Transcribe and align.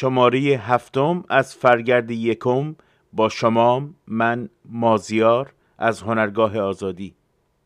شماره 0.00 0.40
هفتم 0.40 1.24
از 1.28 1.54
فرگرد 1.54 2.10
یکم 2.10 2.76
با 3.12 3.28
شما 3.28 3.88
من 4.06 4.48
مازیار 4.64 5.52
از 5.78 6.02
هنرگاه 6.02 6.58
آزادی. 6.58 7.14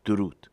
درود. 0.05 0.49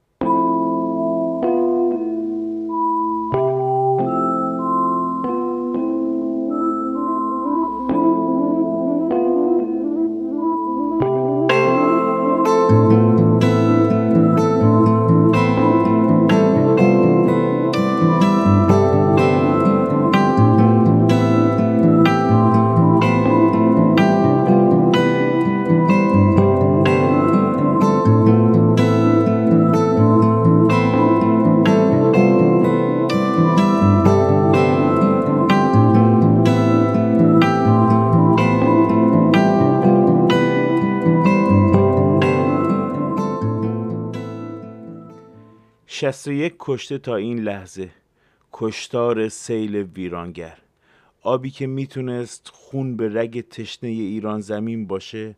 کشته 46.72 46.98
تا 46.98 47.16
این 47.16 47.38
لحظه. 47.40 47.90
کشتار 48.52 49.28
سیل 49.28 49.76
ویرانگر. 49.76 50.58
آبی 51.22 51.50
که 51.50 51.66
می‌تونست 51.66 52.50
خون 52.52 52.96
به 52.96 53.20
رگ 53.20 53.48
تشنه 53.48 53.90
ایران 53.90 54.40
زمین 54.40 54.86
باشه 54.86 55.36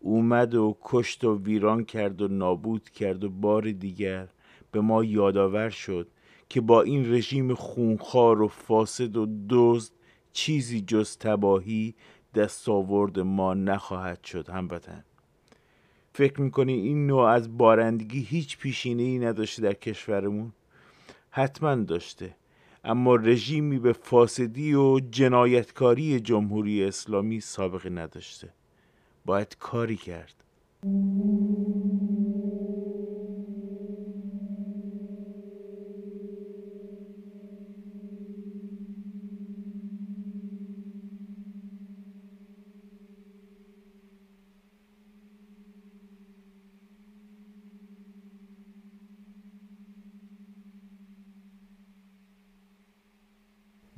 اومد 0.00 0.54
و 0.54 0.76
کشت 0.82 1.24
و 1.24 1.38
ویران 1.38 1.84
کرد 1.84 2.22
و 2.22 2.28
نابود 2.28 2.90
کرد 2.90 3.24
و 3.24 3.30
بار 3.30 3.70
دیگر 3.70 4.28
به 4.72 4.80
ما 4.80 5.04
یادآور 5.04 5.70
شد 5.70 6.08
که 6.48 6.60
با 6.60 6.82
این 6.82 7.12
رژیم 7.12 7.54
خونخوار 7.54 8.42
و 8.42 8.48
فاسد 8.48 9.16
و 9.16 9.26
دزد 9.50 9.92
چیزی 10.32 10.80
جز 10.80 11.16
تباهی 11.16 11.94
دستاورد 12.34 13.20
ما 13.20 13.54
نخواهد 13.54 14.24
شد 14.24 14.48
هموطن. 14.48 15.04
فکر 16.12 16.40
می‌کنی 16.40 16.72
این 16.72 17.06
نوع 17.06 17.24
از 17.24 17.58
بارندگی 17.58 18.20
هیچ 18.20 18.58
پیشینه 18.58 19.02
ای 19.02 19.18
نداشته 19.18 19.62
در 19.62 19.72
کشورمون؟ 19.72 20.52
حتما 21.36 21.74
داشته. 21.74 22.34
اما 22.84 23.16
رژیمی 23.16 23.78
به 23.78 23.92
فاسدی 23.92 24.74
و 24.74 25.00
جنایتکاری 25.00 26.20
جمهوری 26.20 26.84
اسلامی 26.84 27.40
سابقه 27.40 27.90
نداشته. 27.90 28.48
باید 29.24 29.56
کاری 29.60 29.96
کرد. 29.96 30.34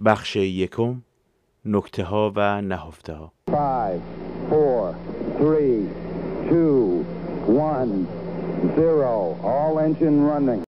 بخش 0.04 0.36
یکم 0.36 1.02
نکته 1.64 2.04
ها 2.04 2.32
و 2.36 2.60
نهفته 2.62 3.12
ها. 3.12 3.32
5 3.46 4.00
4 4.50 4.94
3 5.38 5.88
2 6.50 7.04
1 7.48 7.88
0 8.76 9.36
All 9.44 9.78
engine 9.78 10.26
running. 10.26 10.65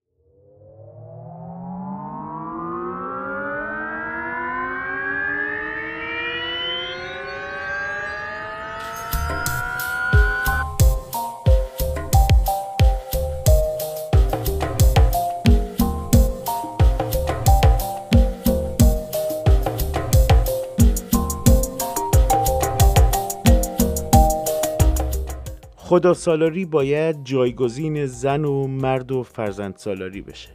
خدا 25.98 26.14
سالاری 26.14 26.64
باید 26.64 27.24
جایگزین 27.24 28.06
زن 28.06 28.44
و 28.44 28.66
مرد 28.66 29.12
و 29.12 29.22
فرزند 29.22 29.76
سالاری 29.76 30.22
بشه. 30.22 30.48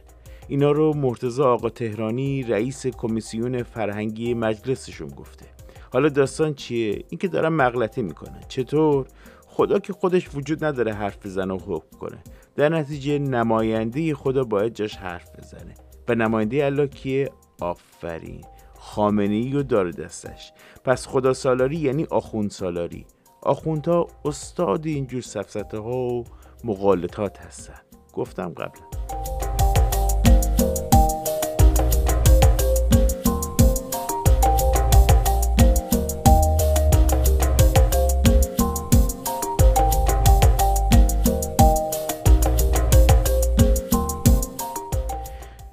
اینا 0.48 0.72
رو 0.72 0.94
مرتزا 0.94 1.52
آقا 1.52 1.68
تهرانی 1.68 2.42
رئیس 2.42 2.86
کمیسیون 2.86 3.62
فرهنگی 3.62 4.34
مجلسشون 4.34 5.08
گفته. 5.08 5.46
حالا 5.92 6.08
داستان 6.08 6.54
چیه؟ 6.54 7.04
اینکه 7.08 7.28
دارن 7.28 7.48
مغلطه 7.48 8.02
می‌کنن. 8.02 8.40
چطور؟ 8.48 9.06
خدا 9.46 9.78
که 9.78 9.92
خودش 9.92 10.34
وجود 10.34 10.64
نداره 10.64 10.92
حرف 10.92 11.26
بزنه 11.26 11.54
و 11.54 11.58
حکم 11.58 11.98
کنه. 11.98 12.18
در 12.56 12.68
نتیجه 12.68 13.18
نماینده 13.18 14.14
خدا 14.14 14.44
باید 14.44 14.74
جاش 14.74 14.96
حرف 14.96 15.38
بزنه. 15.38 15.74
و 16.08 16.14
نماینده 16.14 16.64
الله 16.64 16.86
کیه؟ 16.86 17.30
آفرین. 17.60 18.44
خامنه 18.78 19.34
ای 19.34 19.54
و 19.54 19.62
داره 19.62 19.90
دستش. 19.90 20.52
پس 20.84 21.06
خدا 21.06 21.32
سالاری 21.32 21.76
یعنی 21.76 22.04
آخوند 22.04 22.50
سالاری 22.50 23.06
آخوندها 23.44 24.06
استاد 24.24 24.86
اینجور 24.86 25.22
سفسته 25.22 25.78
ها 25.78 25.96
و 25.96 26.24
مقالطات 26.64 27.38
هستن. 27.38 27.80
گفتم 28.12 28.48
قبلا. 28.48 28.84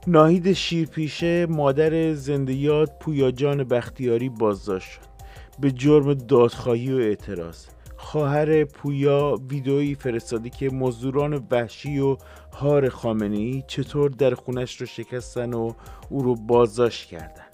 ناهید 0.07 0.53
شیرپیشه 0.53 1.45
مادر 1.45 2.13
زنده 2.13 2.53
یاد 2.53 2.97
پویا 2.99 3.31
جان 3.31 3.63
بختیاری 3.63 4.29
بازداشت 4.29 4.89
شد. 4.89 5.10
به 5.61 5.71
جرم 5.71 6.13
دادخواهی 6.13 6.93
و 6.93 6.97
اعتراض. 6.97 7.65
خواهر 7.97 8.63
پویا 8.63 9.35
ویدئویی 9.49 9.95
فرستادی 9.95 10.49
که 10.49 10.69
مزدوران 10.69 11.47
وحشی 11.51 11.99
و 11.99 12.17
هار 12.53 12.89
خامنه 12.89 13.63
چطور 13.67 14.09
در 14.09 14.35
خونش 14.35 14.81
رو 14.81 14.87
شکستن 14.87 15.53
و 15.53 15.71
او 16.09 16.23
رو 16.23 16.35
بازداشت 16.35 17.09
کردن. 17.09 17.45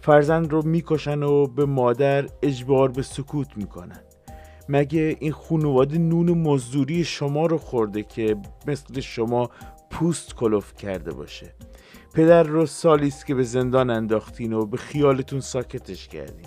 فرزند 0.00 0.52
رو 0.52 0.62
می‌کشن 0.66 1.22
و 1.22 1.46
به 1.46 1.64
مادر 1.64 2.26
اجبار 2.42 2.88
به 2.88 3.02
سکوت 3.02 3.56
می‌کنن. 3.56 4.00
مگه 4.68 5.16
این 5.20 5.32
خانواده 5.32 5.98
نون 5.98 6.30
مزدوری 6.30 7.04
شما 7.04 7.46
رو 7.46 7.58
خورده 7.58 8.02
که 8.02 8.36
مثل 8.66 9.00
شما 9.00 9.50
پوست 9.90 10.34
کلوف 10.34 10.74
کرده 10.74 11.14
باشه؟ 11.14 11.54
پدر 12.14 12.42
رو 12.42 12.66
سالیست 12.66 13.26
که 13.26 13.34
به 13.34 13.42
زندان 13.42 13.90
انداختین 13.90 14.52
و 14.52 14.66
به 14.66 14.76
خیالتون 14.76 15.40
ساکتش 15.40 16.08
کردین. 16.08 16.46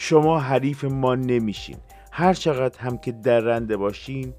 شما 0.00 0.38
حریف 0.38 0.84
ما 0.84 1.14
نمیشین. 1.14 1.76
هر 2.12 2.34
چقدر 2.34 2.80
هم 2.80 2.98
که 2.98 3.12
درنده 3.12 3.76
باشین 3.76 4.34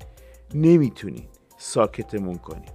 نمی‌تونین 0.53 1.27
ساکتمون 1.57 2.35
کنین. 2.35 2.69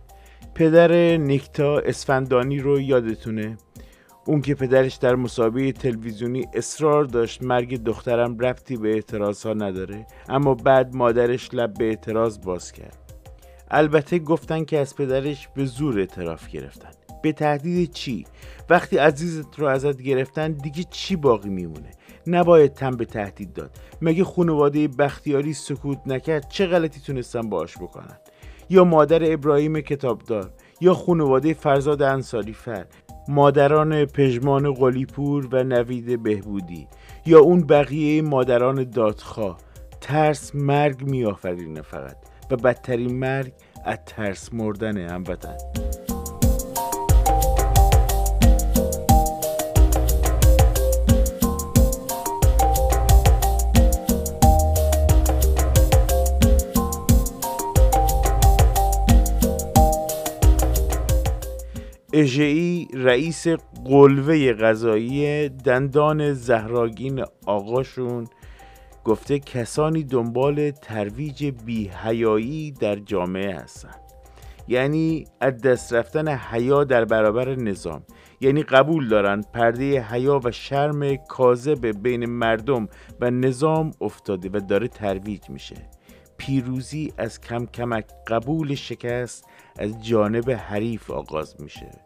پدر 0.54 1.16
نیکتا 1.16 1.78
اسفندانی 1.78 2.58
رو 2.58 2.80
یادتونه؟ 2.80 3.56
اون 4.26 4.40
که 4.40 4.54
پدرش 4.54 4.94
در 4.94 5.14
مسابقه 5.14 5.72
تلویزیونی 5.72 6.44
اصرار 6.54 7.04
داشت 7.04 7.42
مرگ 7.42 7.82
دخترم 7.82 8.38
ربطی 8.38 8.76
به 8.76 8.88
اعتراض 8.94 9.46
ها 9.46 9.52
نداره 9.52 10.06
اما 10.28 10.54
بعد 10.54 10.94
مادرش 10.94 11.48
لب 11.52 11.75
به 11.75 11.84
اعتراض 11.84 12.40
باز 12.40 12.72
کرد. 12.72 12.98
البته 13.70 14.19
گفتن 14.19 14.64
که 14.64 14.78
از 14.78 14.96
پدرش 14.96 15.48
به 15.54 15.64
زور 15.64 15.98
اعتراف 15.98 16.48
گرفتن. 16.48 16.90
به 17.22 17.32
تهدید 17.32 17.90
چی؟ 17.90 18.25
وقتی 18.70 18.96
عزیزت 18.96 19.58
رو 19.58 19.66
ازت 19.66 20.02
گرفتن 20.02 20.52
دیگه 20.52 20.84
چی 20.90 21.16
باقی 21.16 21.48
میمونه؟ 21.48 21.90
نباید 22.26 22.73
تن 22.75 22.91
به 22.91 23.05
تهدید 23.05 23.53
داد. 23.53 23.71
مگه 24.03 24.25
خانواده 24.25 24.88
بختیاری 24.88 25.53
سکوت 25.53 25.99
نکرد؟ 26.06 26.49
چه 26.49 26.67
غلطی 26.67 27.00
تونستن 27.00 27.41
باش 27.41 27.76
بکنن؟ 27.79 28.19
یا 28.71 28.85
مادر 28.85 29.32
ابراهیم 29.32 29.81
کتابدار 29.81 30.50
یا 30.81 30.94
خانواده 30.94 31.55
فرزاد 31.55 32.03
انصاری 32.03 32.53
فر 32.53 32.87
مادران 33.29 34.05
پژمان 34.05 34.75
قلیپور 34.75 35.49
و 35.53 35.65
نوید 35.65 36.23
بهبودی 36.23 36.88
یا 37.26 37.41
اون 37.41 37.61
بقیه 37.61 38.23
مادران 38.23 38.85
دادخواه. 38.91 39.59
ترس 40.00 40.55
مرگ 40.55 41.03
میآفرینه 41.03 41.82
فقط 41.82 42.17
و 42.50 42.56
بدترین 42.56 43.19
مرگ 43.19 43.53
از 43.85 43.99
ترس 44.06 44.55
مردن 44.55 44.99
هموطن. 44.99 45.56
کژئی 62.14 62.88
رئیس 62.94 63.46
قلوه 63.84 64.52
غذایی 64.52 65.49
دندان 65.49 66.32
زهراگین 66.32 67.25
آقاشون 67.46 68.26
گفته 69.05 69.38
کسانی 69.38 70.05
دنبال 70.05 70.70
ترویج 70.70 71.44
بیهیایی 71.44 72.72
در 72.72 72.96
جامعه 72.96 73.55
هستند 73.55 74.00
یعنی 74.69 75.25
از 75.40 75.58
دست 75.58 75.93
رفتن 75.93 76.28
حیا 76.28 76.84
در 76.84 77.05
برابر 77.05 77.55
نظام. 77.55 78.02
یعنی 78.40 78.62
قبول 78.62 79.08
دارن 79.08 79.43
پرده 79.52 80.02
حیا 80.02 80.40
و 80.44 80.50
شرم 80.50 81.16
کاذب 81.16 81.87
بین 82.02 82.26
مردم 82.26 82.88
و 83.20 83.31
نظام 83.31 83.90
افتاده 84.00 84.50
و 84.52 84.61
داره 84.61 84.88
ترویج 84.88 85.50
میشه. 85.50 85.76
پیروزی 86.37 87.12
از 87.19 87.40
کم 87.40 87.66
کمک 87.66 88.05
قبول 88.26 88.75
شکست 88.75 89.44
از 89.78 90.06
جانب 90.06 90.50
حریف 90.50 91.11
آغاز 91.11 91.56
میشه. 91.61 92.03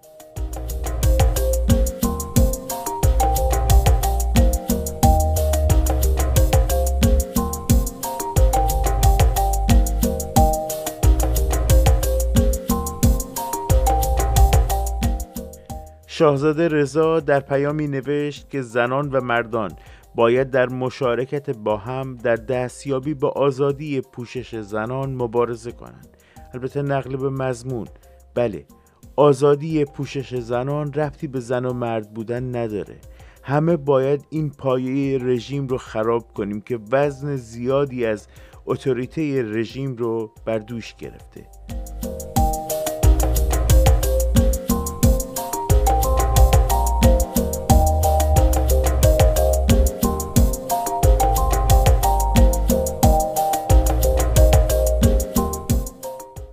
شاهزاده 16.19 16.69
رضا 16.69 17.20
در 17.20 17.41
پیامی 17.41 17.88
نوشت 17.88 18.50
که 18.50 18.62
زنان 18.62 19.11
و 19.11 19.20
مردان 19.20 19.70
باید 20.15 20.50
در 20.50 20.69
مشارکت 20.69 21.50
با 21.50 21.76
هم 21.76 22.17
در 22.17 22.37
دستیابی 22.37 23.15
به 23.15 23.29
آزادی 23.29 24.00
پوشش 24.00 24.61
زنان 24.61 25.15
مبارزه 25.15 25.73
کنند. 25.73 26.17
البته 26.55 26.82
نقل 26.82 27.17
به 27.17 27.31
مضمون 27.31 27.87
بله 28.35 28.65
آزادی 29.17 29.85
پوشش 29.85 30.35
زنان 30.35 30.93
رفتی 30.93 31.26
به 31.26 31.41
زن 31.41 31.65
و 31.65 31.73
مرد 31.73 32.15
بودن 32.15 32.56
نداره. 32.56 32.97
همه 33.43 33.76
باید 33.76 34.26
این 34.31 34.50
پایه 34.50 35.19
رژیم 35.19 35.67
رو 35.67 35.79
خراب 35.79 36.32
کنیم 36.35 36.61
که 36.61 36.79
وزن 36.93 37.37
زیادی 37.37 38.06
از 38.06 38.29
اتوریته 38.67 39.43
رژیم 39.43 39.97
رو 39.97 40.31
بر 40.44 40.59
دوش 40.59 40.94
گرفته. 40.94 41.47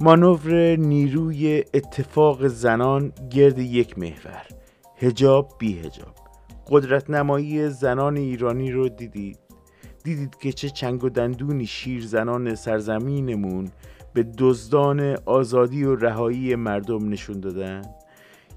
مانور 0.06 0.76
نیروی 0.76 1.64
اتفاق 1.74 2.48
زنان 2.48 3.12
گرد 3.30 3.60
یک 3.60 4.00
محور 4.00 4.46
هجاب 4.98 5.52
بی 5.60 5.80
هجاب 5.80 6.16
قدرت 6.70 7.10
نمایی 7.10 7.70
زنان 7.70 8.18
ایرانی 8.18 8.72
رو 8.72 8.90
دیدید. 8.90 9.40
دیدید 10.04 10.36
که 10.36 10.52
چه 10.52 10.70
چنگ 10.70 11.04
و 11.04 11.10
دندونی 11.10 11.66
شیر 11.66 12.06
زنان 12.06 12.56
سرزمینمون 12.56 13.72
به 14.14 14.24
دزدان 14.38 15.18
آزادی 15.26 15.84
و 15.84 15.96
رهایی 15.96 16.56
مردم 16.56 17.10
نشون 17.10 17.40
دادن. 17.40 17.82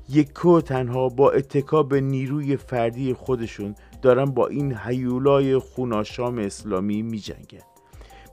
یکو 0.09 0.61
تنها 0.61 1.09
با 1.09 1.31
اتکا 1.31 1.83
به 1.83 2.01
نیروی 2.01 2.57
فردی 2.57 3.15
خودشون 3.15 3.75
دارن 4.03 4.25
با 4.25 4.47
این 4.47 4.75
حیولای 4.75 5.59
خوناشام 5.59 6.39
اسلامی 6.39 7.03
می 7.03 7.19
جنگن. 7.19 7.65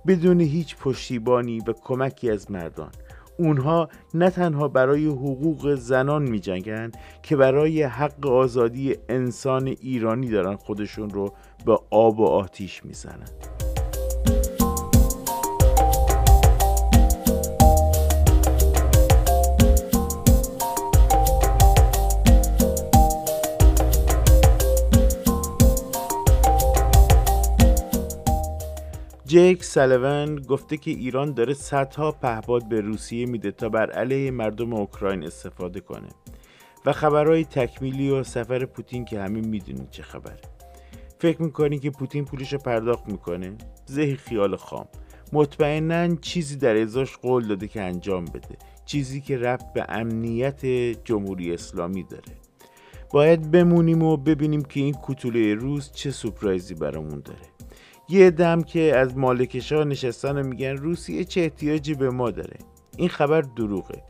بدون 0.07 0.41
هیچ 0.41 0.75
پشتیبانی 0.77 1.59
و 1.59 1.73
کمکی 1.73 2.31
از 2.31 2.51
مردان. 2.51 2.91
اونها 3.37 3.89
نه 4.13 4.29
تنها 4.29 4.67
برای 4.67 5.05
حقوق 5.05 5.75
زنان 5.75 6.23
می 6.23 6.39
جنگن 6.39 6.91
که 7.23 7.35
برای 7.35 7.83
حق 7.83 8.27
آزادی 8.27 8.95
انسان 9.09 9.67
ایرانی 9.67 10.29
دارن 10.29 10.55
خودشون 10.55 11.09
رو 11.09 11.33
به 11.65 11.79
آب 11.89 12.19
و 12.19 12.25
آتیش 12.25 12.85
می‌زنن. 12.85 13.54
جیک 29.25 29.63
سلون 29.63 30.35
گفته 30.35 30.77
که 30.77 30.91
ایران 30.91 31.33
داره 31.33 31.53
صدها 31.53 32.11
پهباد 32.11 32.69
به 32.69 32.81
روسیه 32.81 33.25
میده 33.25 33.51
تا 33.51 33.69
بر 33.69 33.91
علیه 33.91 34.31
مردم 34.31 34.73
اوکراین 34.73 35.23
استفاده 35.23 35.79
کنه. 35.79 36.07
و 36.85 36.91
خبرهای 36.91 37.45
تکمیلی 37.45 38.09
و 38.09 38.23
سفر 38.23 38.65
پوتین 38.65 39.05
که 39.05 39.21
همین 39.21 39.47
می‌دونید 39.47 39.89
چه 39.89 40.03
خبره. 40.03 40.41
فکر 41.19 41.41
می‌کنی 41.41 41.79
که 41.79 41.89
پوتین 41.89 42.25
پولش 42.25 42.53
رو 42.53 42.59
پرداخت 42.59 43.07
می‌کنه؟ 43.07 43.55
زهی 43.85 44.15
خیال 44.15 44.55
خام. 44.55 44.87
مطمئنا 45.33 46.15
چیزی 46.15 46.55
در 46.55 46.81
ازاش 46.81 47.17
قول 47.17 47.47
داده 47.47 47.67
که 47.67 47.81
انجام 47.81 48.25
بده. 48.25 48.57
چیزی 48.85 49.21
که 49.21 49.37
رفت 49.37 49.73
به 49.73 49.85
امنیت 49.89 50.65
جمهوری 51.05 51.53
اسلامی 51.53 52.03
داره. 52.03 52.33
باید 53.13 53.51
بمونیم 53.51 54.03
و 54.03 54.17
ببینیم 54.17 54.61
که 54.61 54.79
این 54.79 54.93
کوتوله 54.93 55.53
روز 55.53 55.91
چه 55.91 56.11
سپرایزی 56.11 56.73
برامون 56.73 57.21
داره. 57.25 57.54
یه 58.09 58.31
دم 58.31 58.61
که 58.61 58.97
از 58.97 59.17
مالکشا 59.17 59.83
نشستن 59.83 60.37
و 60.37 60.47
میگن 60.47 60.75
روسیه 60.75 61.23
چه 61.23 61.41
احتیاجی 61.41 61.93
به 61.93 62.09
ما 62.09 62.31
داره. 62.31 62.57
این 62.97 63.09
خبر 63.09 63.41
دروغه. 63.41 64.03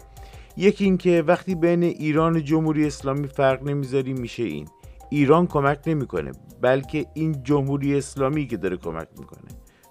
یکی 0.57 0.83
اینکه 0.83 1.23
وقتی 1.27 1.55
بین 1.55 1.83
ایران 1.83 2.35
و 2.35 2.39
جمهوری 2.39 2.87
اسلامی 2.87 3.27
فرق 3.27 3.63
نمی‌ذاری 3.63 4.13
میشه 4.13 4.43
این. 4.43 4.67
ایران 5.09 5.47
کمک 5.47 5.79
نمی‌کنه 5.87 6.31
بلکه 6.61 7.05
این 7.13 7.43
جمهوری 7.43 7.97
اسلامی 7.97 8.47
که 8.47 8.57
داره 8.57 8.77
کمک 8.77 9.07
می‌کنه. 9.19 9.49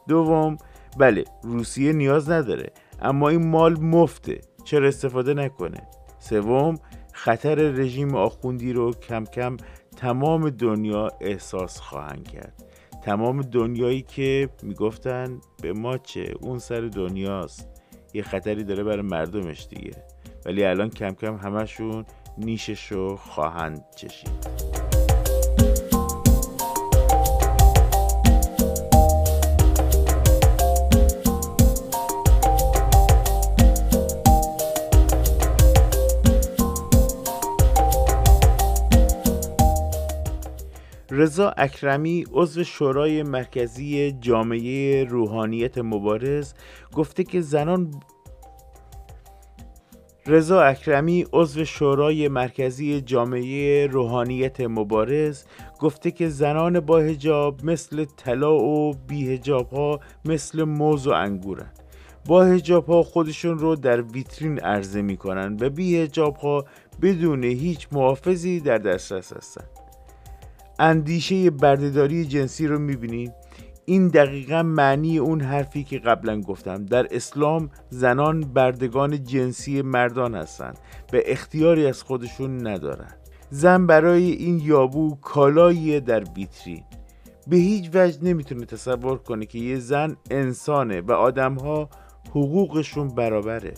دوم 0.09 0.57
بله 0.99 1.25
روسیه 1.43 1.93
نیاز 1.93 2.31
نداره 2.31 2.73
اما 3.03 3.29
این 3.29 3.49
مال 3.49 3.81
مفته 3.81 4.41
چرا 4.65 4.89
استفاده 4.89 5.35
نکنه؟ 5.35 5.89
سوم 6.19 6.75
خطر 7.13 7.55
رژیم 7.55 8.15
آخوندی 8.15 8.73
رو 8.73 8.93
کم 8.93 9.25
کم 9.25 9.57
تمام 9.97 10.51
دنیا 10.51 11.11
احساس 11.21 11.81
خواهند 11.81 12.29
کرد. 12.29 12.64
تمام 13.05 13.43
دنیایی 13.43 14.03
که 14.03 14.49
می‌گفتن 14.63 15.41
به 15.63 15.73
ما 15.73 15.99
چه؟ 15.99 16.35
اون 16.41 16.59
سر 16.59 16.81
دنیاست. 16.81 17.69
یه 18.15 18.23
خطری 18.23 18.65
داره 18.65 18.85
برای 18.85 19.03
مردمش 19.03 19.67
دیگه. 19.71 19.93
ولی 20.47 20.65
الان 20.65 20.91
کم 20.91 21.11
کم 21.11 21.37
همشون 21.37 22.05
نیشش 22.39 22.93
رو 22.93 23.17
خواهند 23.17 23.85
چشید. 23.97 24.74
رضا 41.17 41.55
اکرمی 41.57 42.25
عضو 42.33 42.65
شورای 42.65 43.23
مرکزی 43.23 44.13
جامعه 44.13 45.05
روحانیت 45.05 45.79
مبارز 45.79 46.55
گفته 46.93 47.25
که 47.25 47.41
زنان 47.41 47.91
رضا 50.27 50.63
اکرمی 50.63 51.27
عضو 51.33 51.65
شورای 51.65 52.29
مرکزی 52.29 53.01
جامعه 53.01 53.87
روحانیت 53.87 54.61
مبارز 54.61 55.45
گفته 55.81 56.11
که 56.11 56.29
زنان 56.29 56.81
با 56.81 56.99
هجاب 56.99 57.65
مثل 57.65 58.05
طلا 58.17 58.55
و 58.55 58.93
بی 58.93 59.35
هجاب 59.35 59.71
ها 59.71 60.01
مثل 60.25 60.63
موز 60.63 61.07
و 61.07 61.11
انگورن 61.11 61.73
با 62.27 62.45
هجاب 62.45 62.87
ها 62.87 63.03
خودشون 63.03 63.59
رو 63.59 63.77
در 63.77 64.03
ویترین 64.03 64.61
عرضه 64.61 65.03
می‌کنن 65.03 65.57
و 65.61 65.71
بی 65.71 65.97
هجاب 65.97 66.37
ها 66.37 66.65
بدون 67.03 67.45
هیچ 67.45 67.89
محافظی 67.93 68.61
در 68.61 68.79
دسترس 68.79 69.33
هستند. 69.33 69.74
اندیشه 70.79 71.51
بردهداری 71.51 72.25
جنسی 72.25 72.67
رو 72.67 72.79
می‌بینید 72.79 73.33
این 73.85 74.09
دقیقا 74.09 74.63
معنی 74.63 75.19
اون 75.19 75.41
حرفی 75.41 75.85
که 75.85 75.99
قبلا 75.99 76.41
گفتم. 76.41 76.85
در 76.85 77.07
اسلام 77.11 77.71
زنان 77.91 78.41
بردگان 78.41 79.25
جنسی 79.25 79.83
مردان 79.83 80.35
هستند. 80.35 80.79
به 81.13 81.23
اختیاری 81.27 81.87
از 81.87 82.03
خودشون 82.03 82.67
ندارن. 82.67 83.11
زن 83.51 83.87
برای 83.87 84.31
این 84.31 84.61
یابو 84.65 85.17
کالایی 85.23 86.01
در 86.01 86.25
ویترین. 86.37 86.83
به 87.47 87.57
هیچ 87.57 87.91
وجه 87.95 88.19
نمی‌تونه 88.23 88.67
تصور 88.67 89.19
کنه 89.19 89.47
که 89.47 89.59
یه 89.59 89.79
زن 89.79 90.17
انسانه 90.31 91.01
و 91.01 91.13
آدمها 91.13 91.89
حقوقشون 92.31 93.09
برابره. 93.09 93.75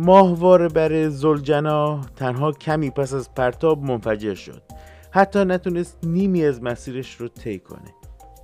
ماهواره 0.00 0.68
بر 0.68 1.08
زلجنا 1.08 2.00
تنها 2.16 2.52
کمی 2.52 2.90
پس 2.90 3.14
از 3.14 3.34
پرتاب 3.34 3.82
منفجر 3.82 4.34
شد. 4.34 4.62
حتی 5.10 5.44
نتونست 5.44 5.98
نیمی 6.02 6.44
از 6.44 6.62
مسیرش 6.62 7.14
رو 7.14 7.28
طی 7.28 7.58
کنه. 7.58 7.94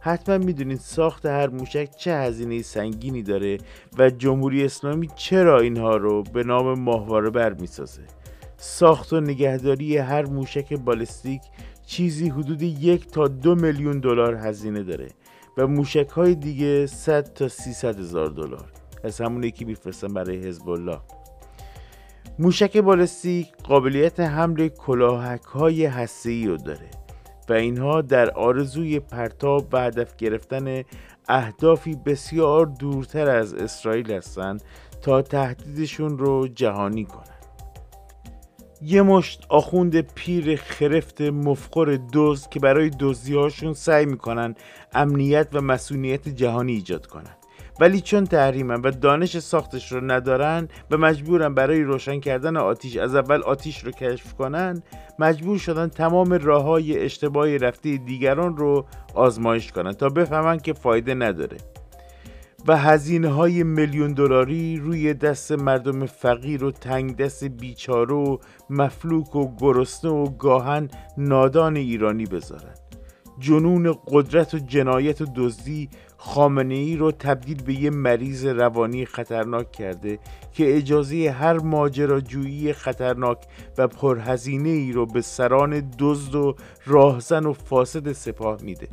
حتما 0.00 0.38
می‌دونید 0.38 0.78
ساخت 0.78 1.26
هر 1.26 1.48
موشک 1.48 1.90
چه 1.98 2.14
هزینه 2.14 2.62
سنگینی 2.62 3.22
داره 3.22 3.58
و 3.98 4.10
جمهوری 4.10 4.64
اسلامی 4.64 5.08
چرا 5.16 5.60
اینها 5.60 5.96
رو 5.96 6.22
به 6.22 6.44
نام 6.44 6.80
ماهواره 6.80 7.30
بر 7.30 7.52
می‌سازه. 7.52 8.02
ساخت 8.56 9.12
و 9.12 9.20
نگهداری 9.20 9.96
هر 9.96 10.26
موشک 10.26 10.72
بالستیک 10.72 11.42
چیزی 11.86 12.28
حدود 12.28 12.62
یک 12.62 13.06
تا 13.06 13.28
دو 13.28 13.54
میلیون 13.54 14.00
دلار 14.00 14.34
هزینه 14.34 14.82
داره 14.82 15.08
و 15.58 15.66
موشک 15.66 16.08
های 16.08 16.34
دیگه 16.34 16.86
100 16.86 17.32
تا 17.32 17.48
300 17.48 17.98
هزار 17.98 18.26
دلار. 18.26 18.72
از 19.04 19.20
همون 19.20 19.44
یکی 19.44 19.64
میفرستن 19.64 20.08
برای 20.08 20.36
حزب 20.36 20.68
الله. 20.68 20.98
موشک 22.38 22.76
بالستیک 22.76 23.52
قابلیت 23.64 24.20
حمل 24.20 24.68
کلاهک 24.68 25.42
های 25.42 25.86
هسته 25.86 26.46
رو 26.46 26.56
داره 26.56 26.90
و 27.48 27.52
اینها 27.52 28.02
در 28.02 28.30
آرزوی 28.30 29.00
پرتاب 29.00 29.68
و 29.72 29.80
هدف 29.80 30.16
گرفتن 30.16 30.82
اهدافی 31.28 31.96
بسیار 32.06 32.66
دورتر 32.66 33.28
از 33.28 33.54
اسرائیل 33.54 34.12
هستند 34.12 34.62
تا 35.02 35.22
تهدیدشون 35.22 36.18
رو 36.18 36.48
جهانی 36.48 37.04
کنند 37.04 37.28
یه 38.82 39.02
مشت 39.02 39.46
آخوند 39.48 40.00
پیر 40.00 40.56
خرفت 40.56 41.20
مفخور 41.20 41.96
دوز 41.96 42.48
که 42.48 42.60
برای 42.60 42.90
دزدیهاشون 43.00 43.74
سعی 43.74 44.06
می‌کنن 44.06 44.54
امنیت 44.92 45.48
و 45.52 45.60
مسئولیت 45.60 46.28
جهانی 46.28 46.72
ایجاد 46.72 47.06
کنن. 47.06 47.36
ولی 47.80 48.00
چون 48.00 48.24
تحریمن 48.24 48.80
و 48.80 48.90
دانش 48.90 49.38
ساختش 49.38 49.92
رو 49.92 50.00
ندارن 50.00 50.68
و 50.90 50.96
مجبورن 50.96 51.54
برای 51.54 51.82
روشن 51.82 52.20
کردن 52.20 52.56
آتیش 52.56 52.96
از 52.96 53.14
اول 53.14 53.42
آتیش 53.42 53.84
رو 53.84 53.90
کشف 53.90 54.34
کنن 54.34 54.82
مجبور 55.18 55.58
شدن 55.58 55.88
تمام 55.88 56.32
راه 56.32 56.62
های 56.62 56.98
اشتباهی 56.98 57.58
رفته 57.58 57.96
دیگران 57.96 58.56
رو 58.56 58.86
آزمایش 59.14 59.72
کنن 59.72 59.92
تا 59.92 60.08
بفهمن 60.08 60.58
که 60.58 60.72
فایده 60.72 61.14
نداره. 61.14 61.56
و 62.68 62.76
هزینه 62.76 63.28
های 63.28 63.62
میلیون 63.62 64.12
دلاری 64.12 64.76
روی 64.76 65.14
دست 65.14 65.52
مردم 65.52 66.06
فقیر 66.06 66.64
و 66.64 66.70
تنگ 66.70 67.16
دست 67.16 67.44
بیچاره 67.44 68.14
و 68.14 68.38
مفلوک 68.70 69.36
و 69.36 69.56
گرسنه 69.56 70.10
و 70.10 70.36
گاهن 70.36 70.88
نادان 71.18 71.76
ایرانی 71.76 72.26
بذارن. 72.26 72.74
جنون 73.38 73.94
قدرت 74.08 74.54
و 74.54 74.58
جنایت 74.58 75.20
و 75.20 75.26
دزدی 75.36 75.88
خامنه 76.26 76.74
ای 76.74 76.96
رو 76.96 77.12
تبدیل 77.12 77.62
به 77.62 77.74
یه 77.74 77.90
مریض 77.90 78.46
روانی 78.46 79.06
خطرناک 79.06 79.72
کرده 79.72 80.18
که 80.52 80.76
اجازه 80.76 81.30
هر 81.30 81.58
ماجراجویی 81.58 82.72
خطرناک 82.72 83.38
و 83.78 83.88
پرهزینه 83.88 84.68
ای 84.68 84.92
رو 84.92 85.06
به 85.06 85.20
سران 85.20 85.92
دزد 85.98 86.34
و 86.34 86.56
راهزن 86.86 87.46
و 87.46 87.52
فاسد 87.52 88.12
سپاه 88.12 88.62
میده. 88.62 88.88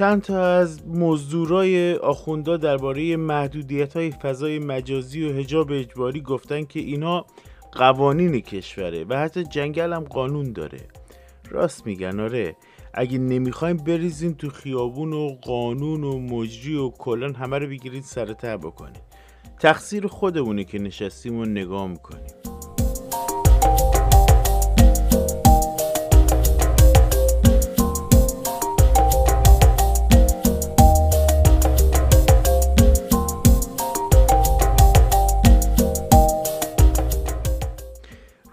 چند 0.00 0.22
تا 0.22 0.44
از 0.44 0.86
مزدورای 0.86 1.94
آخوندا 1.94 2.56
درباره 2.56 3.16
محدودیت 3.16 3.96
های 3.96 4.10
فضای 4.10 4.58
مجازی 4.58 5.24
و 5.24 5.32
هجاب 5.32 5.72
اجباری 5.72 6.20
گفتن 6.20 6.64
که 6.64 6.80
اینا 6.80 7.26
قوانین 7.72 8.40
کشوره 8.40 9.04
و 9.04 9.18
حتی 9.18 9.44
جنگل 9.44 9.92
هم 9.92 10.04
قانون 10.04 10.52
داره. 10.52 10.78
راست 11.50 11.86
میگن 11.86 12.20
آره. 12.20 12.56
اگه 12.94 13.18
نمی‌خوایم 13.18 13.76
بریزیم 13.76 14.32
تو 14.32 14.48
خیابون 14.48 15.12
و 15.12 15.28
قانون 15.42 16.04
و 16.04 16.18
مجری 16.18 16.76
و 16.76 16.90
کلان 16.90 17.34
همه 17.34 17.58
رو 17.58 17.66
بگیرید 17.66 18.04
سر 18.04 18.24
بکنیم 18.56 19.02
تقصیر 19.58 20.06
خودمونه 20.06 20.64
که 20.64 20.78
نشستیم 20.78 21.38
و 21.38 21.44
نگاه 21.44 21.88
می‌کنیم. 21.88 22.69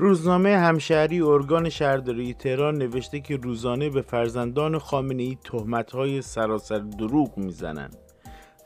روزنامه 0.08 0.58
همشهری 0.58 1.22
ارگان 1.22 1.70
شهرداری 1.70 2.34
تهران 2.34 2.78
نوشته 2.78 3.20
که 3.20 3.38
روزانه 3.38 3.90
به 3.90 4.02
فرزندان 4.02 4.80
خامنه 4.80 5.24
ای 5.24 5.38
تهمت‌های 5.44 6.22
سراسر 6.22 6.78
دروغ 6.78 7.38
می‌زنند. 7.38 7.98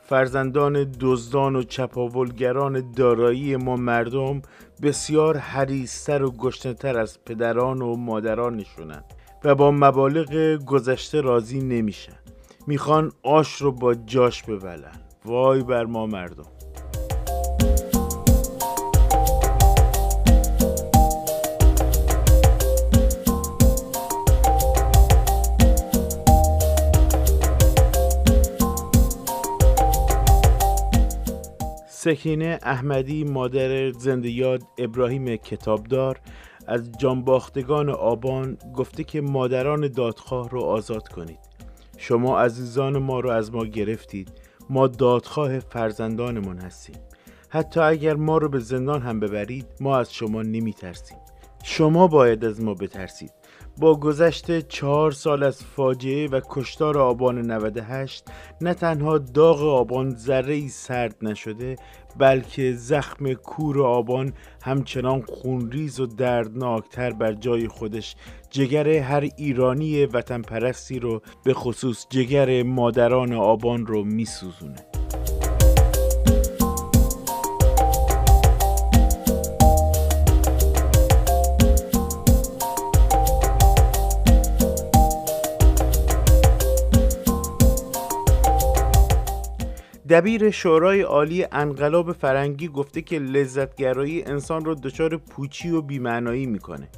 فرزندان 0.00 0.92
دزدان 1.00 1.56
و 1.56 1.62
چپاولگران 1.62 2.92
دارایی 2.92 3.56
ما 3.56 3.76
مردم 3.76 4.42
بسیار 4.82 5.36
حریستر 5.36 6.22
و 6.22 6.30
گشنتر 6.30 6.98
از 6.98 7.24
پدران 7.24 7.82
و 7.82 7.96
مادرانشونند 7.96 9.04
و 9.44 9.54
با 9.54 9.70
مبالغ 9.70 10.56
گذشته 10.64 11.20
راضی 11.20 11.60
نمیشن. 11.60 12.18
می‌خوان 12.66 13.12
آش 13.22 13.54
رو 13.54 13.72
با 13.72 13.94
جاش 13.94 14.42
ببلن. 14.42 15.00
وای 15.24 15.62
بر 15.62 15.84
ما 15.84 16.06
مردم. 16.06 16.61
سکینه 32.02 32.58
احمدی 32.62 33.24
مادر 33.24 33.92
زنده 33.92 34.30
یاد 34.30 34.62
ابراهیم 34.78 35.36
کتابدار 35.36 36.20
از 36.66 36.92
جانباختگان 36.98 37.90
آبان 37.90 38.58
گفته 38.74 39.04
که 39.04 39.20
مادران 39.20 39.88
دادخواه 39.88 40.50
رو 40.50 40.60
آزاد 40.60 41.08
کنید. 41.08 41.38
شما 41.96 42.40
عزیزان 42.40 42.98
ما 42.98 43.20
رو 43.20 43.30
از 43.30 43.54
ما 43.54 43.64
گرفتید. 43.64 44.32
ما 44.70 44.86
دادخواه 44.86 45.58
فرزندانمون 45.58 46.58
هستیم. 46.58 46.96
حتی 47.48 47.80
اگر 47.80 48.14
ما 48.14 48.38
رو 48.38 48.48
به 48.48 48.58
زندان 48.58 49.02
هم 49.02 49.20
ببرید 49.20 49.66
ما 49.80 49.98
از 49.98 50.14
شما 50.14 50.42
نمی 50.42 50.72
ترسیم 50.72 51.18
شما 51.64 52.06
باید 52.06 52.44
از 52.44 52.60
ما 52.60 52.74
بترسید. 52.74 53.32
با 53.82 53.96
گذشت 53.96 54.68
چهار 54.68 55.12
سال 55.12 55.42
از 55.42 55.64
فاجعه 55.64 56.28
و 56.28 56.40
کشتار 56.50 56.98
آبان 56.98 57.38
98 57.50 58.24
نه 58.60 58.74
تنها 58.74 59.18
داغ 59.18 59.62
آبان 59.62 60.16
ذره 60.16 60.54
ای 60.54 60.68
سرد 60.68 61.16
نشده 61.22 61.76
بلکه 62.18 62.72
زخم 62.72 63.32
کور 63.32 63.82
آبان 63.82 64.32
همچنان 64.62 65.22
خونریز 65.22 66.00
و 66.00 66.06
دردناکتر 66.06 67.10
بر 67.10 67.32
جای 67.32 67.68
خودش. 67.68 68.16
جگر 68.50 68.88
هر 68.88 69.28
ایرانی 69.36 70.06
وطن 70.06 70.42
پرستی 70.42 70.98
رو 70.98 71.22
به 71.44 71.54
خصوص 71.54 72.06
جگر 72.10 72.62
مادران 72.62 73.32
آبان 73.32 73.86
رو 73.86 74.04
میسوزونه. 74.04 74.76
دبیر 90.12 90.50
شورای 90.50 91.00
عالی 91.00 91.46
انقلاب 91.52 92.12
فرنگی 92.12 92.68
گفته 92.68 93.02
که 93.02 93.18
لذتگرایی 93.18 94.22
انسان 94.22 94.64
را 94.64 94.74
دچار 94.74 95.16
پوچی 95.16 95.70
و 95.70 95.82
بیمعنایی 95.82 96.46
می‌کنه. 96.46 96.88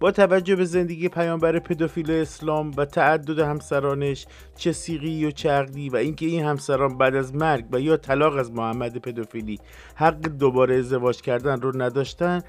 با 0.00 0.10
توجه 0.10 0.56
به 0.56 0.64
زندگی 0.64 1.08
پیامبر 1.08 1.58
پدوفیل 1.58 2.10
اسلام 2.10 2.70
و 2.76 2.84
تعدد 2.84 3.38
همسرانش 3.38 4.26
چه 4.56 4.72
سیغی 4.72 5.24
و 5.24 5.30
چرقی 5.30 5.88
و 5.88 5.96
اینکه 5.96 6.26
این 6.26 6.44
همسران 6.44 6.98
بعد 6.98 7.14
از 7.14 7.34
مرگ 7.34 7.64
و 7.72 7.80
یا 7.80 7.96
طلاق 7.96 8.36
از 8.36 8.52
محمد 8.52 8.98
پدوفیلی 8.98 9.58
حق 9.94 10.20
دوباره 10.20 10.76
ازدواج 10.76 11.20
کردن 11.20 11.60
رو 11.60 11.82
نداشتن 11.82 12.42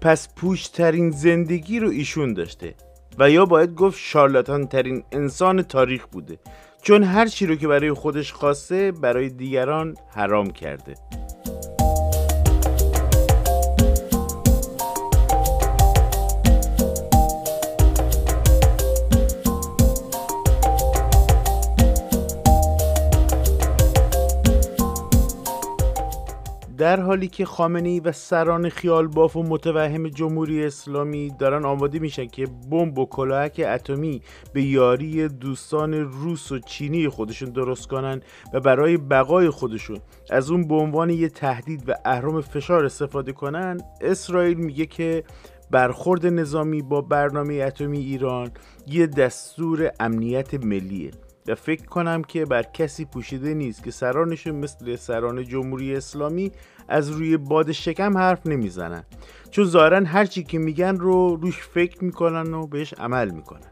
پس 0.00 0.34
پوشترین 0.34 1.10
زندگی 1.10 1.78
رو 1.78 1.88
ایشون 1.88 2.32
داشته 2.32 2.74
و 3.18 3.30
یا 3.30 3.44
باید 3.44 3.74
گفت 3.74 3.98
شارلاتان 3.98 4.66
ترین 4.66 5.04
انسان 5.12 5.62
تاریخ 5.62 6.06
بوده. 6.06 6.38
چون 6.84 7.02
هر 7.02 7.26
چی 7.26 7.46
رو 7.46 7.54
که 7.54 7.68
برای 7.68 7.92
خودش 7.92 8.32
خواسته 8.32 8.92
برای 8.92 9.28
دیگران 9.28 9.94
حرام 10.14 10.50
کرده. 10.50 10.94
در 26.78 27.00
حالی 27.00 27.28
که 27.28 27.44
خامنه 27.44 28.00
و 28.00 28.12
سران 28.12 28.68
خیال 28.68 29.06
باف 29.06 29.36
و 29.36 29.42
متوهم 29.42 30.08
جمهوری 30.08 30.64
اسلامی 30.64 31.32
دارن 31.38 31.64
آماده 31.64 31.98
میشن 31.98 32.26
که 32.26 32.46
بمب 32.70 32.98
و 32.98 33.06
کلاهک 33.06 33.62
اتمی 33.68 34.22
به 34.52 34.62
یاری 34.62 35.28
دوستان 35.28 35.94
روس 35.94 36.52
و 36.52 36.58
چینی 36.58 37.08
خودشون 37.08 37.50
درست 37.50 37.88
کنن 37.88 38.20
و 38.52 38.60
برای 38.60 38.96
بقای 38.96 39.50
خودشون 39.50 39.98
از 40.30 40.50
اون 40.50 40.68
به 40.68 40.74
عنوان 40.74 41.10
یه 41.10 41.28
تهدید 41.28 41.88
و 41.88 41.94
اهرام 42.04 42.40
فشار 42.40 42.84
استفاده 42.84 43.32
کنن 43.32 43.80
اسرائیل 44.00 44.56
میگه 44.56 44.86
که 44.86 45.24
برخورد 45.70 46.26
نظامی 46.26 46.82
با 46.82 47.00
برنامه 47.00 47.54
اتمی 47.54 47.98
ایران 47.98 48.50
یه 48.86 49.06
دستور 49.06 49.90
امنیت 50.00 50.54
ملیه. 50.54 51.10
و 51.48 51.54
فکر 51.54 51.84
کنم 51.84 52.22
که 52.22 52.44
بر 52.44 52.62
کسی 52.62 53.04
پوشیده 53.04 53.54
نیست 53.54 53.84
که 53.84 53.90
سرانشون 53.90 54.54
مثل 54.54 54.96
سران 54.96 55.44
جمهوری 55.44 55.96
اسلامی 55.96 56.52
از 56.88 57.10
روی 57.10 57.36
باد 57.36 57.72
شکم 57.72 58.18
حرف 58.18 58.46
نمی‌زنن. 58.46 59.04
چون 59.50 59.64
ظاهرا 59.64 60.04
هرچی 60.04 60.42
که 60.42 60.58
میگن 60.58 60.96
رو 60.96 61.36
روش 61.36 61.58
فکر 61.58 62.04
می‌کنن 62.04 62.54
و 62.54 62.66
بهش 62.66 62.94
عمل 62.94 63.30
می‌کنن. 63.30 63.70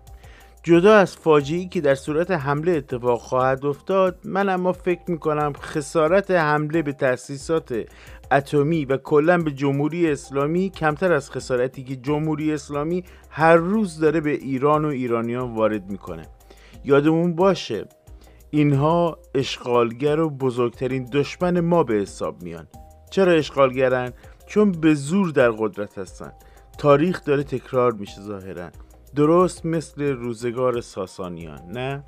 جدا 0.62 0.94
از 0.94 1.16
فاجعی 1.16 1.68
که 1.68 1.80
در 1.80 1.94
صورت 1.94 2.30
حمله 2.30 2.72
اتفاق 2.72 3.20
خواهد 3.20 3.66
افتاد 3.66 4.18
من 4.24 4.48
اما 4.48 4.72
فکر 4.72 5.10
می‌کنم 5.10 5.52
خسارت 5.60 6.30
حمله 6.30 6.82
به 6.82 6.92
تأسیسات 6.92 7.84
اتمی 8.32 8.84
و 8.84 8.96
کلا 8.96 9.38
به 9.38 9.50
جمهوری 9.50 10.10
اسلامی 10.10 10.70
کمتر 10.70 11.12
از 11.12 11.30
خسارتی 11.30 11.84
که 11.84 11.96
جمهوری 11.96 12.52
اسلامی 12.52 13.04
هر 13.30 13.56
روز 13.56 13.98
داره 13.98 14.20
به 14.20 14.30
ایران 14.30 14.84
و 14.84 14.88
ایرانیان 14.88 15.54
وارد 15.54 15.90
می‌کنه. 15.90 16.22
یادمون 16.84 17.34
باشه 17.36 17.84
اینها 18.50 19.18
اشغالگر 19.34 20.20
و 20.20 20.30
بزرگترین 20.30 21.04
دشمن 21.04 21.60
ما 21.60 21.82
به 21.82 21.94
حساب 21.94 22.42
میان 22.42 22.66
چرا 23.10 23.32
اشغالگرن؟ 23.32 24.12
چون 24.46 24.72
به 24.72 24.94
زور 24.94 25.30
در 25.30 25.50
قدرت 25.50 25.98
هستن 25.98 26.32
تاریخ 26.78 27.24
داره 27.24 27.42
تکرار 27.42 27.92
میشه 27.92 28.20
ظاهرا 28.20 28.70
درست 29.14 29.66
مثل 29.66 30.02
روزگار 30.02 30.80
ساسانیان 30.80 31.60
نه؟ 31.68 32.04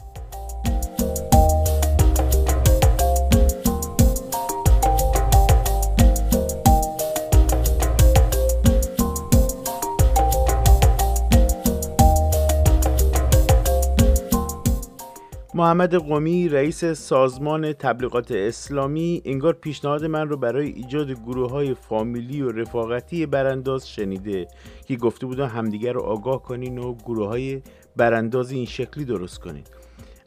محمد 15.57 15.95
قومی 15.95 16.49
رئیس 16.49 16.85
سازمان 16.85 17.73
تبلیغات 17.73 18.33
اسلامی 18.33 19.23
انگار 19.25 19.53
پیشنهاد 19.53 20.05
من 20.05 20.29
رو 20.29 20.37
برای 20.37 20.67
ایجاد 20.67 21.11
گروه 21.11 21.51
های 21.51 21.75
فامیلی 21.75 22.43
و 22.43 22.51
رفاقتی 22.51 23.27
برانداز 23.27 23.89
شنیده 23.89 24.47
که 24.87 24.97
گفته 24.97 25.27
بودن 25.27 25.47
همدیگر 25.47 25.93
رو 25.93 26.01
آگاه 26.01 26.43
کنین 26.43 26.79
و 26.79 26.95
گروه 26.95 27.29
های 27.29 27.63
برانداز 27.97 28.51
این 28.51 28.65
شکلی 28.65 29.05
درست 29.05 29.39
کنین. 29.39 29.65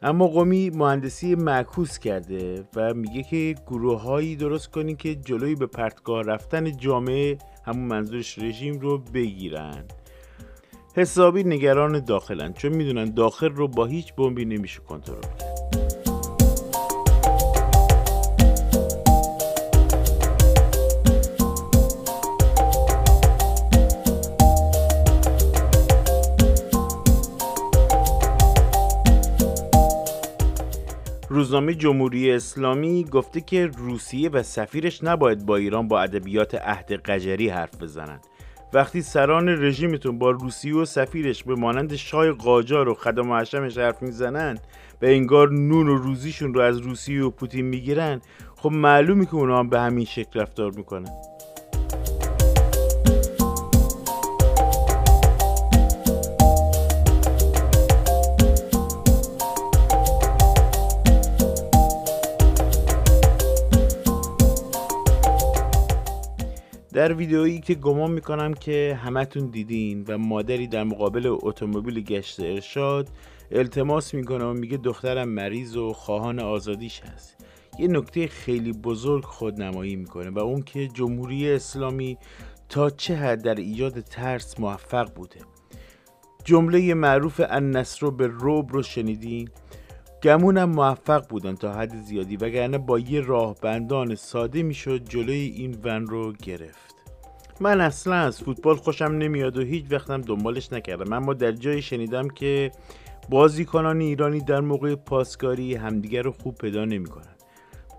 اما 0.02 0.26
قومی 0.26 0.70
مهندسی 0.70 1.34
معکوس 1.34 1.98
کرده 1.98 2.64
و 2.76 2.94
میگه 2.94 3.22
که 3.22 3.54
گروه 3.66 4.00
هایی 4.02 4.36
درست 4.36 4.70
کنین 4.70 4.96
که 4.96 5.14
جلوی 5.14 5.54
به 5.54 5.66
پرتگاه 5.66 6.22
رفتن 6.22 6.76
جامعه 6.76 7.38
همون 7.64 7.84
منظورش 7.84 8.38
رژیم 8.38 8.80
رو 8.80 8.98
بگیرن. 8.98 9.84
حسابی 10.96 11.44
نگران 11.44 12.04
داخلن 12.04 12.52
چون 12.52 12.72
می‌دونن 12.72 13.14
داخل 13.14 13.48
رو 13.48 13.68
با 13.68 13.84
هیچ 13.84 14.14
بمبی 14.14 14.44
نمیشه 14.44 14.80
کنترل 14.80 15.20
کرد 15.20 15.58
روزنامه 31.30 31.74
جمهوری 31.74 32.32
اسلامی 32.32 33.04
گفته 33.04 33.40
که 33.40 33.66
روسیه 33.66 34.28
و 34.28 34.42
سفیرش 34.42 35.04
نباید 35.04 35.46
با 35.46 35.56
ایران 35.56 35.88
با 35.88 36.00
ادبیات 36.00 36.54
عهد 36.54 36.92
قجری 36.92 37.48
حرف 37.48 37.82
بزنند. 37.82 38.26
وقتی 38.72 39.02
سران 39.02 39.48
رژیمتون 39.48 40.18
با 40.18 40.30
روسیه 40.30 40.74
و 40.74 40.84
سفیرش 40.84 41.44
به 41.44 41.54
مانند 41.54 41.96
شای 41.96 42.32
قاجار 42.32 42.88
و 42.88 42.94
خدم 42.94 43.32
حشمش 43.32 43.78
حرف 43.78 44.02
می‌زنن 44.02 44.58
و 45.02 45.06
انگار 45.06 45.50
نون 45.50 45.88
و 45.88 45.96
روزیشون 45.96 46.54
رو 46.54 46.60
از 46.60 46.78
روسیه 46.78 47.24
و 47.24 47.30
پوتین 47.30 47.64
می‌گیرن 47.64 48.20
خب 48.56 48.72
معلومه 48.72 49.26
که 49.26 49.34
اونا 49.34 49.58
هم 49.58 49.68
به 49.68 49.80
همین 49.80 50.04
شکل 50.04 50.40
رفتار 50.40 50.70
می‌کنن. 50.70 51.08
در 66.92 67.12
ویدئویی 67.12 67.60
که 67.60 67.74
گمان 67.74 68.10
می‌کنم 68.10 68.54
که 68.54 68.98
همتون 69.04 69.46
دیدین 69.46 70.04
و 70.08 70.18
مادری 70.18 70.66
در 70.66 70.84
مقابل 70.84 71.26
اتومبیل 71.26 72.00
گشت 72.00 72.40
ارشاد 72.40 73.08
التماس 73.50 74.14
می‌کنه 74.14 74.44
و 74.44 74.52
میگه 74.52 74.76
دخترم 74.76 75.28
مریض 75.28 75.76
و 75.76 75.92
خواهان 75.92 76.38
آزادیش 76.38 77.00
هست. 77.00 77.36
یه 77.78 77.88
نکته 77.88 78.26
خیلی 78.26 78.72
بزرگ 78.72 79.24
خودنمایی 79.24 79.96
می‌کنه 79.96 80.30
و 80.30 80.38
اون 80.38 80.62
که 80.62 80.88
جمهوری 80.88 81.50
اسلامی 81.50 82.18
تا 82.68 82.90
چه 82.90 83.16
حد 83.16 83.42
در 83.42 83.54
ایجاد 83.54 84.00
ترس 84.00 84.60
موفق 84.60 85.14
بوده. 85.14 85.40
جمله 86.44 86.94
معروف 86.94 87.40
النصر 87.48 88.10
به 88.10 88.26
روب 88.26 88.72
رو 88.72 88.82
شنیدین؟ 88.82 89.48
گمونم 90.22 90.70
موفق 90.70 91.28
بودن 91.28 91.54
تا 91.54 91.72
حد 91.72 91.96
زیادی 91.96 92.36
وگرنه 92.36 92.78
با 92.78 92.98
یه 92.98 93.20
راهبندان 93.20 94.14
ساده 94.14 94.62
می‌شد 94.62 95.04
جلوی 95.04 95.54
این 95.56 95.78
ون 95.84 96.06
رو 96.06 96.32
گرفت. 96.32 96.94
من 97.60 97.80
اصلا 97.80 98.14
از 98.14 98.42
فوتبال 98.42 98.76
خوشم 98.76 99.04
نمیاد 99.04 99.58
و 99.58 99.62
هیچ 99.62 99.84
وقتم 99.90 100.20
دنبالش 100.20 100.72
نکردم. 100.72 101.12
اما 101.12 101.34
در 101.34 101.52
جایی 101.52 101.82
شنیدم 101.82 102.28
که 102.28 102.70
بازیکنان 103.28 104.00
ایرانی 104.00 104.40
در 104.40 104.60
موقع 104.60 104.94
پاسکاری 104.94 105.74
همدیگر 105.74 106.22
رو 106.22 106.32
خوب 106.32 106.54
پیدا 106.54 106.84
نمی‌کنن. 106.84 107.34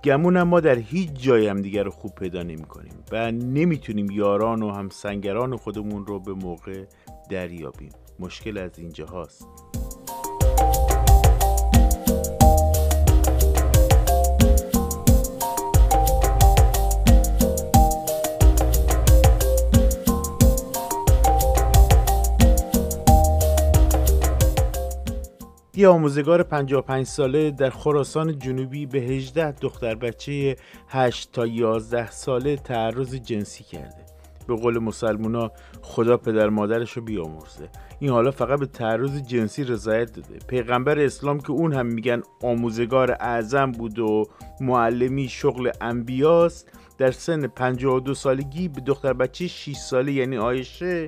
گمونم 0.03 0.47
ما 0.47 0.59
در 0.59 0.75
هیچ 0.75 1.09
جای 1.13 1.47
همدیگر 1.47 1.83
رو 1.83 1.91
خوب 1.91 2.15
پیدا 2.15 2.43
نمی 2.43 2.65
کنیم 2.65 2.93
و 3.11 3.31
نمی‌تونیم 3.31 4.11
یاران 4.11 4.63
و 4.63 4.71
همسنگران 4.71 5.55
خودمون 5.55 6.05
رو 6.05 6.19
به 6.19 6.33
موقع 6.33 6.83
دریابیم. 7.29 7.91
مشکل 8.19 8.57
از 8.57 8.79
اینجا 8.79 9.05
هاست 9.05 9.47
یه 25.79 25.87
آموزگار 25.87 26.43
55 26.43 27.05
ساله 27.05 27.51
در 27.51 27.69
خراسان 27.69 28.39
جنوبی 28.39 28.85
به 28.85 28.99
18 28.99 29.51
دختر 29.51 29.95
بچه 29.95 30.55
8 30.87 31.31
تا 31.31 31.45
11 31.47 32.11
ساله 32.11 32.55
تعرض 32.55 33.15
جنسی 33.15 33.63
کرده. 33.63 34.05
به 34.47 34.55
قول 34.55 34.79
مسلمونا 34.79 35.51
خدا 35.81 36.17
پدر 36.17 36.49
مادرش 36.49 36.91
رو 36.91 37.01
بیامرزه. 37.01 37.69
این 37.99 38.11
حالا 38.11 38.31
فقط 38.31 38.59
به 38.59 38.65
تعرض 38.65 39.21
جنسی 39.21 39.63
رضایت 39.63 40.13
داده. 40.13 40.39
پیغمبر 40.47 40.99
اسلام 40.99 41.39
که 41.39 41.51
اون 41.51 41.73
هم 41.73 41.85
میگن 41.85 42.21
آموزگار 42.43 43.11
اعظم 43.11 43.71
بود 43.71 43.99
و 43.99 44.25
معلمی 44.61 45.27
شغل 45.27 45.71
انبیاست 45.81 46.71
در 46.97 47.11
سن 47.11 47.47
52 47.47 48.13
سالگی 48.13 48.67
به 48.67 48.81
دختر 48.81 49.13
بچه 49.13 49.47
6 49.47 49.75
ساله 49.75 50.11
یعنی 50.11 50.37
آیشه 50.37 51.05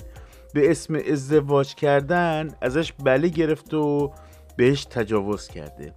به 0.54 0.72
اسم 0.72 0.96
ازدواج 0.96 1.76
کردن 1.76 2.48
ازش 2.62 2.94
بله 3.04 3.28
گرفت 3.28 3.74
و 3.74 4.12
بهش 4.58 4.86
تجاوز 4.86 5.48
کرده. 5.48 5.94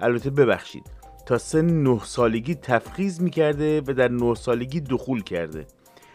البته 0.00 0.30
ببخشید 0.30 0.84
تا 1.26 1.38
سن 1.38 1.82
نه 1.82 2.00
سالگی 2.04 2.54
تفخیز 2.54 3.22
می‌کرده 3.22 3.80
و 3.80 3.92
در 3.92 4.08
نه 4.08 4.34
سالگی 4.34 4.80
دخول 4.80 5.22
کرده. 5.22 5.66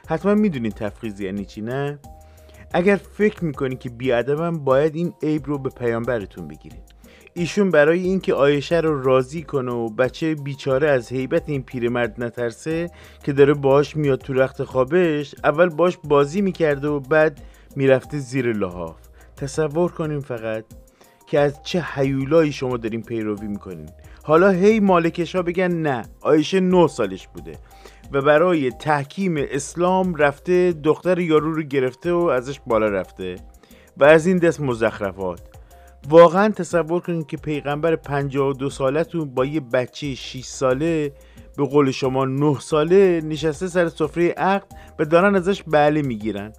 حتما 0.08 0.36
می‌دونین 0.36 0.72
تفخیز 0.72 1.20
یعنی 1.20 1.46
چی 1.46 1.62
نه؟ 1.62 2.00
اگر 2.74 2.96
فکر 2.96 3.46
می‌کنی 3.46 3.76
که 3.76 3.90
بیادبم 3.90 4.58
باید 4.58 4.96
این 4.96 5.14
عیب 5.24 5.46
رو 5.46 5.58
به 5.58 5.70
پیامبرتون 5.70 6.48
بگیرید. 6.48 6.84
ایشون 7.34 7.70
برای 7.70 8.00
اینکه 8.00 8.34
آیشه 8.34 8.80
رو 8.80 9.04
راضی 9.04 9.44
کنه 9.44 9.72
و 9.72 9.90
بچه 9.90 10.36
بیچاره 10.36 10.90
از 10.90 11.10
هیبت 11.10 11.50
این 11.50 11.64
پیرمرد 11.64 12.24
نترسه 12.24 12.90
که 13.24 13.34
داره 13.34 13.54
باش 13.54 13.96
میاد 13.96 14.20
تو 14.20 14.34
رخت 14.34 14.64
خوابش 14.64 15.36
اول 15.44 15.70
باش 15.70 15.98
بازی 16.04 16.42
می‌کرده 16.42 16.88
و 16.88 17.00
بعد 17.00 17.42
می‌رفته 17.76 18.18
زیر 18.18 18.54
لحاف. 18.54 18.98
تصور 19.36 19.92
کنیم 19.92 20.20
فقط. 20.20 20.66
که 21.30 21.40
از 21.40 21.64
چه 21.64 21.82
حیولایی 21.82 22.52
شما 22.52 22.78
دارین 22.78 23.02
پیروی 23.02 23.48
می‌کنین. 23.48 23.90
حالا 24.24 24.50
هی 24.50 24.80
مالکش 24.80 25.36
ها 25.36 25.42
بگن 25.42 25.72
نه 25.72 26.06
آیشه 26.22 26.60
9 26.60 26.88
سالش 26.88 27.28
بوده 27.28 27.52
و 28.12 28.22
برای 28.22 28.72
تحکیم 28.72 29.36
اسلام 29.38 30.16
رفته 30.16 30.72
دختر 30.72 31.20
یارو 31.20 31.54
رو 31.54 31.64
گرفته 31.64 32.12
و 32.12 32.18
ازش 32.18 32.60
بالا 32.68 32.88
رفته 32.88 33.36
و 33.98 34.04
از 34.04 34.28
این 34.28 34.38
دست 34.38 34.62
مزخرفات. 34.62 35.42
واقعا 36.10 36.50
تصور 36.50 37.02
کنید 37.02 37.28
که 37.28 37.38
پیغمبر 37.38 37.96
52 37.96 38.70
سالتون 38.70 39.26
با 39.26 39.46
یه 39.46 39.60
بچه 39.60 40.16
6 40.16 40.46
ساله 40.46 41.12
به 41.58 41.66
قول 41.66 41.92
شما 41.92 42.26
9 42.26 42.60
ساله 42.60 43.22
نشسته 43.26 43.68
سر 43.68 43.90
سفره 43.90 44.30
عقد 44.30 44.68
و 45.00 45.06
دارن 45.06 45.36
ازش 45.36 45.64
بله 45.68 46.02
می‌گیرن. 46.02 46.54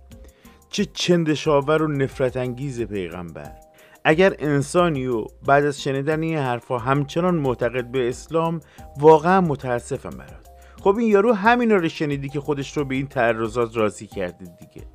چه 0.69 0.85
چندشاور 0.85 1.83
و 1.83 1.89
نفرت 1.89 2.37
انگیز 2.37 2.83
پیغمبر. 2.83 3.70
اگر 4.05 4.35
انسانی 4.39 5.07
و 5.07 5.25
بعد 5.47 5.65
از 5.65 5.83
شنیدن 5.83 6.23
این 6.23 6.39
حرفها 6.39 6.79
همچنان 6.79 7.35
معتقد 7.35 7.85
به 7.85 8.09
اسلام 8.09 8.61
واقعا 8.99 9.41
متاسفم 9.41 10.11
برات. 10.11 10.51
خب 10.83 10.97
این 10.97 11.09
یارو 11.09 11.33
همین 11.33 11.71
رو 11.71 11.89
شنیدی 11.89 12.29
که 12.29 12.41
خودش 12.41 12.77
رو 12.77 12.85
به 12.85 12.95
این 12.95 13.07
تعرضات 13.07 13.77
راضی 13.77 14.07
کرده 14.07 14.45
دیگه. 14.45 14.87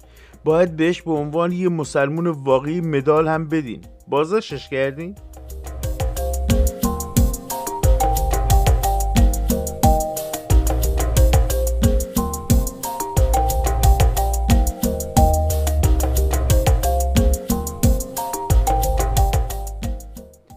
باید 0.44 0.76
بهش 0.76 1.02
به 1.02 1.12
عنوان 1.12 1.52
یه 1.52 1.70
مسلمون 1.70 2.28
واقعی 2.28 2.82
مدال 2.82 3.28
هم 3.28 3.48
بدین. 3.48 3.82
بازداشتش 4.08 4.70
کردین؟ 4.70 5.16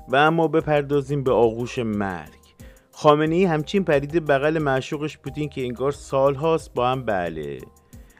و 0.09 0.17
اما 0.17 0.49
بپردازیم 0.49 1.23
به 1.23 1.33
آغوش 1.33 1.79
مرگ. 1.79 2.39
خامنه 2.93 3.35
ای 3.35 3.45
همچین 3.45 3.85
پرید 3.85 4.27
بغل 4.27 4.59
معشوقش 4.59 5.19
پوتین 5.19 5.49
که 5.49 5.63
انگار 5.63 5.93
سالهاست 5.93 6.75
با 6.75 6.89
هم 6.89 7.05
بله. 7.05 7.59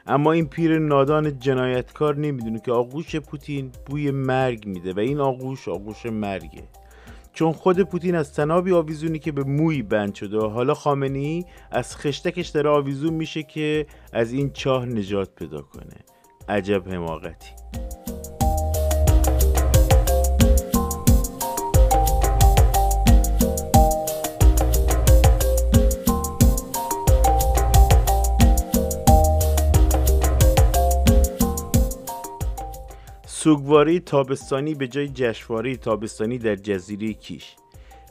اما 0.07 0.31
این 0.31 0.47
پیر 0.47 0.79
نادان 0.79 1.39
جنایتکار 1.39 2.15
نمی‌دونه 2.15 2.59
که 2.59 2.71
آغوش 2.71 3.15
پوتین 3.15 3.71
بوی 3.85 4.11
مرگ 4.11 4.65
میده 4.67 4.93
و 4.93 4.99
این 4.99 5.19
آغوش 5.19 5.67
آغوش 5.67 6.05
مرگه. 6.05 6.63
چون 7.33 7.51
خود 7.51 7.81
پوتین 7.81 8.15
از 8.15 8.33
تنابی 8.33 8.73
آویزونی 8.73 9.19
که 9.19 9.31
به 9.31 9.43
موی 9.43 9.81
بند 9.81 10.15
شده 10.15 10.37
و 10.37 10.47
حالا 10.47 10.73
خامنه 10.73 11.19
ای 11.19 11.45
از 11.71 11.97
خشتکش 11.97 12.47
داره 12.47 12.69
آویزون 12.69 13.13
میشه 13.13 13.43
که 13.43 13.85
از 14.13 14.31
این 14.31 14.51
چاه 14.51 14.85
نجات 14.85 15.35
پیدا 15.35 15.61
کنه. 15.61 15.95
عجب 16.49 16.89
حماقتی. 16.89 17.49
سوگواری 33.49 33.99
تابستانی 33.99 34.75
به 34.75 34.87
جای 34.87 35.09
جشنواره 35.09 35.75
تابستانی 35.75 36.37
در 36.37 36.55
جزیره 36.55 37.13
کیش. 37.13 37.55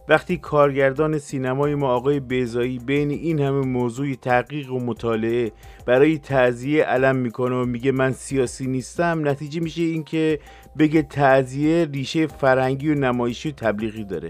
وقتی 0.08 0.36
کارگردان 0.36 1.18
سینمای 1.18 1.74
ما 1.74 1.88
آقای 1.88 2.20
بیزایی 2.20 2.78
بین 2.78 3.10
این 3.10 3.40
همه 3.40 3.66
موضوع 3.66 4.14
تحقیق 4.14 4.72
و 4.72 4.80
مطالعه 4.80 5.52
برای 5.86 6.18
تعذیه 6.18 6.84
علم 6.84 7.16
می‌کنه 7.16 7.56
و 7.56 7.64
میگه 7.64 7.92
من 7.92 8.12
سیاسی 8.12 8.66
نیستم 8.66 9.28
نتیجه 9.28 9.60
میشه 9.60 9.82
اینکه 9.82 10.38
بگه 10.78 11.02
تعذیه 11.02 11.88
ریشه 11.92 12.26
فرهنگی 12.26 12.90
و 12.90 12.94
نمایشی 12.94 13.48
و 13.48 13.52
تبلیغی 13.52 14.04
داره. 14.04 14.28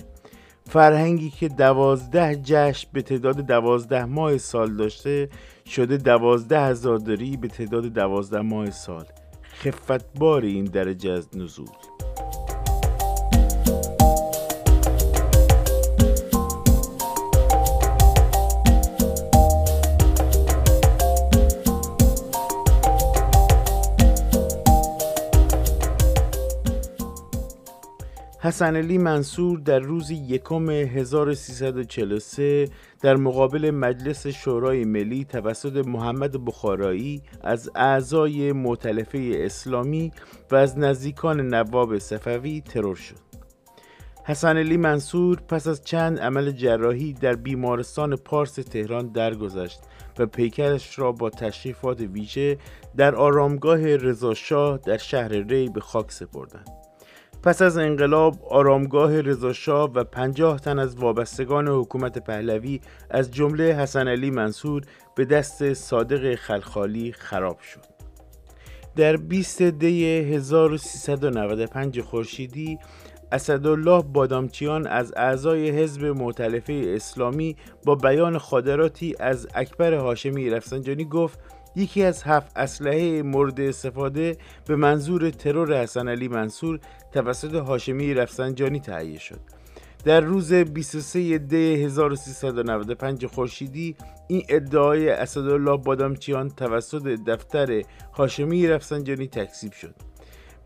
فرهنگی 0.66 1.30
که 1.30 1.48
دوازده 1.48 2.36
جشن 2.44 2.88
به 2.92 3.02
تعداد 3.02 3.36
دوازده 3.36 4.04
ماه 4.04 4.38
سال 4.38 4.76
داشته 4.76 5.28
شده 5.66 5.96
دوازده 5.96 6.60
هزارداری 6.60 7.36
به 7.36 7.48
تعداد 7.48 7.86
دوازده 7.86 8.40
ماه 8.40 8.70
سال. 8.70 9.04
خفتبار 9.62 10.42
این 10.42 10.64
درجه 10.64 11.10
از 11.10 11.36
نزول. 11.36 11.68
حسن 28.40 28.76
علی 28.76 28.98
منصور 28.98 29.58
در 29.58 29.78
روز 29.78 30.10
یکم 30.10 30.70
1343 30.70 32.68
در 33.00 33.16
مقابل 33.16 33.70
مجلس 33.70 34.26
شورای 34.26 34.84
ملی 34.84 35.24
توسط 35.24 35.86
محمد 35.86 36.44
بخارایی 36.44 37.22
از 37.42 37.70
اعضای 37.74 38.52
معتلفه 38.52 39.32
اسلامی 39.34 40.12
و 40.50 40.56
از 40.56 40.78
نزدیکان 40.78 41.40
نواب 41.40 41.98
صفوی 41.98 42.60
ترور 42.60 42.96
شد. 42.96 43.28
حسن 44.24 44.56
علی 44.56 44.76
منصور 44.76 45.36
پس 45.48 45.66
از 45.66 45.84
چند 45.84 46.18
عمل 46.18 46.50
جراحی 46.50 47.12
در 47.12 47.34
بیمارستان 47.34 48.16
پارس 48.16 48.54
تهران 48.54 49.08
درگذشت 49.08 49.80
و 50.18 50.26
پیکرش 50.26 50.98
را 50.98 51.12
با 51.12 51.30
تشریفات 51.30 52.00
ویژه 52.00 52.58
در 52.96 53.14
آرامگاه 53.14 53.96
رضاشاه 53.96 54.78
در 54.78 54.96
شهر 54.96 55.28
ری 55.28 55.68
به 55.68 55.80
خاک 55.80 56.12
سپردند. 56.12 56.87
پس 57.42 57.62
از 57.62 57.78
انقلاب 57.78 58.44
آرامگاه 58.50 59.20
رضاشاه 59.20 59.92
و 59.94 60.04
پنجاه 60.04 60.58
تن 60.58 60.78
از 60.78 60.96
وابستگان 60.96 61.68
حکومت 61.68 62.18
پهلوی 62.18 62.80
از 63.10 63.30
جمله 63.30 63.64
حسن 63.64 64.08
علی 64.08 64.30
منصور 64.30 64.82
به 65.14 65.24
دست 65.24 65.72
صادق 65.72 66.34
خلخالی 66.34 67.12
خراب 67.12 67.60
شد. 67.60 67.98
در 68.96 69.16
20 69.16 69.62
دی 69.62 70.06
1395 70.06 72.00
خورشیدی 72.00 72.78
اسدالله 73.32 74.02
بادامچیان 74.02 74.86
از 74.86 75.12
اعضای 75.16 75.70
حزب 75.70 76.04
معتلفه 76.04 76.82
اسلامی 76.86 77.56
با 77.84 77.94
بیان 77.94 78.38
خادراتی 78.38 79.14
از 79.20 79.48
اکبر 79.54 79.94
هاشمی 79.94 80.50
رفسنجانی 80.50 81.04
گفت 81.04 81.38
یکی 81.78 82.02
از 82.02 82.22
هفت 82.22 82.52
اسلحه 82.56 83.22
مورد 83.22 83.60
استفاده 83.60 84.36
به 84.66 84.76
منظور 84.76 85.30
ترور 85.30 85.82
حسن 85.82 86.08
علی 86.08 86.28
منصور 86.28 86.80
توسط 87.12 87.54
هاشمی 87.54 88.14
رفسنجانی 88.14 88.80
تهیه 88.80 89.18
شد. 89.18 89.40
در 90.04 90.20
روز 90.20 90.52
23 90.52 91.38
دی 91.38 91.84
1395 91.84 93.26
خورشیدی 93.26 93.96
این 94.28 94.42
ادعای 94.48 95.08
اسدالله 95.08 95.76
بادامچیان 95.76 96.48
توسط 96.48 97.02
دفتر 97.02 97.82
هاشمی 98.14 98.66
رفسنجانی 98.66 99.28
تکذیب 99.28 99.72
شد. 99.72 99.94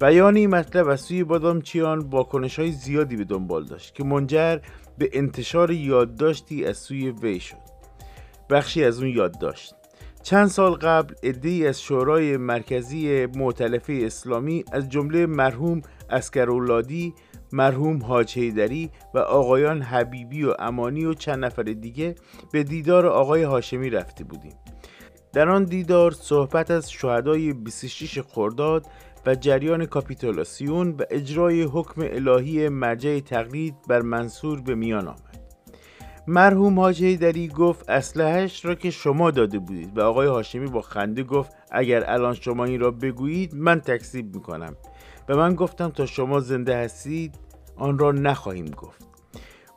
بیان 0.01 0.37
این 0.37 0.51
مطلب 0.51 0.89
از 0.89 1.01
سوی 1.01 1.25
بادامچیان 1.25 1.99
واکنش 1.99 2.59
های 2.59 2.73
زیادی 2.73 3.17
به 3.17 3.25
دنبال 3.25 3.65
داشت 3.65 3.95
که 3.95 4.05
منجر 4.05 4.59
به 4.99 5.11
انتشار 5.13 5.71
یادداشتی 5.71 6.65
از 6.65 6.77
سوی 6.77 7.11
وی 7.11 7.41
شد. 7.41 7.57
بخشی 8.51 8.85
از 8.85 8.99
اون 8.99 9.09
یادداشت. 9.09 9.75
چند 10.23 10.47
سال 10.47 10.73
قبل 10.73 11.15
ادهی 11.23 11.67
از 11.67 11.83
شورای 11.83 12.37
مرکزی 12.37 13.27
معتلفه 13.27 14.01
اسلامی 14.03 14.65
از 14.73 14.89
جمله 14.89 15.27
مرحوم 15.27 15.83
اسکرولادی 16.11 17.15
مرحوم 17.53 18.03
حاج 18.03 18.39
هیدری 18.39 18.91
و 19.15 19.19
آقایان 19.19 19.83
حبیبی 19.83 20.45
و 20.45 20.55
امانی 20.59 21.05
و 21.05 21.15
چند 21.15 21.45
نفر 21.45 21.63
دیگه 21.63 22.15
به 22.53 22.63
دیدار 22.63 23.07
آقای 23.07 23.43
هاشمی 23.43 23.91
رفته 23.91 24.25
بودیم. 24.25 24.55
در 25.33 25.49
آن 25.49 25.65
دیدار 25.65 26.11
صحبت 26.11 26.71
از 26.71 26.91
شهدای 26.91 27.53
26 27.53 28.21
خرداد 28.21 28.87
و 29.27 29.35
جریان 29.35 29.87
کاپیتولاسیون 29.87 30.91
و 30.91 31.03
اجرای 31.11 31.63
حکم 31.63 32.03
الهی 32.03 32.69
مرجع 32.69 33.21
تقلید 33.21 33.75
بر 33.89 34.01
منصور 34.01 34.61
به 34.61 34.75
میان 34.75 35.09
آمد. 35.09 35.42
مرحوم 36.27 36.81
حاج 36.81 37.03
هیدری 37.03 37.49
گفت 37.49 37.91
اسلحهش 37.91 38.65
را 38.65 38.75
که 38.75 38.91
شما 38.91 39.31
داده 39.31 39.59
بودید. 39.59 39.99
و 39.99 40.01
آقای 40.01 40.27
هاشمی 40.27 40.67
با 40.67 40.81
خنده 40.81 41.23
گفت 41.23 41.53
اگر 41.71 42.11
الان 42.11 42.35
شما 42.35 42.65
این 42.65 42.81
را 42.81 42.91
بگویید 42.91 43.55
من 43.55 43.81
تکذیب 43.81 44.35
می‌کنم. 44.35 44.77
و 45.29 45.37
من 45.37 45.55
گفتم 45.55 45.89
تا 45.89 46.07
شما 46.07 46.41
زنده 46.41 46.77
هستید 46.77 47.35
آن 47.77 47.99
را 47.99 48.13
نخواهیم 48.13 48.67
گفت. 48.67 49.07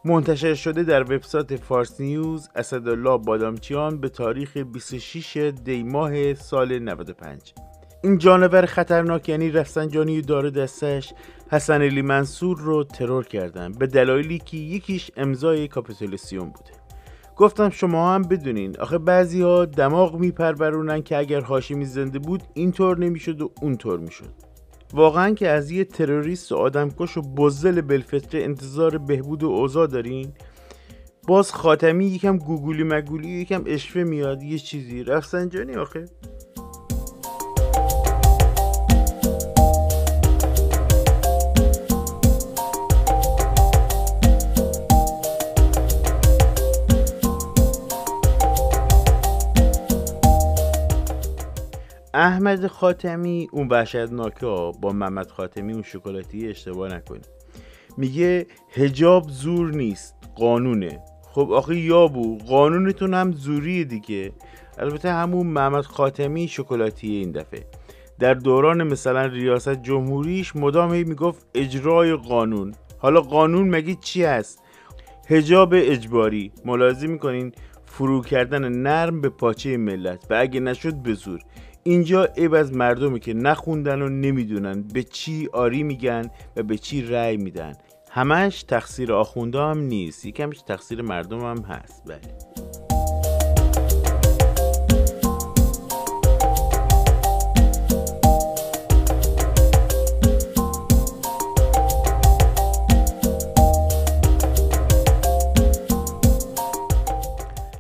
منتشر 0.05 0.53
شده 0.53 0.83
در 0.83 1.03
وبسایت 1.03 1.55
فارس 1.55 2.01
نیوز 2.01 2.49
اسدالله 2.55 3.17
بادامچیان 3.17 4.01
به 4.01 4.09
تاریخ 4.09 4.57
26 4.57 5.53
دی 5.63 5.83
ماه 5.83 6.33
سال 6.33 6.79
95 6.79 7.53
این 8.05 8.17
جانور 8.17 8.65
خطرناک 8.65 9.29
یعنی 9.29 9.51
رفسنجانی 9.51 10.21
داره 10.21 10.49
دستش 10.49 11.13
حسن 11.51 11.81
علی 11.81 12.01
منصور 12.01 12.57
رو 12.57 12.83
ترور 12.83 13.25
کردن 13.25 13.71
به 13.71 13.87
دلایلی 13.87 14.39
که 14.39 14.57
یکیش 14.57 15.11
امضای 15.17 15.67
کاپیتولیسیون 15.67 16.49
بوده. 16.49 16.71
گفتم 17.35 17.69
شما 17.69 18.13
هم 18.13 18.21
بدونین. 18.21 18.79
آخه 18.79 18.97
بعضی 18.97 19.41
ها 19.41 19.65
دماغ 19.65 20.15
میپرورونن 20.15 21.01
که 21.01 21.17
اگر 21.17 21.41
هاشمی 21.41 21.85
زنده 21.85 22.19
بود 22.19 22.43
اینطور 22.53 22.97
نمی‌شد 22.97 23.41
و 23.41 23.51
اونطور 23.61 23.99
می‌شد. 23.99 24.33
واقعا 24.93 25.31
که 25.33 25.49
از 25.49 25.71
یه 25.71 25.83
تروریست 25.83 26.51
و 26.51 26.55
آدمکش 26.55 27.17
و 27.17 27.21
بزل 27.21 27.81
بلفطره 27.81 28.43
انتظار 28.43 28.97
بهبود 28.97 29.43
و 29.43 29.47
اوضاع 29.47 29.87
دارین؟ 29.87 30.33
باز 31.27 31.51
خاتمی 31.51 32.05
یکم 32.05 32.37
گوگولی 32.37 32.83
مگولی 32.83 33.27
یکم 33.27 33.63
اشوه 33.65 34.03
میاد 34.03 34.43
یه 34.43 34.57
چیزی. 34.57 35.03
رفسنجانی 35.03 35.75
آخه؟ 35.75 36.05
احمد 52.25 52.67
خاتمی 52.67 53.47
اون 53.51 53.67
وحشتناکه 53.67 54.71
با 54.81 54.91
محمد 54.93 55.31
خاتمی 55.31 55.73
اون 55.73 55.81
شکلاتی 55.81 56.47
اشتباه 56.47 56.95
نکنی 56.95 57.21
میگه 57.97 58.47
هجاب 58.73 59.29
زور 59.29 59.71
نیست 59.71 60.15
قانونه. 60.35 60.99
خب 61.31 61.51
آخه 61.51 61.77
یابو 61.77 62.37
قانونتون 62.37 63.13
هم 63.13 63.31
زوریه 63.31 63.83
دیگه. 63.83 64.31
البته 64.77 65.11
همون 65.11 65.47
محمد 65.47 65.83
خاتمی 65.83 66.47
شکلاتی 66.47 67.07
این 67.07 67.31
دفعه. 67.31 67.67
در 68.19 68.33
دوران 68.33 68.83
مثلا 68.83 69.25
ریاست 69.25 69.81
جمهوریش 69.81 70.55
مدام 70.55 70.93
هی 70.93 71.03
می‌گفت 71.03 71.45
اجرای 71.55 72.15
قانون. 72.15 72.73
حالا 72.97 73.21
قانون 73.21 73.69
مگه 73.69 73.95
چی 74.01 74.23
هست؟ 74.23 74.61
هجاب 75.27 75.73
اجباری. 75.73 76.51
ملاحظه 76.65 77.07
می‌کنین؟ 77.07 77.51
فرو 77.85 78.21
کردن 78.21 78.69
نرم 78.69 79.21
به 79.21 79.29
پاچه 79.29 79.77
ملت. 79.77 80.25
و 80.29 80.37
اگه 80.39 80.59
نشد 80.59 80.93
به 80.93 81.13
زور. 81.13 81.39
اینجا 81.87 82.25
عیب 82.25 82.53
از 82.53 82.73
مردمی 82.73 83.19
که 83.19 83.33
نخوندن 83.33 84.01
و 84.01 84.09
نمی‌دونن 84.09 84.81
به 84.81 85.03
چی 85.03 85.49
آری 85.53 85.83
میگن 85.83 86.29
و 86.55 86.63
به 86.63 86.77
چی 86.77 87.01
رأی 87.01 87.37
میدن. 87.37 87.73
همش 88.11 88.63
تقصیر 88.63 89.13
آخونده 89.13 89.59
هم 89.59 89.79
نیست 89.79 90.25
یکمش 90.25 90.61
تقصیر 90.61 91.01
مردم 91.01 91.39
هم 91.39 91.57
هست. 91.57 92.03
بله. 92.05 92.21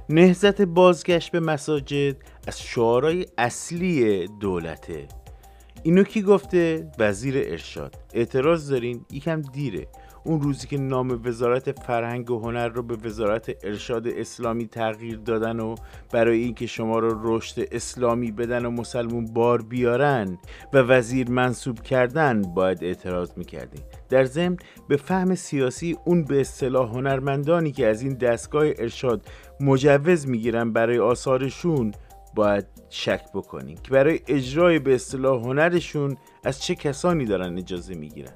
نهزت 0.09 0.61
بازگشت 0.61 1.31
به 1.31 1.39
مساجد 1.39 2.15
از 2.47 2.61
شعارهای 2.61 3.25
اصلی 3.37 4.27
دولته 4.27 5.07
اینو 5.83 6.03
کی 6.03 6.21
گفته؟ 6.21 6.91
وزیر 6.99 7.35
ارشاد 7.37 7.95
اعتراض 8.13 8.71
دارین؟ 8.71 9.05
یکم 9.11 9.41
دیره 9.41 9.87
اون 10.25 10.41
روزی 10.41 10.67
که 10.67 10.77
نام 10.77 11.21
وزارت 11.25 11.79
فرهنگ 11.79 12.31
و 12.31 12.39
هنر 12.39 12.67
رو 12.67 12.83
به 12.83 12.95
وزارت 12.95 13.65
ارشاد 13.65 14.07
اسلامی 14.07 14.67
تغییر 14.67 15.17
دادن 15.17 15.59
و 15.59 15.75
برای 16.11 16.39
اینکه 16.39 16.67
شما 16.67 16.99
رو 16.99 17.35
رشد 17.35 17.67
اسلامی 17.71 18.31
بدن 18.31 18.65
و 18.65 18.71
مسلمون 18.71 19.25
بار 19.25 19.61
بیارن 19.61 20.37
و 20.73 20.77
وزیر 20.77 21.31
منصوب 21.31 21.79
کردن 21.79 22.41
باید 22.41 22.83
اعتراض 22.83 23.31
می‌کردیم 23.37 23.81
در 24.09 24.23
ضمن 24.23 24.57
به 24.87 24.97
فهم 24.97 25.35
سیاسی 25.35 25.97
اون 26.05 26.23
به 26.23 26.41
اصطلاح 26.41 26.89
هنرمندانی 26.89 27.71
که 27.71 27.87
از 27.87 28.01
این 28.01 28.13
دستگاه 28.13 28.65
ارشاد 28.65 29.25
مجوز 29.59 30.27
می‌گیرن 30.27 30.73
برای 30.73 30.99
آثارشون 30.99 31.91
باید 32.35 32.65
شک 32.89 33.21
بکنیم 33.33 33.77
که 33.83 33.91
برای 33.91 34.19
اجرای 34.27 34.79
به 34.79 34.95
اصطلاح 34.95 35.41
هنرشون 35.41 36.17
از 36.43 36.61
چه 36.61 36.75
کسانی 36.75 37.25
دارن 37.25 37.57
اجازه 37.57 37.95
می‌گیرن. 37.95 38.33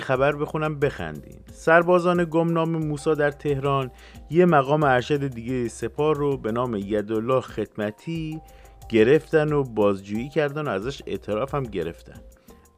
خبر 0.00 0.36
بخونم 0.36 0.78
بخندین. 0.78 1.40
سربازان 1.52 2.24
گمنام 2.24 2.70
موسا 2.70 3.14
در 3.14 3.30
تهران 3.30 3.90
یه 4.30 4.44
مقام 4.44 4.82
ارشد 4.82 5.26
دیگه 5.26 5.68
سپار 5.68 6.16
رو 6.16 6.36
به 6.36 6.52
نام 6.52 6.74
یدالله 6.74 7.40
خدمتی 7.40 8.40
گرفتن 8.88 9.52
و 9.52 9.62
بازجویی 9.62 10.28
کردن 10.28 10.68
و 10.68 10.70
ازش 10.70 11.02
اعتراف 11.06 11.54
هم 11.54 11.62
گرفتن. 11.62 12.20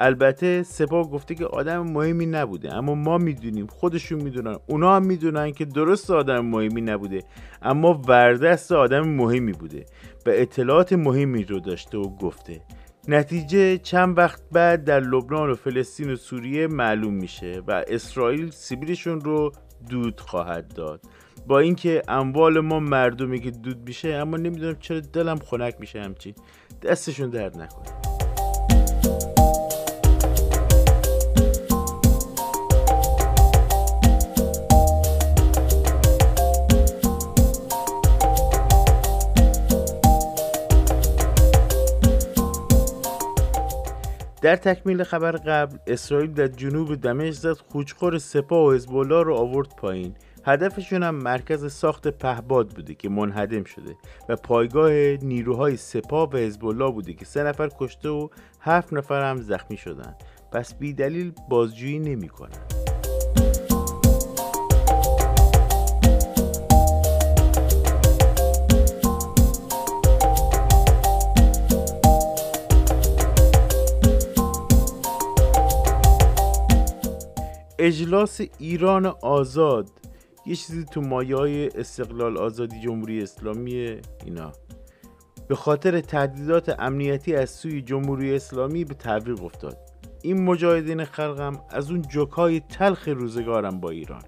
البته 0.00 0.62
سپاه 0.62 1.10
گفته 1.10 1.34
که 1.34 1.46
آدم 1.46 1.78
مهمی 1.78 2.26
نبوده 2.26 2.74
اما 2.74 2.94
ما 2.94 3.18
می‌دونیم 3.18 3.66
خودشون 3.66 4.22
می‌دونن 4.22 4.56
اونا 4.66 4.96
هم 4.96 5.06
می‌دونن 5.06 5.52
که 5.52 5.64
درست 5.64 6.10
آدم 6.10 6.40
مهمی 6.40 6.80
نبوده 6.80 7.22
اما 7.62 8.02
وردست 8.08 8.72
آدم 8.72 9.08
مهمی 9.08 9.52
بوده 9.52 9.84
و 10.26 10.30
اطلاعات 10.30 10.92
مهمی 10.92 11.44
رو 11.44 11.60
داشته 11.60 11.98
و 11.98 12.16
گفته. 12.16 12.60
نتیجه 13.08 13.78
چند 13.78 14.18
وقت 14.18 14.42
بعد 14.52 14.84
در 14.84 15.00
لبنان 15.00 15.50
و 15.50 15.54
فلسطین 15.54 16.12
و 16.12 16.16
سوریه 16.16 16.66
معلوم 16.66 17.14
میشه 17.14 17.62
و 17.66 17.84
اسرائیل 17.88 18.50
سیبیلشون 18.50 19.20
رو 19.20 19.52
دود 19.88 20.20
خواهد 20.20 20.68
داد. 20.74 21.00
با 21.46 21.58
اینکه 21.58 22.02
اموال 22.08 22.60
ما 22.60 22.80
مردمی 22.80 23.40
که 23.40 23.50
دود 23.50 23.88
میشه 23.88 24.08
اما 24.08 24.36
نمی‌دونم 24.36 24.76
چرا 24.80 25.00
دلم 25.00 25.36
خنک 25.36 25.74
میشه 25.80 26.02
همچی 26.02 26.34
دستشون 26.82 27.30
درد 27.30 27.60
نکنه. 27.60 28.11
در 44.42 44.56
تکمیل 44.56 45.04
خبر 45.04 45.32
قبل 45.32 45.76
اسرائیل 45.86 46.32
در 46.32 46.46
جنوب 46.46 46.94
دمشق 46.94 47.30
زد 47.30 47.52
خوچخور 47.52 48.18
سپاه 48.18 48.66
و 48.66 48.72
حزب 48.72 48.90
رو 48.94 49.34
آورد 49.34 49.76
پایین 49.76 50.14
هدفشون 50.44 51.02
هم 51.02 51.14
مرکز 51.14 51.72
ساخت 51.72 52.08
پهباد 52.08 52.68
بوده 52.68 52.94
که 52.94 53.08
منهدم 53.08 53.64
شده 53.64 53.96
و 54.28 54.36
پایگاه 54.36 54.92
نیروهای 55.22 55.76
سپاه 55.76 56.30
و 56.30 56.36
حزب 56.36 56.60
بوده 56.60 57.12
که 57.12 57.24
سه 57.24 57.42
نفر 57.42 57.68
کشته 57.78 58.08
و 58.08 58.28
هفت 58.60 58.92
نفر 58.92 59.30
هم 59.30 59.36
زخمی 59.36 59.76
شدن 59.76 60.14
پس 60.52 60.74
بی 60.74 60.92
دلیل 60.92 61.32
بازجویی 61.48 61.98
نمی‌کنن. 61.98 62.91
اجلاس 77.82 78.40
ایران 78.58 79.06
آزاد. 79.22 79.90
یه 80.46 80.56
چیزی 80.56 80.84
تو 80.84 81.00
مایه 81.00 81.36
های 81.36 81.68
استقلال 81.68 82.38
آزادی 82.38 82.80
جمهوری 82.80 83.22
اسلامی 83.22 84.00
اینا. 84.24 84.52
به 85.48 85.54
خاطر 85.54 86.00
تهدیدات 86.00 86.80
امنیتی 86.80 87.34
از 87.34 87.50
سوی 87.50 87.82
جمهوری 87.82 88.36
اسلامی 88.36 88.84
به 88.84 88.94
تعویق 88.94 89.44
افتاد. 89.44 89.76
این 90.22 90.44
مجاهدین 90.44 91.04
خلقم 91.04 91.60
از 91.70 91.90
اون 91.90 92.02
جوکای 92.02 92.60
تلخ 92.60 93.08
روزگارم 93.08 93.80
با 93.80 93.90
ایران. 93.90 94.22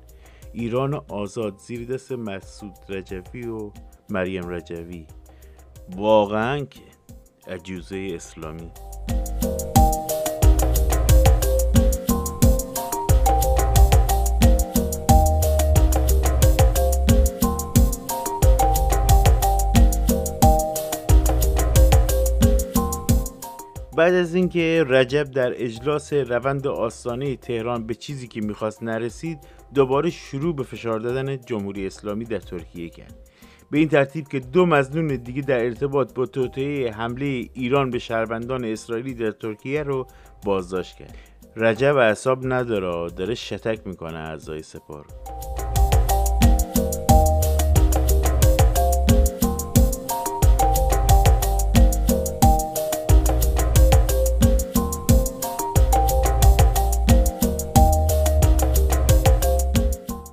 ایران 0.53 0.95
آزاد 0.95 1.59
زیر 1.59 1.87
دست 1.87 2.13
مسعود 2.13 2.75
رجوی 2.89 3.47
و 3.47 3.71
مریم 4.11 4.49
رجوی. 4.49 5.07
واقعا 5.97 6.65
که 6.65 6.81
عجوزه 7.49 8.09
اسلامی. 8.15 8.71
بعد 23.97 24.15
از 24.15 24.35
اینکه 24.35 24.85
رجب 24.89 25.23
در 25.31 25.53
اجلاس 25.65 26.13
روند 26.13 26.67
آستانه 26.67 27.37
تهران 27.37 27.87
به 27.87 27.95
چیزی 27.95 28.29
که 28.29 28.41
می‌خواست 28.41 28.83
نرسید 28.83 29.39
دوباره 29.75 30.11
شروع 30.11 30.57
به 30.57 30.63
فشار 30.63 30.99
دادن 30.99 31.37
جمهوری 31.37 31.87
اسلامی 31.87 32.25
در 32.25 32.39
ترکیه 32.39 32.89
کرد. 32.89 33.15
به 33.71 33.79
این 33.79 33.89
ترتیب 33.89 34.29
که 34.29 34.41
دو 34.41 34.67
مزنون 34.67 35.07
دیگه 35.07 35.43
در 35.43 35.65
ارتباط 35.65 36.15
با 36.15 36.27
توطئه 36.27 36.91
حمله 36.91 37.49
ایران 37.55 37.91
به 37.91 37.99
شهروندان 37.99 38.65
اسرائیلی 38.65 39.15
در 39.15 39.31
ترکیه 39.31 39.83
رو 39.83 40.07
بازداشت 40.45 40.97
کرد. 40.97 41.17
رجب 41.57 41.97
اعصاب 41.97 42.39
نداره 42.53 43.11
داره 43.11 43.35
شتک 43.35 43.87
می‌کنه 43.87 44.19
اعضای 44.19 44.63
سپاه 44.63 45.05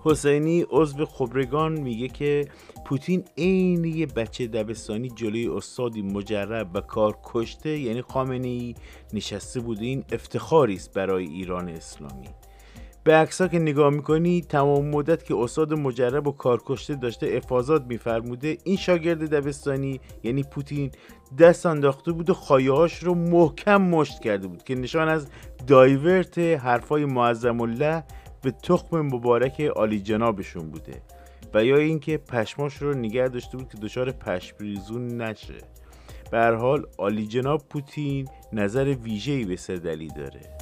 حسینی 0.04 0.66
عضو 0.70 1.06
خبرگان 1.06 1.80
میگه 1.80 2.08
که 2.08 2.48
پوتین 2.86 3.24
عین 3.38 3.86
یه 3.86 4.06
بچه 4.06 4.48
دبستانی 4.48 5.10
جلوی 5.10 5.48
استادی 5.48 6.02
مجرب 6.02 6.68
و 6.74 6.82
کار 6.82 7.18
کشته 7.24 7.80
یعنی 7.80 8.02
خامنه 8.02 8.48
ای 8.48 8.76
نشسته 9.14 9.60
بود 9.60 9.82
این 9.82 10.04
افتخاری 10.12 10.76
است 10.76 10.94
برای 10.94 11.26
ایران 11.26 11.70
اسلامی. 11.70 12.28
به 13.04 13.14
عکس 13.16 13.42
که 13.42 13.60
نگاه 13.60 13.90
می‌کنی 13.90 14.42
تمام 14.42 14.86
مدت 14.86 15.26
که 15.26 15.36
استاد 15.36 15.74
مجرب 15.74 16.28
و 16.28 16.32
کارکشته 16.32 16.96
داشته 16.96 17.28
افاظات 17.28 17.84
میفرموده 17.86 18.58
این 18.64 18.78
شاگرد 18.78 19.36
دبستانی 19.36 20.00
یعنی 20.24 20.44
پوتین 20.44 20.92
دست 21.40 21.66
انداخته 21.66 22.12
بود 22.12 22.30
و 22.30 22.34
خایهاش 22.34 23.04
رو 23.04 23.16
محکم 23.16 23.82
مشت 23.82 24.20
کرده 24.20 24.48
بود 24.48 24.64
که 24.64 24.76
نشان 24.76 25.10
از 25.10 25.28
دایورت 25.68 26.38
حرفای 26.38 27.06
معظم 27.06 27.62
الله 27.62 28.04
به 28.42 28.52
تخم 28.52 29.02
مبارک 29.02 29.62
عالی 29.62 30.00
جنابشون 30.00 30.70
بوده 30.70 31.02
و 31.54 31.66
یا 31.66 31.78
اینکه 31.78 32.18
پشماش 32.18 32.78
رو 32.78 32.94
نگه 32.94 33.28
داشته 33.28 33.58
بود 33.58 33.70
که 33.70 33.78
دچار 33.78 34.12
پشمریزون 34.12 35.22
نشه. 35.22 35.58
به 36.32 36.38
هر 36.38 36.54
حال 36.54 36.86
عالی 36.98 37.28
جناب 37.28 37.64
پوتین 37.70 38.28
نظر 38.54 38.96
ویژه‌ای 39.04 39.46
به 39.46 39.56
سدلی 39.56 40.08
داره. 40.08 40.61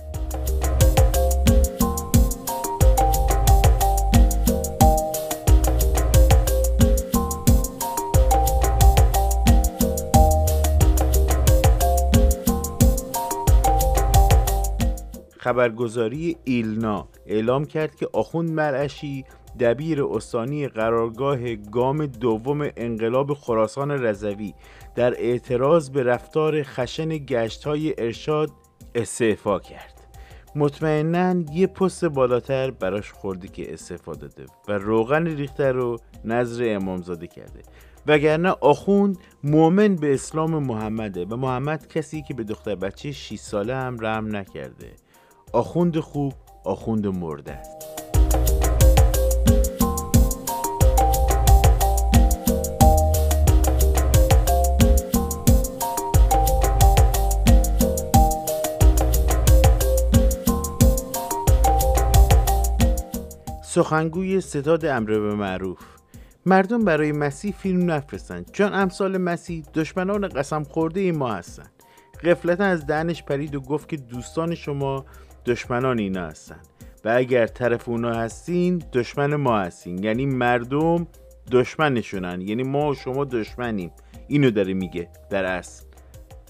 خبرگزاری 15.40 16.38
ایلنا 16.44 17.08
اعلام 17.26 17.66
کرد 17.66 17.96
که 17.96 18.10
آخوند 18.14 18.52
مرعشی 18.52 19.26
دبیر 19.60 20.04
استانی 20.04 20.68
قرارگاه 20.68 21.56
گام 21.56 22.06
دوم 22.06 22.70
انقلاب 22.78 23.34
خراسان 23.34 23.92
رضوی 23.92 24.54
در 24.96 25.14
اعتراض 25.14 25.90
به 25.90 26.04
رفتار 26.04 26.64
خشن 26.64 27.10
گشت 27.10 27.64
های 27.64 27.96
ارشاد 27.98 28.52
استعفا 28.96 29.60
کرد. 29.60 29.94
مطمئنا 30.56 31.44
یه 31.54 31.68
پست 31.68 32.06
بالاتر 32.06 32.72
براش 32.72 33.12
خورده 33.12 33.48
که 33.48 33.74
استعفا 33.74 34.14
داده 34.14 34.46
و 34.68 34.72
روغن 34.72 35.26
ریخته 35.28 35.72
رو 35.72 35.98
نظر 36.26 36.76
امامزاده 36.76 37.28
کرده. 37.28 37.62
وگرنه 38.08 38.50
آخوند 38.62 39.18
مؤمن 39.44 39.96
به 39.96 40.14
اسلام 40.14 40.64
محمده 40.64 41.26
و 41.26 41.36
محمد 41.36 41.88
کسی 41.88 42.22
که 42.22 42.34
به 42.34 42.44
دختر 42.44 42.76
بچه 42.76 43.12
6 43.12 43.40
ساله 43.40 43.76
هم 43.76 43.98
رحم 44.00 44.36
نکرده. 44.36 44.94
آخوند 45.54 46.00
خوب 46.00 46.34
آخوند 46.64 47.08
مرده. 47.08 47.60
سخنگوی 63.64 64.42
ستاد 64.42 64.86
امر 64.86 65.20
به 65.20 65.36
معروف. 65.36 65.80
مردم 66.46 66.86
برای 66.86 67.12
مسیح 67.12 67.52
فیلم 67.52 67.92
نفرستند. 67.92 68.52
چون 68.52 68.74
امثال 68.74 69.18
مسیح 69.18 69.64
دشمنان 69.74 70.28
قسم 70.28 70.64
خورده 70.64 71.00
ای 71.00 71.12
ما 71.12 71.34
هستند. 71.34 71.72
قفلتا 72.24 72.64
از 72.64 72.86
دهنش 72.86 73.24
پرید 73.24 73.56
و 73.56 73.62
گفت 73.62 73.90
که 73.90 73.98
دوستان 73.98 74.56
شما 74.56 75.06
دشمنان 75.46 76.00
اینا 76.00 76.28
هستن. 76.28 76.60
و 77.06 77.14
اگر 77.16 77.48
طرف 77.48 77.90
اونا 77.90 78.14
هستین 78.14 78.84
دشمن 78.94 79.36
ما 79.36 79.60
هستین. 79.60 80.04
یعنی 80.04 80.26
مردم 80.26 81.08
دشمنشونن. 81.52 82.42
یعنی 82.42 82.64
ما 82.64 82.90
و 82.90 82.96
شما 82.96 83.26
دشمنیم. 83.26 83.92
اینو 84.28 84.52
داره 84.52 84.74
میگه 84.74 85.10
در 85.30 85.46
اصل. 85.46 85.86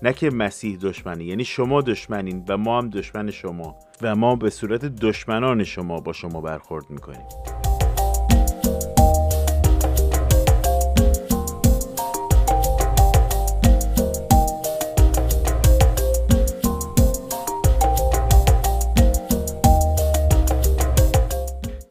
نه 0.03 0.13
که 0.13 0.29
مسیح 0.29 0.77
دشمنه. 0.81 1.23
یعنی 1.23 1.45
شما 1.45 1.81
دشمنین 1.81 2.45
و 2.47 2.57
ما 2.57 2.77
هم 2.77 2.89
دشمن 2.89 3.31
شما. 3.31 3.75
و 4.01 4.15
ما 4.15 4.35
به 4.35 4.49
صورت 4.49 4.85
دشمنان 4.85 5.63
شما 5.63 5.99
با 5.99 6.13
شما 6.13 6.41
برخورد 6.41 6.89
می‌کنیم. 6.89 7.68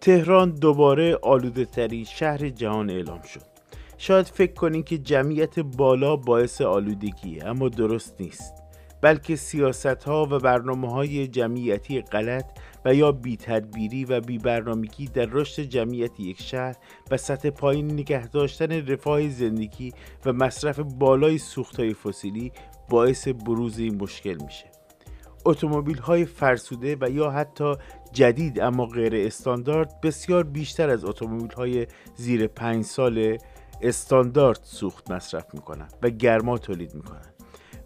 تهران 0.08 0.50
دوباره 0.50 1.18
آلوده 1.22 1.64
ترین 1.64 2.04
شهر 2.04 2.48
جهان 2.48 2.90
اعلام 2.90 3.22
شد. 3.22 3.40
شاید 3.98 4.26
فکر 4.26 4.52
کنین 4.52 4.82
که 4.82 4.98
جمعیت 4.98 5.58
بالا 5.58 6.16
باعث 6.16 6.60
آلودگیه 6.60 7.46
اما 7.46 7.68
درست 7.68 8.20
نیست. 8.20 8.54
بلکه 9.00 9.36
سیاست 9.36 9.86
ها 9.86 10.28
و 10.30 10.38
برنامه 10.38 10.92
های 10.92 11.26
جمعیتی 11.26 12.00
غلط 12.00 12.44
و 12.84 12.94
یا 12.94 13.12
بی 13.12 13.36
تدبیری 13.36 14.04
و 14.04 14.20
بی 14.20 14.38
برنامگی 14.38 15.06
در 15.06 15.26
رشد 15.26 15.62
جمعیت 15.62 16.20
یک 16.20 16.42
شهر 16.42 16.76
و 17.10 17.16
سطح 17.16 17.50
پایین 17.50 17.92
نگه 17.92 18.26
داشتن 18.26 18.86
رفاه 18.86 19.28
زندگی 19.28 19.92
و 20.26 20.32
مصرف 20.32 20.80
بالای 20.80 21.38
سوخت 21.38 21.80
های 21.80 21.94
فسیلی 21.94 22.52
باعث 22.88 23.28
بروز 23.28 23.78
این 23.78 24.02
مشکل 24.02 24.36
میشه. 24.44 24.78
اتومبیل 25.48 25.98
های 25.98 26.24
فرسوده 26.24 26.96
و 27.00 27.10
یا 27.10 27.30
حتی 27.30 27.74
جدید 28.12 28.60
اما 28.60 28.86
غیر 28.86 29.26
استاندارد 29.26 30.00
بسیار 30.00 30.44
بیشتر 30.44 30.90
از 30.90 31.04
اتومبیل 31.04 31.52
های 31.52 31.86
زیر 32.16 32.46
پنج 32.46 32.84
سال 32.84 33.38
استاندارد 33.82 34.60
سوخت 34.62 35.10
مصرف 35.10 35.54
می‌کنن 35.54 35.88
و 36.02 36.10
گرما 36.10 36.58
تولید 36.58 36.94
می‌کنن 36.94 37.32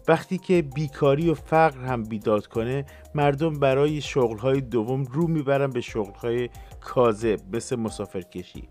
وقتی 0.07 0.37
که 0.37 0.61
بیکاری 0.61 1.29
و 1.29 1.33
فقر 1.33 1.85
هم 1.85 2.03
بیداد 2.03 2.47
کنه 2.47 2.85
مردم 3.15 3.53
برای 3.53 4.01
شغلهای 4.01 4.61
دوم 4.61 5.03
رو 5.03 5.27
می‌برن 5.27 5.69
به 5.69 5.81
شغلهای 5.81 6.49
کاذب 6.81 7.39
مثل 7.55 7.75
مسافرکشی. 7.75 8.67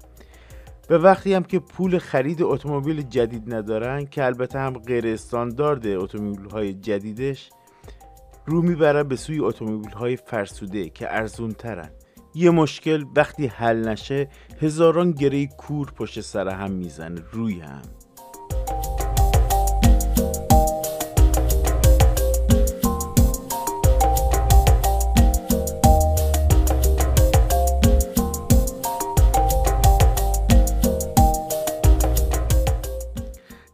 و 0.90 0.94
وقتی 0.94 1.34
هم 1.34 1.42
که 1.42 1.58
پول 1.58 1.98
خرید 1.98 2.42
اتومبیل 2.42 3.02
جدید 3.02 3.54
ندارن 3.54 4.06
که 4.06 4.24
البته 4.24 4.58
هم 4.58 4.72
غیر 4.72 5.06
استاندارد 5.06 5.86
اتومبیل 5.86 6.50
های 6.50 6.74
جدیدش 6.74 7.50
رو 8.46 8.62
می‌برن 8.62 9.02
به 9.02 9.16
سوی 9.16 9.40
اتومبیل 9.40 9.92
های 9.92 10.16
فرسوده 10.16 10.88
که 10.88 11.14
ارزون 11.14 11.52
ترن 11.52 11.90
یه 12.35 12.50
مشکل 12.50 13.05
وقتی 13.16 13.46
حل 13.46 13.88
نشه 13.88 14.28
هزاران 14.61 15.11
گره 15.11 15.46
کور 15.46 15.90
پشت 15.90 16.20
سر 16.20 16.48
هم 16.48 16.70
می‌زنه 16.72 17.22
روی 17.33 17.61
هم. 17.61 17.83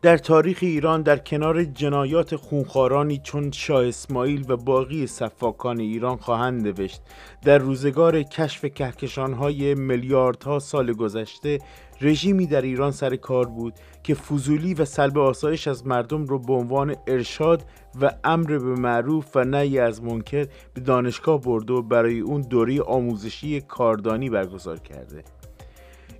در 0.08 0.18
تاریخ 0.18 0.58
ایران 0.60 1.02
در 1.02 1.18
کنار 1.18 1.64
جنایات 1.64 2.36
خونخوارانی 2.36 3.18
چون 3.18 3.50
شاه 3.50 3.86
اسماعیل 3.86 4.44
و 4.48 4.56
باقی 4.56 5.06
صفاکان 5.06 5.80
ایران 5.80 6.16
خواهند 6.16 6.66
نوشت. 6.66 7.02
در 7.42 7.58
روزگار 7.58 8.22
کشف 8.22 8.64
کهکشانهای 8.64 9.74
میلیاردها 9.74 10.58
سال 10.58 10.92
گذشته 10.92 11.58
رژیمی 12.00 12.46
در 12.46 12.62
ایران 12.62 12.90
سر 12.90 13.16
کار 13.16 13.46
بود 13.46 13.74
که 14.02 14.14
فضولی 14.14 14.74
و 14.74 14.84
سلب 14.84 15.18
آسایش 15.18 15.68
از 15.68 15.86
مردم 15.86 16.24
رو 16.24 16.38
به 16.38 16.52
عنوان 16.52 16.96
ارشاد 17.06 17.64
و 18.00 18.10
امر 18.24 18.58
به 18.58 18.74
معروف 18.74 19.36
و 19.36 19.44
نهی 19.44 19.78
از 19.78 20.02
منکر 20.02 20.46
به 20.74 20.80
دانشگاه 20.80 21.40
برده 21.40 21.72
و 21.72 21.82
برای 21.82 22.20
اون 22.20 22.40
دوره 22.40 22.82
آموزشی 22.82 23.61
کاردانی 23.61 24.30
برگزار 24.30 24.78
کرده. 24.78 25.24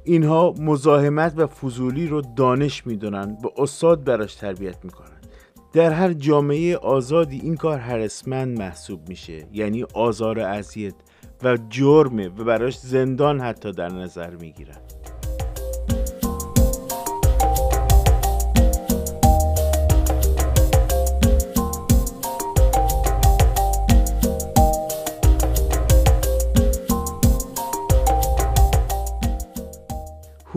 اینها 0.09 0.55
مزاحمت 0.61 1.35
و 1.37 1.47
فضولی 1.47 2.07
رو 2.07 2.21
دانش 2.37 2.87
می‌دونن 2.87 3.39
به 3.43 3.51
استاد 3.59 4.05
براش 4.05 4.35
تربیت 4.35 4.85
می‌کنن. 4.85 5.21
در 5.73 5.91
هر 5.91 6.13
جامعه 6.13 6.77
آزادی 6.77 7.41
این 7.41 7.57
کار 7.57 7.79
هرسمند 7.79 8.59
محسوب 8.59 9.09
میشه 9.09 9.47
یعنی 9.53 9.85
آزار 9.95 10.39
و 10.39 10.43
اذیت 10.43 10.95
و 11.43 11.59
جرمه 11.69 12.29
و 12.29 12.45
براش 12.45 12.79
زندان 12.79 13.41
حتی 13.41 13.73
در 13.73 13.89
نظر 13.89 14.37
می‌گیرن. 14.37 14.81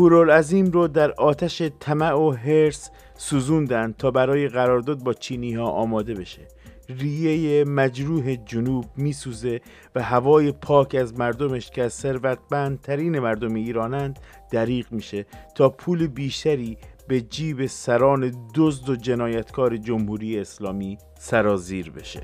هورالعظیم 0.01 0.65
رو 0.65 0.87
در 0.87 1.11
آتش 1.11 1.61
طمع 1.79 2.13
و 2.13 2.31
هرس 2.31 2.89
سوزوندن 3.15 3.93
تا 3.97 4.11
برای 4.11 4.47
قرارداد 4.47 5.03
با 5.03 5.13
چینی 5.13 5.53
ها 5.53 5.65
آماده 5.65 6.13
بشه. 6.13 6.47
ریه 6.89 7.63
مجروح 7.63 8.35
جنوب 8.35 8.85
میسوزه 8.97 9.61
و 9.95 10.03
هوای 10.03 10.51
پاک 10.51 10.95
از 10.95 11.19
مردمش 11.19 11.69
که 11.69 11.83
از 11.83 11.93
ثروتمندترین 11.93 13.19
مردم 13.19 13.53
ایرانند 13.53 14.19
دریغ 14.51 14.85
میشه 14.91 15.25
تا 15.55 15.69
پول 15.69 16.07
بیشتری 16.07 16.77
به 17.07 17.21
جیب 17.21 17.65
سران 17.65 18.31
دزد 18.55 18.89
و 18.89 18.95
جنایتکار 18.95 19.77
جمهوری 19.77 20.39
اسلامی 20.39 20.97
سرازیر 21.19 21.91
بشه. 21.91 22.21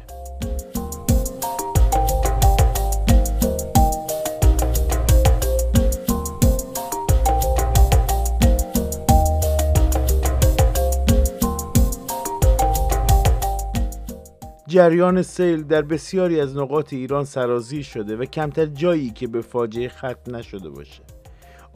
جریان 14.68 15.22
سیل 15.22 15.64
در 15.64 15.82
بسیاری 15.82 16.40
از 16.40 16.58
نقاط 16.58 16.94
ایران 16.94 17.26
سرازیر 17.26 17.84
شده 17.84 18.16
و 18.16 18.26
کمتر 18.26 18.66
جایی 18.66 19.10
که 19.10 19.28
به 19.28 19.42
فاجعه 19.42 19.90
ختم 19.90 20.36
نشده 20.36 20.70
باشه. 20.70 21.04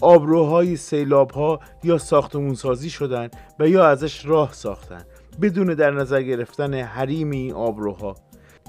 آبروهای 0.01 0.77
سیلاب 0.77 1.31
ها 1.31 1.59
یا 1.83 1.97
ساختمون 1.97 2.53
سازی 2.53 2.89
شدن 2.89 3.29
و 3.59 3.67
یا 3.67 3.87
ازش 3.87 4.25
راه 4.25 4.53
ساختن 4.53 5.01
بدون 5.41 5.73
در 5.73 5.91
نظر 5.91 6.21
گرفتن 6.21 6.73
حریم 6.73 7.31
این 7.31 7.53
آبروها. 7.53 8.15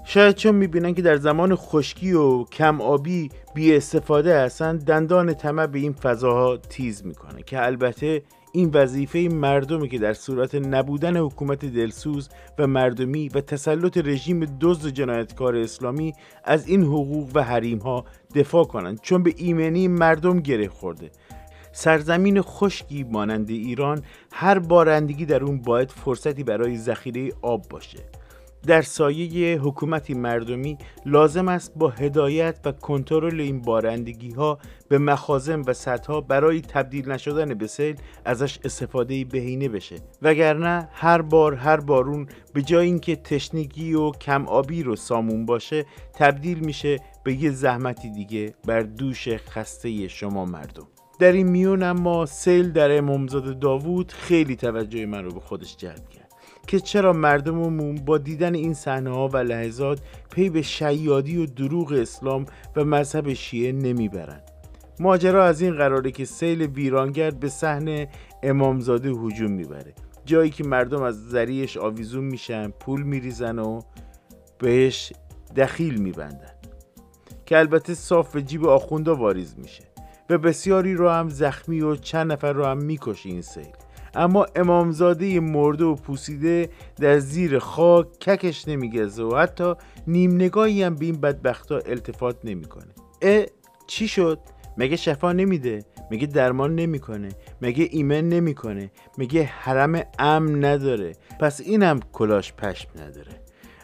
شاید 0.05 0.35
چون 0.35 0.55
می‌بینن 0.55 0.95
که 0.95 1.03
در 1.03 1.17
زمان 1.17 1.55
خشکی 1.55 2.13
و 2.13 2.45
کم 2.45 2.81
آبی 2.81 3.31
بی 3.55 3.77
استفاده 3.77 4.41
هستن 4.41 4.77
دندان 4.77 5.35
طمع 5.35 5.67
به 5.67 5.79
این 5.79 5.93
فضاها 5.93 6.57
تیز 6.57 7.07
می‌کنه 7.07 7.43
که 7.43 7.67
البته 7.67 8.23
این 8.53 8.71
وظیفه 8.75 9.19
مردمی 9.19 9.89
که 9.89 9.99
در 9.99 10.13
صورت 10.13 10.55
نبودن 10.55 11.17
حکومت 11.17 11.65
دلسوز 11.65 12.29
و 12.59 12.67
مردمی 12.67 13.29
و 13.29 13.41
تسلط 13.41 13.99
رژیم 13.99 14.59
دزد 14.61 14.89
جنایتکار 14.89 15.57
اسلامی 15.57 16.13
از 16.45 16.69
این 16.69 16.83
حقوق 16.83 17.31
و 17.35 17.43
حریم 17.43 17.79
ها 17.79 18.05
دفاع 18.35 18.65
کنند 18.65 19.01
چون 19.01 19.23
به 19.23 19.35
ایمنی 19.37 19.89
مردم 19.89 20.41
گره 20.41 20.69
خورده. 20.69 21.11
سرزمین 21.73 22.43
خشکی 22.43 23.05
مانند 23.05 23.51
ایران 23.51 24.03
هر 24.33 24.59
بارندگی 24.59 25.27
در 25.27 25.45
اون 25.45 25.59
باید 25.59 25.91
فرصتی 25.91 26.45
برای 26.45 26.79
ذخیره 26.79 27.33
آب 27.43 27.69
باشه. 27.69 27.99
در 28.67 28.83
سایه 28.83 29.59
حکومتی 29.61 30.15
مردمی 30.15 30.79
لازم 31.07 31.49
است 31.49 31.73
با 31.77 31.89
هدایت 31.89 32.59
و 32.65 32.73
کنترل 32.73 33.41
این 33.41 33.63
بارندگی 33.63 34.31
ها 34.31 34.59
به 34.89 34.99
مخازن 34.99 35.61
و 35.61 35.73
سطح 35.73 36.21
برای 36.21 36.61
تبدیل 36.61 37.11
نشدن 37.11 37.55
به 37.55 37.67
سیل 37.67 37.97
ازش 38.25 38.59
استفاده 38.65 39.25
بهینه 39.25 39.69
بشه. 39.69 39.97
وگرنه 40.23 40.89
هر 40.93 41.23
بار 41.23 41.55
هر 41.55 41.77
بارون 41.77 42.27
به 42.55 42.63
جای 42.63 42.87
اینکه 42.87 43.17
تشنگی 43.17 43.95
و 43.95 44.11
کم 44.11 44.47
آبی 44.47 44.83
رو 44.83 44.97
سامون 44.97 45.47
باشه 45.47 45.87
تبدیل 46.15 46.59
میشه 46.59 46.99
به 47.25 47.35
یه 47.35 47.51
زحمتی 47.51 48.11
دیگه 48.11 48.55
بر 48.67 48.81
دوش 48.81 49.29
خسته 49.29 50.09
شما 50.09 50.45
مردم. 50.45 50.87
در 51.19 51.33
این 51.33 51.49
میون 51.49 51.83
اما 51.83 52.27
سیل 52.27 52.73
در 52.73 52.99
امامزاده 52.99 53.55
داوود 53.55 54.13
خیلی 54.13 54.57
توجه 54.57 55.07
من 55.07 55.25
رو 55.25 55.33
به 55.33 55.41
خودش 55.41 55.77
جلب 55.77 56.09
کرد. 56.09 56.22
که 56.67 56.81
چرا 56.81 57.13
مردممون 57.13 57.95
با 57.95 58.19
دیدن 58.19 58.55
این 58.55 58.75
صحنه 58.75 59.11
ها 59.11 59.29
و 59.29 59.37
لحظات 59.37 60.01
پی 60.31 60.51
به 60.51 60.63
شیادی 60.63 61.37
و 61.37 61.47
دروغ 61.47 61.93
اسلام 61.93 62.47
و 62.77 62.85
مذهب 62.85 63.33
شیعه 63.33 63.73
نمی‌برند. 63.73 64.43
ماجرا 65.01 65.45
از 65.45 65.61
این 65.61 65.75
قراره 65.75 66.11
که 66.11 66.25
سیل 66.25 66.63
ویرانگر 66.63 67.31
به 67.31 67.49
صحنه 67.49 68.09
امامزاده 68.43 69.11
هجوم 69.11 69.51
می‌بره. 69.51 69.95
جایی 70.25 70.51
که 70.51 70.65
مردم 70.65 71.03
از 71.03 71.29
ذریعش 71.29 71.77
آویزون 71.77 72.25
میشن 72.25 72.71
پول 72.71 73.03
میریزن 73.03 73.59
و 73.59 73.81
بهش 74.59 75.13
دخیل 75.57 76.01
میبندن. 76.03 76.53
که 77.47 77.59
البته 77.59 77.95
صاف 77.95 78.33
به 78.33 78.43
جیب 78.43 78.67
آخوندا 78.67 79.17
واریز 79.17 79.55
میشه. 79.59 79.85
و 80.31 80.39
بسیاری 80.39 80.95
رو 80.95 81.09
هم 81.09 81.29
زخمی 81.29 81.81
و 81.81 81.97
چند 81.97 82.33
نفر 82.33 82.53
رو 82.53 82.65
هم 82.65 82.79
می‌کشه 82.79 83.29
این 83.29 83.43
سیل. 83.43 83.73
اما 84.15 84.47
امامزاده 84.57 85.41
مرده 85.41 85.85
و 85.85 85.95
پوسیده 85.95 86.69
در 86.97 87.19
زیر 87.19 87.59
خاک 87.59 88.19
ککش 88.21 88.69
نمیگزه 88.69 89.23
و 89.23 89.37
حتی 89.37 89.75
نیم 90.07 90.35
نگاهی 90.35 90.83
هم 90.83 90.95
به 90.95 91.05
این 91.05 91.21
بدبختا 91.21 91.79
التفات 91.79 92.37
نمی‌کنه. 92.45 92.93
اه 93.23 93.45
چی 93.87 94.09
شد؟ 94.09 94.39
مگه 94.79 94.97
شفا 94.97 95.33
نمیده؟ 95.33 95.85
مگه 96.11 96.27
درمان 96.27 96.75
نمی‌کنه؟ 96.75 97.29
مگه 97.63 97.89
ایمن 97.91 98.29
نمی‌کنه؟ 98.29 98.91
مگه 99.19 99.43
حرم 99.43 100.03
امن 100.19 100.65
نداره؟ 100.65 101.13
پس 101.41 101.61
اینم 101.61 102.01
کلاش 102.13 102.53
پشم 102.53 102.89
نداره. 102.97 103.33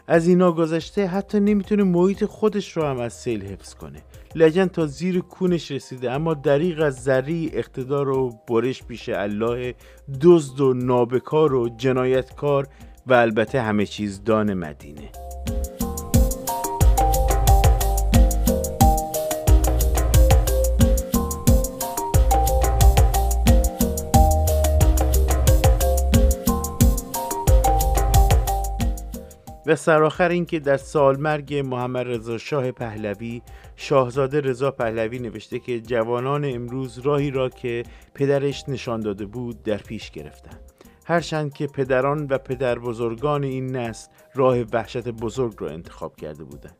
از 0.07 0.27
اینا 0.27 0.51
گذشته 0.51 1.07
حتی 1.07 1.39
نمی‌تونه 1.39 1.83
محیط 1.83 2.25
خودش 2.25 2.77
رو 2.77 2.83
هم 2.83 2.99
از 2.99 3.13
سیل 3.13 3.45
حفظ 3.45 3.73
کنه. 3.73 4.01
لجن 4.35 4.65
تا 4.65 4.85
زیر 4.85 5.19
کونش 5.19 5.71
رسیده 5.71 6.11
اما 6.11 6.33
دریغ 6.33 6.81
از 6.81 7.03
ذری 7.03 7.51
اقتدار 7.53 8.09
و 8.09 8.29
برش 8.47 8.83
پیش 8.83 9.09
الله 9.09 9.75
دزد 10.21 10.61
و 10.61 10.73
نابکار 10.73 11.53
و 11.53 11.69
جنایتکار 11.69 12.67
و 13.07 13.13
البته 13.13 13.61
همه 13.61 13.85
چیز 13.85 14.23
دان 14.23 14.53
مدینه. 14.53 15.11
و 29.69 29.75
سرآخر 29.75 30.29
اینکه 30.29 30.59
در 30.59 30.77
سالمرگ 30.77 31.55
محمد 31.55 32.07
رضا 32.07 32.37
شاه 32.37 32.71
پهلوی 32.71 33.41
شاهزاده 33.81 34.41
رضا 34.41 34.71
پهلوی 34.71 35.19
نوشته 35.19 35.59
که 35.59 35.79
جوانان 35.79 36.45
امروز 36.45 36.99
راهی 36.99 37.31
را 37.31 37.49
که 37.49 37.83
پدرش 38.13 38.69
نشان 38.69 38.99
داده 38.99 39.25
بود 39.25 39.63
در 39.63 39.77
پیش 39.77 40.11
گرفتند 40.11 40.59
هرچند 41.05 41.53
که 41.53 41.67
پدران 41.67 42.27
و 42.29 42.37
پدر 42.37 42.79
بزرگان 42.79 43.43
این 43.43 43.75
نسل 43.75 44.11
راه 44.35 44.57
وحشت 44.73 45.07
بزرگ 45.07 45.53
را 45.59 45.69
انتخاب 45.69 46.15
کرده 46.15 46.43
بودند. 46.43 46.77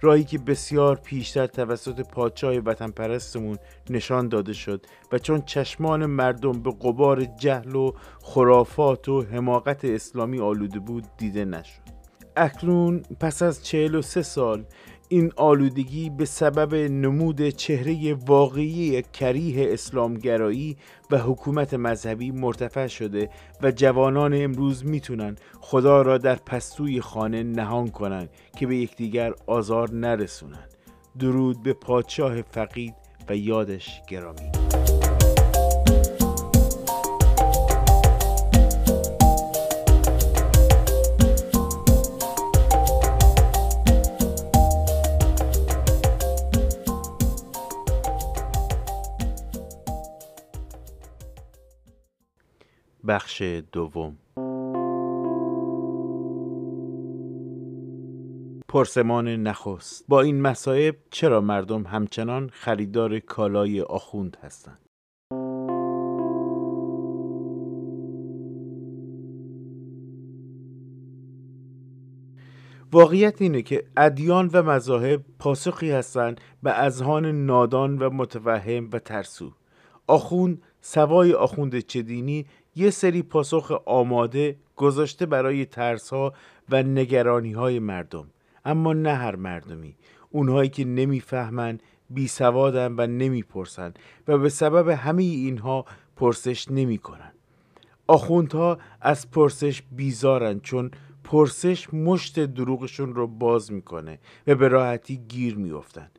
راهی 0.00 0.24
که 0.24 0.38
بسیار 0.38 0.96
پیشتر 0.96 1.46
توسط 1.46 2.00
پادشاه 2.00 2.54
وطن 2.54 2.90
پرستمون 2.90 3.58
نشان 3.90 4.28
داده 4.28 4.52
شد 4.52 4.86
و 5.12 5.18
چون 5.18 5.42
چشمان 5.42 6.06
مردم 6.06 6.52
به 6.52 6.70
قبار 6.82 7.24
جهل 7.24 7.76
و 7.76 7.92
خرافات 8.22 9.08
و 9.08 9.22
حماقت 9.22 9.84
اسلامی 9.84 10.40
آلوده 10.40 10.78
بود 10.78 11.04
دیده 11.16 11.44
نشد. 11.44 11.98
اکنون 12.38 13.02
پس 13.20 13.42
از 13.42 13.64
43 13.64 14.22
سال 14.22 14.64
این 15.10 15.32
آلودگی 15.36 16.10
به 16.10 16.24
سبب 16.24 16.74
نمود 16.74 17.48
چهره 17.48 18.14
واقعی 18.14 19.02
کریه 19.02 19.72
اسلامگرایی 19.72 20.76
و 21.10 21.18
حکومت 21.18 21.74
مذهبی 21.74 22.30
مرتفع 22.30 22.86
شده 22.86 23.30
و 23.62 23.70
جوانان 23.70 24.34
امروز 24.34 24.86
می‌تونن 24.86 25.36
خدا 25.60 26.02
را 26.02 26.18
در 26.18 26.34
پستوی 26.34 27.00
خانه 27.00 27.42
نهان 27.42 27.88
کنند 27.88 28.30
که 28.58 28.66
به 28.66 28.76
یکدیگر 28.76 29.32
آزار 29.46 29.90
نرسونن. 29.90 30.68
درود 31.18 31.62
به 31.62 31.72
پادشاه 31.72 32.42
فقید 32.42 32.94
و 33.28 33.36
یادش 33.36 34.02
گرامی. 34.08 34.77
بخش 53.08 53.42
دوم. 53.72 54.18
پرسمان 58.68 59.28
نخست. 59.28 60.04
با 60.08 60.20
این 60.20 60.40
مصائب 60.40 60.96
چرا 61.10 61.40
مردم 61.40 61.82
همچنان 61.82 62.50
خریدار 62.52 63.18
کالای 63.18 63.80
آخوند 63.80 64.36
هستند؟ 64.42 64.78
واقعیت 72.92 73.42
اینه 73.42 73.62
که 73.62 73.84
ادیان 73.96 74.50
و 74.52 74.62
مذاهب 74.62 75.24
پاسخی 75.38 75.90
هستند 75.90 76.40
به 76.62 76.70
اذهان 76.70 77.46
نادان 77.46 77.98
و 77.98 78.10
متوهم 78.10 78.88
و 78.92 78.98
ترسو. 78.98 79.52
آخوند 80.06 80.62
سوای 80.80 81.32
آخوند 81.32 81.78
چدینی 81.78 82.46
یه 82.76 82.90
سری 82.90 83.22
پاسخ 83.22 83.70
آماده 83.86 84.56
گذاشته 84.76 85.26
برای 85.26 85.64
ترس 85.64 86.10
ها 86.10 86.32
و 86.68 86.82
نگرانی 86.82 87.52
های 87.52 87.78
مردم. 87.78 88.26
اما 88.64 88.92
نه 88.92 89.14
هر 89.14 89.36
مردمی. 89.36 89.94
اونهایی 90.30 90.70
که 90.70 90.84
نمی‌فهمن 90.84 91.78
بی 92.10 92.28
سوادن 92.28 92.94
و 92.96 93.06
نمی‌پرسن 93.06 93.94
و 94.28 94.38
به 94.38 94.48
سبب 94.48 94.88
همه 94.88 95.22
اینها 95.22 95.84
پرسش 96.16 96.70
نمی‌کنن. 96.70 97.32
آخوندها 98.06 98.78
از 99.00 99.30
پرسش 99.30 99.82
بیزارن 99.92 100.60
چون 100.60 100.90
پرسش 101.24 101.94
مشت 101.94 102.40
دروغشون 102.40 103.14
رو 103.14 103.26
باز 103.26 103.72
می‌کنه 103.72 104.18
و 104.46 104.54
به 104.54 104.68
راحتی 104.68 105.16
گیر 105.16 105.56
میافتند 105.56 106.18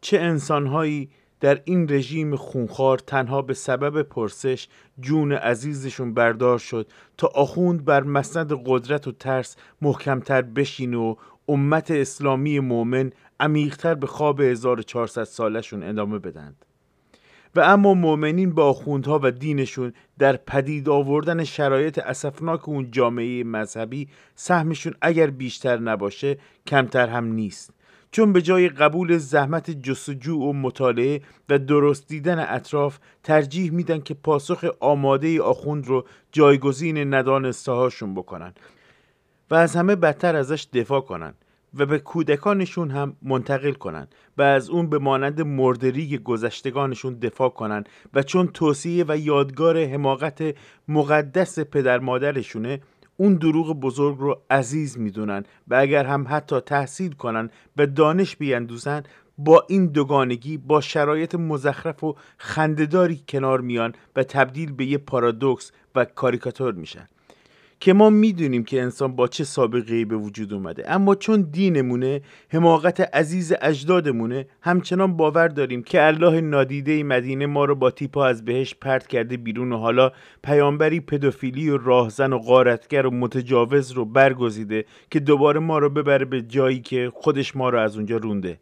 چه 0.00 0.18
انسانهایی 0.18 1.10
در 1.42 1.60
این 1.64 1.88
رژیم 1.88 2.36
خونخوار 2.36 2.98
تنها 2.98 3.42
به 3.42 3.54
سبب 3.54 4.02
پرسش 4.02 4.68
جون 5.00 5.32
عزیزشون 5.32 6.14
بردار 6.14 6.58
شد 6.58 6.86
تا 7.16 7.26
آخوند 7.34 7.84
بر 7.84 8.02
مسند 8.02 8.52
قدرت 8.66 9.08
و 9.08 9.12
ترس 9.12 9.56
محکمتر 9.80 10.42
بشین 10.42 10.94
و 10.94 11.14
امت 11.48 11.90
اسلامی 11.90 12.60
مؤمن 12.60 13.12
عمیقتر 13.40 13.94
به 13.94 14.06
خواب 14.06 14.40
1400 14.40 15.24
سالشون 15.24 15.82
ادامه 15.82 16.18
بدند 16.18 16.64
و 17.54 17.60
اما 17.60 17.94
مؤمنین 17.94 18.54
با 18.54 18.68
آخوندها 18.68 19.20
و 19.22 19.30
دینشون 19.30 19.92
در 20.18 20.36
پدید 20.36 20.88
آوردن 20.88 21.44
شرایط 21.44 21.98
اسفناک 21.98 22.68
اون 22.68 22.90
جامعه 22.90 23.44
مذهبی 23.44 24.08
سهمشون 24.34 24.94
اگر 25.00 25.30
بیشتر 25.30 25.78
نباشه 25.78 26.38
کمتر 26.66 27.08
هم 27.08 27.24
نیست. 27.24 27.74
چون 28.12 28.32
به 28.32 28.42
جای 28.42 28.68
قبول 28.68 29.18
زحمت 29.18 29.70
جستجو 29.70 30.38
و 30.38 30.52
مطالعه 30.52 31.20
و 31.48 31.58
درست 31.58 32.08
دیدن 32.08 32.46
اطراف 32.48 32.98
ترجیح 33.22 33.72
میدن 33.72 34.00
که 34.00 34.14
پاسخ 34.14 34.64
آماده 34.80 35.42
آخوند 35.42 35.86
رو 35.86 36.04
جایگزین 36.32 37.14
ندانسته 37.14 37.72
هاشون 37.72 38.14
بکنن 38.14 38.54
و 39.50 39.54
از 39.54 39.76
همه 39.76 39.96
بدتر 39.96 40.36
ازش 40.36 40.66
دفاع 40.72 41.00
کنن 41.00 41.34
و 41.74 41.86
به 41.86 41.98
کودکانشون 41.98 42.90
هم 42.90 43.16
منتقل 43.22 43.72
کنن 43.72 44.08
و 44.38 44.42
از 44.42 44.70
اون 44.70 44.90
به 44.90 44.98
مانند 44.98 45.40
مردری 45.40 46.18
گذشتگانشون 46.18 47.14
دفاع 47.14 47.48
کنن 47.48 47.84
و 48.14 48.22
چون 48.22 48.46
توصیه 48.46 49.04
و 49.08 49.18
یادگار 49.18 49.84
حماقت 49.84 50.54
مقدس 50.88 51.58
پدر 51.58 51.98
مادرشونه 51.98 52.80
اون 53.22 53.34
دروغ 53.34 53.80
بزرگ 53.80 54.18
رو 54.18 54.42
عزیز 54.50 54.98
می‌دونن 54.98 55.44
و 55.68 55.74
اگر 55.74 56.04
هم 56.04 56.26
حتی 56.28 56.60
تحصیل 56.60 57.12
کنن 57.12 57.50
و 57.76 57.86
دانش 57.86 58.36
بیندوزن 58.36 59.02
با 59.38 59.66
این 59.68 59.86
دوگانگی 59.86 60.58
با 60.58 60.80
شرایط 60.80 61.34
مزخرف 61.34 62.04
و 62.04 62.16
خندهداری 62.38 63.24
کنار 63.28 63.60
میان 63.60 63.94
و 64.16 64.24
تبدیل 64.24 64.72
به 64.72 64.84
یه 64.84 64.98
پارادوکس 64.98 65.72
و 65.94 66.04
کاریکاتور 66.04 66.74
میشن. 66.74 67.08
که 67.82 67.92
ما 67.92 68.10
می‌دونیم 68.10 68.64
که 68.64 68.82
انسان 68.82 69.16
با 69.16 69.28
چه 69.28 69.44
سابقه 69.44 70.04
به 70.04 70.16
وجود 70.16 70.52
اومده. 70.52 70.90
اما 70.90 71.14
چون 71.14 71.42
دینمونه 71.42 72.20
حماقت 72.48 73.00
عزیز 73.00 73.52
اجدادمونه 73.62 74.46
همچنان 74.60 75.16
باور 75.16 75.48
داریم 75.48 75.82
که 75.82 76.06
الله 76.06 76.40
نادیده 76.40 77.02
مدینه 77.02 77.46
ما 77.46 77.64
رو 77.64 77.74
با 77.74 77.90
تیپا 77.90 78.26
از 78.26 78.44
بهش 78.44 78.74
پرت 78.74 79.06
کرده 79.06 79.36
بیرون 79.36 79.72
و 79.72 79.76
حالا 79.76 80.12
پیامبری 80.42 81.00
پدوفیلی 81.00 81.70
و 81.70 81.76
راهزن 81.76 82.32
و 82.32 82.38
غارتگر 82.38 83.06
و 83.06 83.10
متجاوز 83.10 83.90
رو 83.90 84.04
برگزیده 84.04 84.84
که 85.10 85.20
دوباره 85.20 85.60
ما 85.60 85.78
رو 85.78 85.90
ببره 85.90 86.24
به 86.24 86.42
جایی 86.42 86.80
که 86.80 87.10
خودش 87.14 87.56
ما 87.56 87.70
رو 87.70 87.78
از 87.78 87.96
اونجا 87.96 88.16
رونده. 88.16 88.58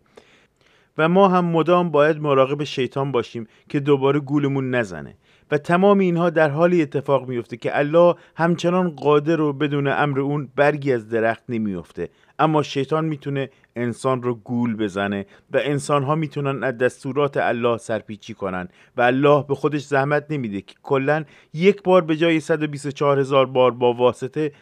و 0.99 1.09
ما 1.09 1.29
هم 1.29 1.45
مدام 1.45 1.91
باید 1.91 2.21
مراقب 2.21 2.65
شیطان 2.65 3.13
باشیم 3.13 3.47
که 3.69 3.81
دوباره 3.81 4.21
گولمون 4.21 4.71
نزنه. 4.71 5.15
و 5.51 5.59
تمام 5.59 5.99
اینها 5.99 6.31
در 6.31 6.51
حالی 6.51 6.83
اتفاق 6.83 7.29
میفته 7.29 7.57
که 7.57 7.79
الله 7.79 8.15
همچنان 8.37 8.91
قادر 8.91 9.41
و 9.41 9.53
بدون 9.53 9.87
امر 9.87 10.21
اون 10.21 10.49
برگی 10.57 10.93
از 10.93 11.09
درخت 11.09 11.43
نمیفته 11.49 12.09
اما 12.39 12.63
شیطان 12.63 13.05
می‌تونه 13.05 13.51
انسان 13.77 14.23
رو 14.23 14.35
گول 14.35 14.77
بزنه 14.77 15.27
و 15.53 15.61
انسان 15.63 16.03
ها 16.03 16.15
می‌تونن 16.15 16.65
از 16.65 16.79
دستورات 16.79 17.37
الله 17.37 17.77
سرپیچی 17.77 18.35
کنن 18.35 18.69
و 18.97 19.03
الله 19.03 19.45
به 19.49 19.55
خودش 19.55 19.83
زحمت 19.83 20.27
نمیده 20.31 20.61
که 20.61 20.75
کلا 20.83 21.25
یک 21.55 21.83
بار 21.83 22.03
به 22.03 22.17
جای 22.17 22.41
124 22.41 23.19
هزار 23.19 23.47
بار 23.47 23.71
با 23.71 23.93
واسطه 23.93 24.53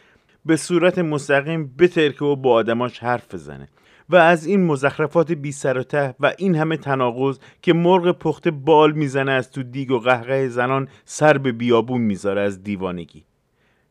به 0.45 0.55
صورت 0.55 0.99
مستقیم 0.99 1.75
بترکه 1.79 2.25
و 2.25 2.35
با 2.35 2.53
آدماش 2.53 2.99
حرف 2.99 3.33
بزنه. 3.33 3.67
و 4.09 4.15
از 4.15 4.45
این 4.45 4.65
مزخرفات 4.65 5.31
بی 5.31 5.51
سر 5.51 5.77
و 5.77 5.83
ته 5.83 6.15
و 6.19 6.33
این 6.37 6.55
همه 6.55 6.77
تناقض 6.77 7.39
که 7.61 7.73
مرغ 7.73 8.11
پخته 8.11 8.51
بال 8.51 8.91
می‌زنه 8.91 9.31
از 9.31 9.51
تو 9.51 9.63
دیگ 9.63 9.91
و 9.91 9.99
قهقه 9.99 10.47
زنان 10.47 10.87
سر 11.05 11.37
به 11.37 11.51
بیابون 11.51 12.01
می‌ذاره 12.01 12.41
از 12.41 12.63
دیوانگی. 12.63 13.23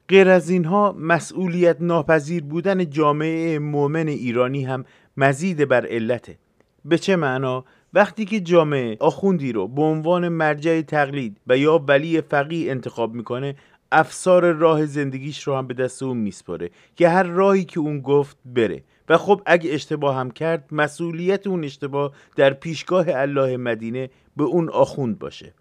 غیر 0.08 0.28
از 0.28 0.50
اینها 0.50 0.96
مسئولیت 0.98 1.76
ناپذیر 1.80 2.42
بودن 2.42 2.90
جامعه 2.90 3.58
مؤمن 3.58 4.08
ایرانی 4.08 4.64
هم 4.64 4.84
مزید 5.16 5.68
بر 5.68 5.86
علته. 5.86 6.38
به 6.84 6.98
چه 6.98 7.16
معنا؟ 7.16 7.64
وقتی 7.94 8.24
که 8.24 8.40
جامعه 8.40 8.96
آخوندی 9.00 9.52
رو 9.52 9.68
به 9.68 9.82
عنوان 9.82 10.28
مرجع 10.28 10.80
تقلید 10.80 11.36
و 11.46 11.56
یا 11.58 11.84
ولی 11.88 12.20
فقی 12.20 12.70
انتخاب 12.70 13.14
می‌کنه 13.14 13.54
افسار 13.92 14.52
راه 14.52 14.86
زندگیش 14.86 15.42
رو 15.42 15.56
هم 15.56 15.66
به 15.66 15.74
دست 15.74 16.02
اون 16.02 16.16
میسپره 16.16 16.70
که 16.96 17.08
هر 17.08 17.22
راهی 17.22 17.64
که 17.64 17.80
اون 17.80 18.00
گفت 18.00 18.36
بره. 18.44 18.82
و 19.08 19.16
خب 19.16 19.42
اگه 19.46 19.74
اشتباه 19.74 20.16
هم 20.16 20.30
کرد 20.30 20.68
مسئولیت 20.72 21.46
اون 21.46 21.64
اشتباه 21.64 22.12
در 22.36 22.52
پیشگاه 22.52 23.06
الله 23.08 23.56
مدینه 23.56 24.10
به 24.36 24.44
اون 24.44 24.68
آخوند 24.68 25.18
باشه 25.18 25.54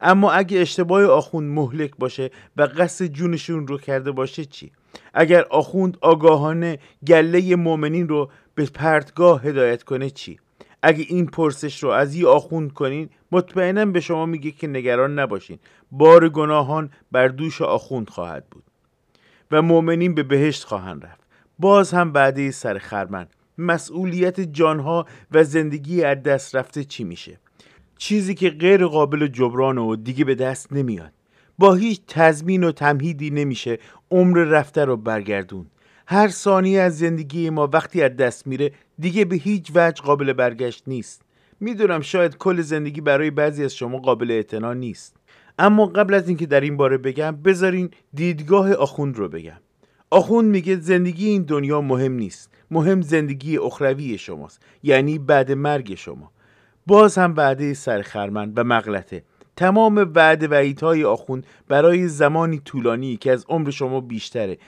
اما 0.00 0.32
اگه 0.32 0.60
اشتباه 0.60 1.04
آخوند 1.04 1.54
مهلک 1.54 1.90
باشه 1.98 2.30
و 2.56 2.62
قصد 2.62 3.06
جونشون 3.06 3.66
رو 3.66 3.78
کرده 3.78 4.12
باشه 4.12 4.44
چی؟ 4.44 4.72
اگر 5.14 5.44
آخوند 5.50 5.98
آگاهانه 6.00 6.78
گله 7.06 7.56
مؤمنین 7.56 8.08
رو 8.08 8.30
به 8.54 8.64
پرتگاه 8.64 9.42
هدایت 9.42 9.82
کنه 9.82 10.10
چی؟ 10.10 10.38
اگه 10.82 11.04
این 11.08 11.26
پرسش 11.26 11.82
رو 11.82 11.90
از 11.90 12.14
یه 12.14 12.26
آخوند 12.26 12.72
کنین 12.72 13.08
مطمئنا 13.32 13.84
به 13.84 14.00
شما 14.00 14.26
میگه 14.26 14.50
که 14.50 14.66
نگران 14.66 15.18
نباشین 15.18 15.58
بار 15.92 16.28
گناهان 16.28 16.90
بر 17.12 17.28
دوش 17.28 17.62
آخوند 17.62 18.10
خواهد 18.10 18.46
بود 18.50 18.64
و 19.50 19.62
مؤمنین 19.62 20.14
به 20.14 20.22
بهشت 20.22 20.64
خواهند 20.64 21.04
رفت 21.04 21.23
باز 21.64 21.94
هم 21.94 22.12
بعده 22.12 22.50
سر 22.50 22.78
خرمن. 22.78 23.26
مسئولیت 23.58 24.40
جانها 24.40 25.06
و 25.32 25.44
زندگی 25.44 26.04
از 26.04 26.22
دست 26.22 26.56
رفته 26.56 26.84
چی 26.84 27.04
میشه؟ 27.04 27.38
چیزی 27.98 28.34
که 28.34 28.50
غیر 28.50 28.86
قابل 28.86 29.26
جبران 29.26 29.78
و 29.78 29.96
دیگه 29.96 30.24
به 30.24 30.34
دست 30.34 30.72
نمیاد. 30.72 31.12
با 31.58 31.74
هیچ 31.74 32.00
تضمین 32.08 32.64
و 32.64 32.72
تمهیدی 32.72 33.30
نمیشه 33.30 33.78
عمر 34.10 34.38
رفته 34.38 34.84
رو 34.84 34.96
برگردون. 34.96 35.66
هر 36.06 36.28
ثانیه 36.28 36.80
از 36.80 36.98
زندگی 36.98 37.50
ما 37.50 37.68
وقتی 37.72 38.02
از 38.02 38.16
دست 38.16 38.46
میره 38.46 38.72
دیگه 38.98 39.24
به 39.24 39.36
هیچ 39.36 39.70
وجه 39.74 40.02
قابل 40.02 40.32
برگشت 40.32 40.82
نیست. 40.86 41.22
می‌دونم 41.60 42.00
شاید 42.00 42.36
کل 42.36 42.60
زندگی 42.60 43.00
برای 43.00 43.30
بعضی 43.30 43.64
از 43.64 43.74
شما 43.74 43.98
قابل 43.98 44.30
اعتنا 44.30 44.72
نیست. 44.72 45.16
اما 45.58 45.86
قبل 45.86 46.14
از 46.14 46.28
اینکه 46.28 46.46
در 46.46 46.60
این 46.60 46.76
باره 46.76 46.98
بگم 46.98 47.36
بذارین 47.36 47.90
دیدگاه 48.14 48.72
آخوند 48.72 49.16
رو 49.16 49.28
بگم. 49.28 49.63
آخوند 50.14 50.50
میگه 50.50 50.76
زندگی 50.76 51.28
این 51.28 51.42
دنیا 51.42 51.80
مهم 51.80 52.12
نیست. 52.12 52.50
مهم 52.70 53.02
زندگی 53.02 53.58
اخروی 53.58 54.18
شماست. 54.18 54.62
یعنی 54.82 55.18
بعد 55.18 55.52
مرگ 55.52 55.94
شما. 55.94 56.32
باز 56.86 57.18
هم 57.18 57.34
وعده 57.36 57.74
سرخرمن 57.74 58.52
و 58.56 58.64
مغلطه. 58.64 59.22
تمام 59.56 60.12
وعده 60.14 60.48
و 60.48 60.74
های 60.82 61.04
آخوند 61.04 61.46
برای 61.68 62.08
زمانی 62.08 62.58
طولانی 62.58 63.16
که 63.16 63.32
از 63.32 63.44
عمر 63.48 63.70
شما 63.70 64.00
بیشتره 64.00 64.58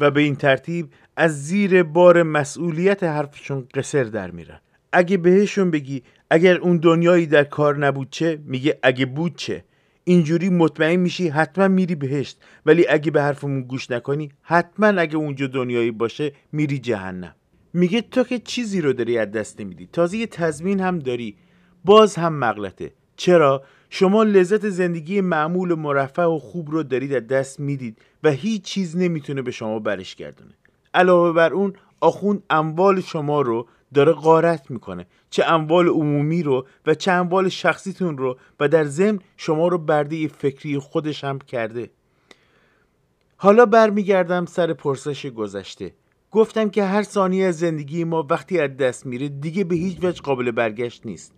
و 0.00 0.10
به 0.10 0.20
این 0.20 0.36
ترتیب 0.36 0.88
از 1.16 1.44
زیر 1.44 1.82
بار 1.82 2.22
مسئولیت 2.22 3.02
حرفشون 3.02 3.66
قصر 3.74 4.04
در 4.04 4.30
میرن. 4.30 4.60
اگه 4.92 5.16
بهشون 5.16 5.70
بگی 5.70 6.02
اگر 6.30 6.58
اون 6.58 6.76
دنیایی 6.76 7.26
در 7.26 7.44
کار 7.44 7.76
نبود 7.86 8.10
چه؟ 8.10 8.38
میگه 8.44 8.78
اگه 8.82 9.06
بود 9.06 9.36
چه؟ 9.36 9.64
اینجوری 10.04 10.48
مطمئن 10.48 10.96
میشی 10.96 11.28
حتما 11.28 11.68
میری 11.68 11.94
بهشت. 11.94 12.38
ولی 12.66 12.88
اگه 12.88 13.10
به 13.10 13.22
حرفمون 13.22 13.62
گوش 13.62 13.90
نکنی 13.90 14.32
حتما 14.42 14.86
اگه 14.86 15.16
اونجا 15.16 15.46
دنیایی 15.46 15.90
باشه 15.90 16.32
میری 16.52 16.78
جهنم. 16.78 17.34
میگه 17.72 18.00
تو 18.00 18.24
که 18.24 18.38
چیزی 18.38 18.80
رو 18.80 18.92
داری 18.92 19.18
از 19.18 19.30
دست 19.30 19.60
نمیدی. 19.60 19.88
تازه 19.92 20.16
یه 20.16 20.26
تضمین 20.26 20.80
هم 20.80 20.98
داری. 20.98 21.36
باز 21.84 22.16
هم 22.16 22.34
مغلطه. 22.34 22.92
چرا؟ 23.16 23.62
شما 23.90 24.22
لذت 24.22 24.68
زندگی 24.68 25.20
معمول 25.20 25.70
و 25.70 25.76
مرفه 25.76 26.22
و 26.22 26.38
خوب 26.38 26.70
رو 26.70 26.82
دارید 26.82 27.14
از 27.14 27.26
دست 27.26 27.60
می‌دید 27.60 27.98
و 28.22 28.30
هیچ 28.30 28.62
چیز 28.62 28.96
نمی‌تونه 28.96 29.42
به 29.42 29.50
شما 29.50 29.78
برش 29.78 30.14
گردونه. 30.14 30.54
علاوه 30.94 31.32
بر 31.32 31.52
اون 31.52 31.72
آخون 32.00 32.42
اموال 32.50 33.00
شما 33.00 33.40
رو 33.40 33.68
داره 33.94 34.12
غارت 34.12 34.70
می‌کنه. 34.70 35.06
چه 35.30 35.44
اموال 35.44 35.88
عمومی 35.88 36.42
رو 36.42 36.66
و 36.86 36.94
چه 36.94 37.12
اموال 37.12 37.48
شخصیتون 37.48 38.18
رو 38.18 38.38
و 38.60 38.68
در 38.68 38.84
ضمن 38.84 39.18
شما 39.36 39.68
رو 39.68 39.78
برده 39.78 40.28
فکری 40.28 40.78
خودش 40.78 41.24
هم 41.24 41.38
کرده. 41.38 41.90
حالا 43.36 43.66
برمیگردم 43.66 44.46
سر 44.46 44.72
پرسش 44.72 45.26
گذشته. 45.26 45.94
گفتم 46.30 46.70
که 46.70 46.84
هر 46.84 47.02
ثانیه 47.02 47.46
از 47.46 47.58
زندگی 47.58 48.04
ما 48.04 48.26
وقتی 48.30 48.60
از 48.60 48.76
دست 48.76 49.06
میره 49.06 49.28
دیگه 49.28 49.64
به 49.64 49.74
هیچ 49.74 49.98
وجه 50.02 50.22
قابل 50.22 50.50
برگشت 50.50 51.06
نیست. 51.06 51.32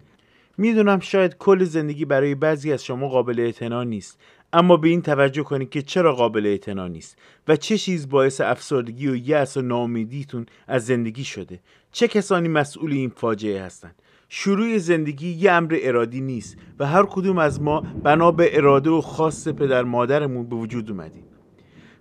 می‌دونم 0.59 1.01
شاید 1.01 1.37
کل 1.39 1.65
زندگی 1.65 2.05
برای 2.05 2.35
بعضی 2.35 2.73
از 2.73 2.85
شما 2.85 3.09
قابل 3.09 3.41
اعتنا 3.41 3.83
نیست. 3.83 4.19
اما 4.55 4.77
به 4.77 4.89
این 4.89 5.03
توجه 5.03 5.43
کنید 5.43 5.71
که 5.71 5.83
چرا 5.83 6.15
قابل 6.15 6.47
اعتنا 6.47 6.89
نیست 6.89 7.19
و 7.49 7.57
چه 7.57 7.79
چیز 7.79 8.09
باعث 8.09 8.41
افسردگی 8.41 9.09
و 9.09 9.17
یأس 9.17 9.57
و 9.57 9.63
ناامیدیتون 9.63 10.47
از 10.69 10.87
زندگی 10.87 11.25
شده؟ 11.25 11.61
چه 11.93 12.09
کسانی 12.09 12.49
مسئول 12.49 12.93
این 12.93 13.13
فاجعه 13.17 13.63
هستند؟ 13.63 13.95
شروع 14.29 14.79
زندگی 14.79 15.31
یه 15.31 15.53
امر 15.53 15.79
ارادی 15.83 16.21
نیست 16.21 16.57
و 16.79 16.87
هر 16.87 17.03
کدوم 17.03 17.39
از 17.39 17.63
ما 17.63 17.81
بنا 17.81 18.31
به 18.31 18.57
اراده 18.57 18.91
و 18.91 19.01
خاص 19.01 19.49
پدر 19.49 19.83
مادرمون 19.83 20.47
به 20.49 20.57
وجود 20.57 20.91
اومدیم. 20.91 21.25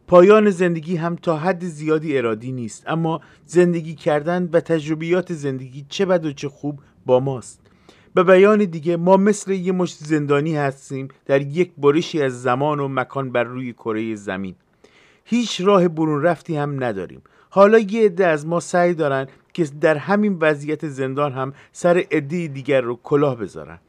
پایان 0.08 0.50
زندگی 0.50 0.96
هم 0.96 1.16
تا 1.16 1.38
حد 1.38 1.66
زیادی 1.66 2.18
ارادی 2.18 2.52
نیست 2.52 2.84
اما 2.88 3.22
زندگی 3.46 3.96
کردن 3.96 4.50
و 4.54 4.60
تجربیات 4.60 5.34
زندگی 5.34 5.86
چه 5.90 6.06
بد 6.06 6.26
و 6.26 6.34
چه 6.34 6.50
خوب 6.50 6.80
با 7.06 7.20
ماست. 7.20 7.63
به 8.14 8.24
بیان 8.24 8.66
دیگه 8.66 8.98
ما 8.98 9.18
مثل 9.18 9.52
یه 9.52 9.72
مش 9.72 9.94
زندانی 9.94 10.56
هستیم 10.56 11.08
در 11.26 11.42
یک 11.42 11.72
برشی 11.78 12.22
از 12.22 12.42
زمان 12.42 12.80
و 12.80 12.88
مکان 12.88 13.32
بر 13.32 13.44
روی 13.44 13.74
کره 13.74 14.16
زمین. 14.16 14.56
هیچ 15.26 15.62
راه 15.62 15.88
برون 15.88 16.22
رفتی 16.22 16.56
هم 16.56 16.84
نداریم. 16.84 17.22
حالا 17.50 17.80
یه 17.80 18.06
عده 18.06 18.28
از 18.28 18.48
ما 18.48 18.60
سعی 18.60 18.94
دارن 18.94 19.28
که 19.54 19.64
در 19.64 19.98
همین 19.98 20.38
وضعیت 20.42 20.88
زندان 20.88 21.32
هم 21.32 21.54
سر 21.72 21.98
عده 22.12 22.48
دیگر 22.48 22.82
رو 22.82 23.00
کلاه 23.04 23.36
بذارن. 23.36 23.80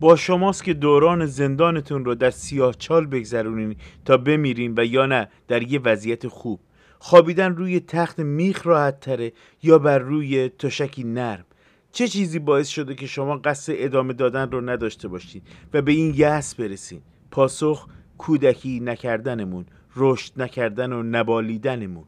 با 0.00 0.16
شماست 0.16 0.64
که 0.64 0.74
دوران 0.74 1.26
زندانتون 1.26 2.04
رو 2.04 2.14
در 2.14 2.30
سیاه 2.30 2.74
چال 2.74 3.06
بگذرونین 3.06 3.76
تا 4.04 4.16
بمیرین 4.16 4.74
و 4.76 4.84
یا 4.84 5.06
نه 5.06 5.28
در 5.48 5.62
یه 5.62 5.80
وضعیت 5.84 6.28
خوب. 6.28 6.60
خوابیدن 6.98 7.56
روی 7.56 7.80
تخت 7.80 8.18
میخ 8.18 8.66
راحت 8.66 9.00
تره 9.00 9.32
یا 9.62 9.78
بر 9.78 9.98
روی 9.98 10.48
تشکی 10.48 11.04
نرم. 11.04 11.44
چه 11.92 12.08
چیزی 12.08 12.38
باعث 12.38 12.68
شده 12.68 12.94
که 12.94 13.06
شما 13.06 13.36
قصد 13.36 13.72
ادامه 13.76 14.12
دادن 14.12 14.50
رو 14.50 14.60
نداشته 14.60 15.08
باشید 15.08 15.42
و 15.74 15.82
به 15.82 15.92
این 15.92 16.14
یأس 16.16 16.54
برسین؟ 16.54 17.00
پاسخ 17.30 17.86
کودکی 18.18 18.80
نکردنمون 18.80 19.66
رشد 19.96 20.42
نکردن 20.42 20.92
و 20.92 21.02
نبالیدنمون. 21.02 22.04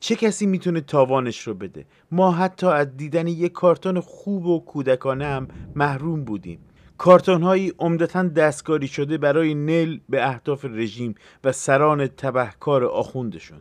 چه 0.00 0.16
کسی 0.16 0.46
می‌تونه 0.46 0.80
تاوانش 0.80 1.40
رو 1.40 1.54
بده؟ 1.54 1.86
ما 2.10 2.32
حتی 2.32 2.66
از 2.66 2.96
دیدن 2.96 3.26
یک 3.26 3.52
کارتون 3.52 4.00
خوب 4.00 4.46
و 4.46 4.60
کودکانه 4.64 5.26
هم 5.26 5.48
محروم 5.74 6.24
بودیم. 6.24 6.58
کارتون 6.98 7.42
هایی 7.42 7.72
عمدتا 7.78 8.22
دستکاری 8.22 8.88
شده 8.88 9.18
برای 9.18 9.54
نل 9.54 9.98
به 10.08 10.28
اهداف 10.28 10.64
رژیم 10.64 11.14
و 11.44 11.52
سران 11.52 12.06
تبهکار 12.06 12.84
آخوندشون. 12.84 13.58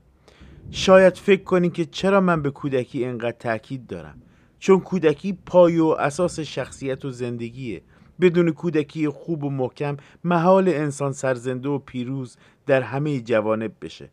شاید 0.71 1.17
فکر 1.17 1.43
کنین 1.43 1.71
که 1.71 1.85
چرا 1.85 2.21
من 2.21 2.41
به 2.41 2.51
کودکی 2.51 3.05
انقدر 3.05 3.37
تاکید 3.39 3.87
دارم؟ 3.87 4.21
چون 4.59 4.79
کودکی 4.79 5.33
پای 5.45 5.79
و 5.79 5.85
اساس 5.85 6.39
شخصیت 6.39 7.05
و 7.05 7.09
زندگیه. 7.09 7.81
بدون 8.21 8.51
کودکی 8.51 9.09
خوب 9.09 9.43
و 9.43 9.49
محکم 9.49 9.97
محال 10.23 10.69
انسان 10.69 11.11
سرزنده 11.11 11.69
و 11.69 11.77
پیروز 11.77 12.37
در 12.65 12.81
همه 12.81 13.19
جوانب 13.19 13.71
بشه. 13.81 14.09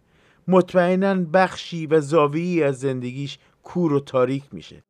مطمئنا 0.49 1.15
بخشی 1.15 1.87
و 1.87 2.01
زاویی 2.01 2.63
از 2.63 2.81
زندگیش 2.81 3.39
کور 3.63 3.93
و 3.93 4.01
تاریک 4.01 4.45
میشه. 4.53 4.83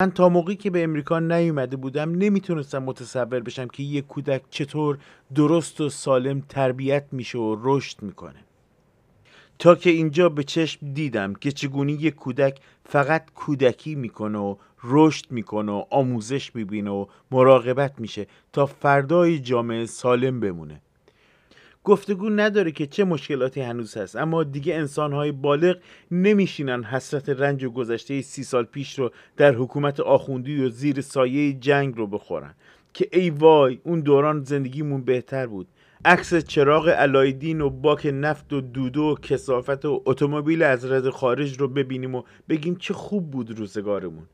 من 0.00 0.10
تا 0.10 0.28
موقعی 0.28 0.56
که 0.56 0.70
به 0.70 0.82
امریکا 0.82 1.18
نیومده 1.18 1.76
بودم 1.76 2.10
نمی‌تونستم 2.10 2.82
متصور 2.82 3.40
بشم 3.40 3.68
که 3.68 3.82
یک 3.82 4.06
کودک 4.06 4.42
چطور 4.50 4.98
درست 5.34 5.80
و 5.80 5.88
سالم 5.88 6.40
تربیت 6.40 7.04
میشه 7.12 7.38
و 7.38 7.56
رشد 7.62 8.02
می‌کنه. 8.02 8.44
تا 9.58 9.74
که 9.74 9.90
اینجا 9.90 10.28
به 10.28 10.44
چشم 10.44 10.92
دیدم 10.92 11.34
که 11.34 11.52
چگونه 11.52 11.92
یک 11.92 12.14
کودک 12.14 12.60
فقط 12.84 13.30
کودکی 13.34 13.94
می‌کنه 13.94 14.38
و 14.38 14.56
رشد 14.84 15.24
می‌کنه 15.30 15.72
و 15.72 15.84
آموزش 15.90 16.54
می‌بینه 16.54 16.90
و 16.90 17.06
مراقبت 17.30 18.00
میشه 18.00 18.26
تا 18.52 18.66
فردای 18.66 19.38
جامعه 19.38 19.86
سالم 19.86 20.40
بمونه. 20.40 20.82
گفتگو 21.84 22.30
نداره 22.30 22.70
که 22.70 22.86
چه 22.86 23.04
مشکلاتی 23.04 23.60
هنوز 23.60 23.96
هست. 23.96 24.16
اما 24.16 24.44
دیگه 24.44 24.74
انسانهای 24.74 25.32
بالغ 25.32 25.76
نمیشینن 26.10 26.84
حسرت 26.84 27.28
رنج 27.28 27.64
و 27.64 27.70
گذشته 27.70 28.20
سی 28.20 28.42
سال 28.42 28.64
پیش 28.64 28.98
رو 28.98 29.10
در 29.36 29.54
حکومت 29.54 30.00
آخوندی 30.00 30.64
و 30.64 30.68
زیر 30.68 31.00
سایه 31.00 31.52
جنگ 31.52 31.96
رو 31.96 32.06
بخورن. 32.06 32.54
که 32.94 33.08
ای 33.12 33.30
وای 33.30 33.78
اون 33.84 34.00
دوران 34.00 34.44
زندگیمون 34.44 35.04
بهتر 35.04 35.46
بود. 35.46 35.66
عکس 36.04 36.34
چراغ 36.34 36.88
علایدین 36.88 37.60
و 37.60 37.70
باک 37.70 38.10
نفت 38.14 38.52
و 38.52 38.60
دودو 38.60 39.02
و 39.02 39.14
کسافت 39.14 39.84
و 39.84 40.02
اتومبیل 40.06 40.62
از 40.62 40.84
رد 40.84 41.10
خارج 41.10 41.60
رو 41.60 41.68
ببینیم 41.68 42.14
و 42.14 42.22
بگیم 42.48 42.76
چه 42.76 42.94
خوب 42.94 43.30
بود 43.30 43.58
روزگارمون. 43.58 44.26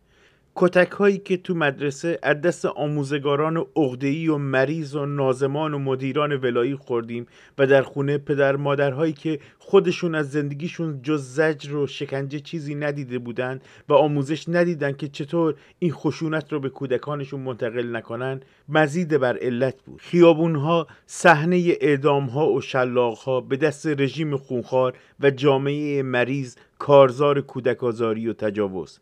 کتک 0.59 0.90
هایی 0.90 1.18
که 1.18 1.36
تو 1.36 1.54
مدرسه 1.54 2.18
از 2.22 2.40
دست 2.40 2.64
آموزگاران 2.64 3.57
عقده‌ای 3.76 4.28
و 4.28 4.38
مریض 4.38 4.94
و 4.94 5.07
نازمان 5.07 5.74
و 5.74 5.78
مدیران 5.78 6.32
ولایی 6.36 6.74
خوردیم 6.74 7.26
و 7.59 7.66
در 7.66 7.82
خونه 7.82 8.18
پدر 8.18 8.57
مادرهایی 8.57 9.12
که 9.12 9.38
خودشون 9.59 10.14
از 10.14 10.30
زندگیشون 10.30 11.02
جز 11.02 11.22
زجر 11.22 11.76
و 11.76 11.86
شکنجه 11.86 12.40
چیزی 12.40 12.74
ندیده 12.74 13.18
بودند 13.18 13.64
و 13.88 13.94
آموزش 13.94 14.48
ندیدن 14.48 14.92
که 14.92 15.09
چطور 15.09 15.54
این 15.78 15.92
خشونت 15.92 16.52
رو 16.52 16.61
به 16.61 16.68
کودکانشون 16.68 17.40
منتقل 17.40 17.96
نکنن 17.96 18.40
مزید 18.68 19.18
بر 19.18 19.36
علت 19.36 19.82
بود. 19.82 20.00
خیابون 20.00 20.57
ها 20.57 20.86
صحنه 21.07 21.76
اعدام 21.80 22.26
ها 22.26 22.52
و 22.52 22.61
شلاق 22.61 23.18
ها 23.18 23.40
به 23.40 23.57
دست 23.57 23.86
رژیم 23.86 24.36
خونخوار 24.36 24.94
و 25.20 25.30
جامعه 25.30 26.02
مریض 26.02 26.57
کارزار 26.78 27.40
کودک 27.40 27.82
و 27.82 27.92
تجاوز. 28.32 29.00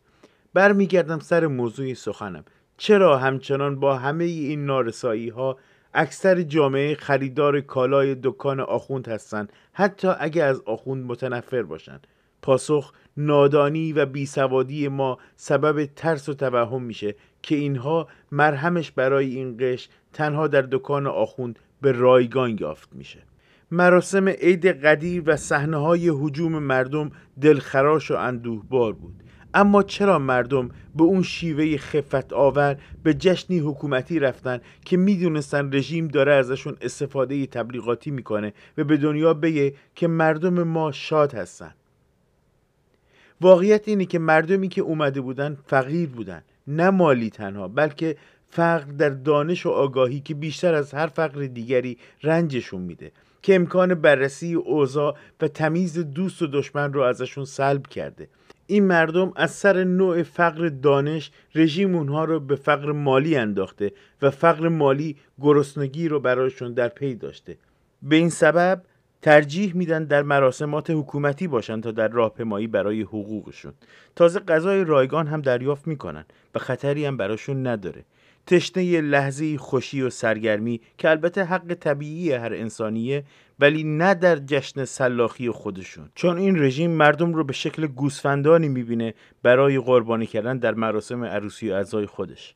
برمیگردم 0.54 1.18
سر 1.18 1.46
موضوع 1.46 1.94
سخنم. 1.94 2.44
چرا 2.76 3.18
همچنان 3.18 3.80
با 3.80 3.96
همه 3.96 4.24
این 4.24 4.66
نارسایی 4.66 5.28
ها 5.28 5.58
اکثر 5.94 6.42
جامعه 6.42 6.94
خریدار 6.94 7.60
کالای 7.60 8.16
دکان 8.22 8.60
آخوند 8.60 9.08
هستند 9.08 9.52
حتی 9.72 10.08
اگر 10.18 10.48
از 10.48 10.60
آخوند 10.66 11.04
متنفر 11.04 11.62
باشند؟ 11.62 12.06
پاسخ 12.42 12.92
نادانی 13.16 13.92
و 13.92 14.06
بیسوادی 14.06 14.88
ما 14.88 15.18
سبب 15.36 15.84
ترس 15.96 16.28
و 16.28 16.34
توهم 16.34 16.82
میشه 16.82 17.14
که 17.42 17.54
اینها 17.54 18.08
مرهمش 18.32 18.90
برای 18.90 19.36
این 19.36 19.56
قش 19.60 19.88
تنها 20.12 20.46
در 20.46 20.62
دکان 20.62 21.06
آخوند 21.06 21.58
به 21.80 21.92
رایگان 21.92 22.56
یافت 22.60 22.88
میشه. 22.92 23.22
مراسم 23.70 24.28
عید 24.28 24.66
قدیر 24.66 25.22
و 25.26 25.36
صحنه 25.36 25.76
های 25.76 26.08
حجوم 26.08 26.58
مردم 26.58 27.10
دلخراش 27.40 28.10
و 28.10 28.14
اندوهبار 28.14 28.92
بود. 28.92 29.23
اما 29.54 29.82
چرا 29.82 30.18
مردم 30.18 30.70
به 30.96 31.02
اون 31.04 31.22
شیوه 31.22 31.76
خفت 31.76 32.32
آور 32.32 32.76
به 33.02 33.14
جشنی 33.14 33.58
حکومتی 33.58 34.18
رفتن 34.18 34.60
که 34.84 34.96
می‌دونستن 34.96 35.74
رژیم 35.74 36.08
داره 36.08 36.32
ازشون 36.32 36.76
استفاده 36.80 37.46
تبلیغاتی 37.46 38.10
می‌کنه 38.10 38.52
و 38.78 38.84
به 38.84 38.96
دنیا 38.96 39.34
بگه 39.34 39.74
که 39.94 40.08
مردم 40.08 40.62
ما 40.62 40.92
شاد 40.92 41.34
هستن؟ 41.34 41.74
واقعیت 43.40 43.88
اینه 43.88 44.04
که 44.04 44.18
مردمی 44.18 44.68
که 44.68 44.80
اومده 44.80 45.20
بودن 45.20 45.56
فقیر 45.66 46.08
بودن 46.08 46.42
نه 46.66 46.90
مالی 46.90 47.30
تنها 47.30 47.68
بلکه 47.68 48.16
فقر 48.48 48.84
در 48.84 49.08
دانش 49.08 49.66
و 49.66 49.70
آگاهی 49.70 50.20
که 50.20 50.34
بیشتر 50.34 50.74
از 50.74 50.94
هر 50.94 51.06
فقر 51.06 51.46
دیگری 51.46 51.98
رنجشون 52.22 52.80
میده 52.80 53.12
که 53.42 53.54
امکان 53.54 53.94
بررسی 53.94 54.54
اوضاع 54.54 55.16
و 55.40 55.48
تمیز 55.48 55.98
دوست 55.98 56.42
و 56.42 56.46
دشمن 56.46 56.92
رو 56.92 57.00
ازشون 57.00 57.44
سلب 57.44 57.86
کرده. 57.86 58.28
این 58.66 58.84
مردم 58.84 59.32
از 59.36 59.50
سر 59.50 59.84
نوع 59.84 60.22
فقر 60.22 60.68
دانش 60.68 61.30
رژیم 61.54 61.94
اونها 61.94 62.24
رو 62.24 62.40
به 62.40 62.56
فقر 62.56 62.92
مالی 62.92 63.36
انداخته 63.36 63.92
و 64.22 64.30
فقر 64.30 64.68
مالی 64.68 65.16
گرسنگی 65.40 66.08
رو 66.08 66.20
برایشون 66.20 66.72
در 66.72 66.88
پی 66.88 67.14
داشته. 67.14 67.56
به 68.02 68.16
این 68.16 68.30
سبب 68.30 68.82
ترجیح 69.22 69.76
میدن 69.76 70.04
در 70.04 70.22
مراسمات 70.22 70.90
حکومتی 70.90 71.48
باشن 71.48 71.80
تا 71.80 71.90
در 71.90 72.08
راهپیمایی 72.08 72.66
برای 72.66 73.02
حقوقشون. 73.02 73.72
تازه 74.16 74.40
غذای 74.40 74.84
رایگان 74.84 75.26
هم 75.26 75.40
دریافت 75.40 75.86
می‌کنن 75.86 76.24
و 76.54 76.58
خطری 76.58 77.04
هم 77.04 77.16
براشون 77.16 77.66
نداره. 77.66 78.04
تشنه 78.46 79.00
لحظه 79.00 79.58
خوشی 79.58 80.02
و 80.02 80.10
سرگرمی 80.10 80.80
که 80.98 81.10
البته 81.10 81.44
حق 81.44 81.74
طبیعی 81.74 82.32
هر 82.32 82.54
انسانیه 82.54 83.24
ولی 83.60 83.84
نه 83.84 84.14
در 84.14 84.36
جشن 84.36 84.84
سلاخی 84.84 85.50
خودشون. 85.50 86.10
چون 86.14 86.38
این 86.38 86.62
رژیم 86.62 86.90
مردم 86.90 87.34
رو 87.34 87.44
به 87.44 87.52
شکل 87.52 87.86
گوسفندانی 87.86 88.68
می‌بینه 88.68 89.14
برای 89.42 89.78
قربانی 89.78 90.26
کردن 90.26 90.58
در 90.58 90.74
مراسم 90.74 91.24
عروسی 91.24 91.70
و 91.70 91.72
اعضای 91.72 92.06
خودش. 92.06 92.54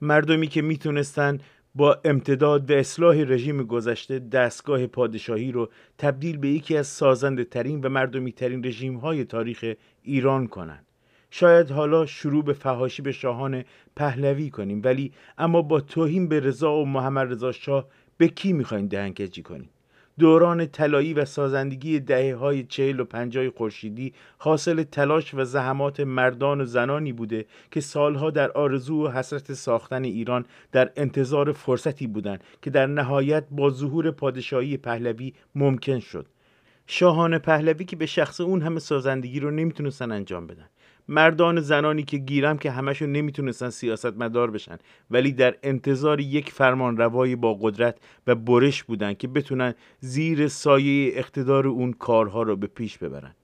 مردمی 0.00 0.46
که 0.46 0.62
می‌تونستن 0.62 1.38
با 1.74 2.00
امتداد 2.04 2.70
و 2.70 2.74
اصلاح 2.74 3.16
رژیم 3.16 3.62
گذشته 3.62 4.18
دستگاه 4.18 4.86
پادشاهی 4.86 5.52
رو 5.52 5.70
تبدیل 5.98 6.36
به 6.36 6.48
یکی 6.48 6.76
از 6.76 6.86
سازنده 6.86 7.44
ترین 7.44 7.80
و 7.80 7.88
مردمی 7.88 8.32
ترین 8.32 8.64
رژیم 8.64 8.96
های 8.96 9.24
تاریخ 9.24 9.74
ایران 10.02 10.46
کنند. 10.46 10.84
شاید 11.30 11.70
حالا 11.70 12.06
شروع 12.06 12.44
به 12.44 12.52
فهاشی 12.52 13.02
به 13.02 13.12
شاهان 13.12 13.64
پهلوی 13.96 14.50
کنیم 14.50 14.80
ولی 14.84 15.12
اما 15.38 15.62
با 15.62 15.80
توهین 15.80 16.28
به 16.28 16.40
رضا 16.40 16.72
و 16.72 16.86
محمد 16.86 17.32
رضا 17.32 17.52
شاه 17.52 17.88
به 18.16 18.28
کی 18.28 18.52
می‌خواین 18.52 18.86
دهنکجی 18.86 19.42
کنیم؟ 19.42 19.70
دوران 20.18 20.66
طلایی 20.66 21.14
و 21.14 21.24
سازندگی 21.24 22.00
دهه 22.00 22.34
های 22.36 22.64
چهل 22.64 23.00
و 23.00 23.04
پنجای 23.04 23.50
خورشیدی 23.50 24.12
حاصل 24.38 24.82
تلاش 24.82 25.34
و 25.34 25.44
زحمات 25.44 26.00
مردان 26.00 26.60
و 26.60 26.64
زنانی 26.64 27.12
بوده 27.12 27.46
که 27.70 27.80
سالها 27.80 28.30
در 28.30 28.50
آرزو 28.50 29.06
و 29.06 29.10
حسرت 29.10 29.52
ساختن 29.52 30.04
ایران 30.04 30.44
در 30.72 30.90
انتظار 30.96 31.52
فرصتی 31.52 32.06
بودند 32.06 32.44
که 32.62 32.70
در 32.70 32.86
نهایت 32.86 33.44
با 33.50 33.70
ظهور 33.70 34.10
پادشاهی 34.10 34.76
پهلوی 34.76 35.32
ممکن 35.54 35.98
شد. 35.98 36.26
شاهان 36.86 37.38
پهلوی 37.38 37.84
که 37.84 37.96
به 37.96 38.06
شخص 38.06 38.40
اون 38.40 38.62
همه 38.62 38.80
سازندگی 38.80 39.40
رو 39.40 39.50
نمی‌تونستن 39.50 40.12
انجام 40.12 40.46
بدن. 40.46 40.68
مردان 41.08 41.60
زنانی 41.60 42.02
که 42.02 42.18
گیرم 42.18 42.58
که 42.58 42.70
همشون 42.70 43.12
نمی‌تونستن 43.12 43.70
سیاست 43.70 44.16
مدار 44.16 44.50
بشن 44.50 44.78
ولی 45.10 45.32
در 45.32 45.56
انتظار 45.62 46.20
یک 46.20 46.50
فرمان 46.50 46.96
روای 46.96 47.36
با 47.36 47.54
قدرت 47.54 47.98
و 48.26 48.34
برش 48.34 48.82
بودن 48.84 49.14
که 49.14 49.28
بتونن 49.28 49.74
زیر 50.00 50.48
سایه 50.48 51.12
اقتدار 51.14 51.66
اون 51.66 51.92
کارها 51.92 52.42
رو 52.42 52.56
به 52.56 52.66
پیش 52.66 52.98
ببرن. 52.98 53.34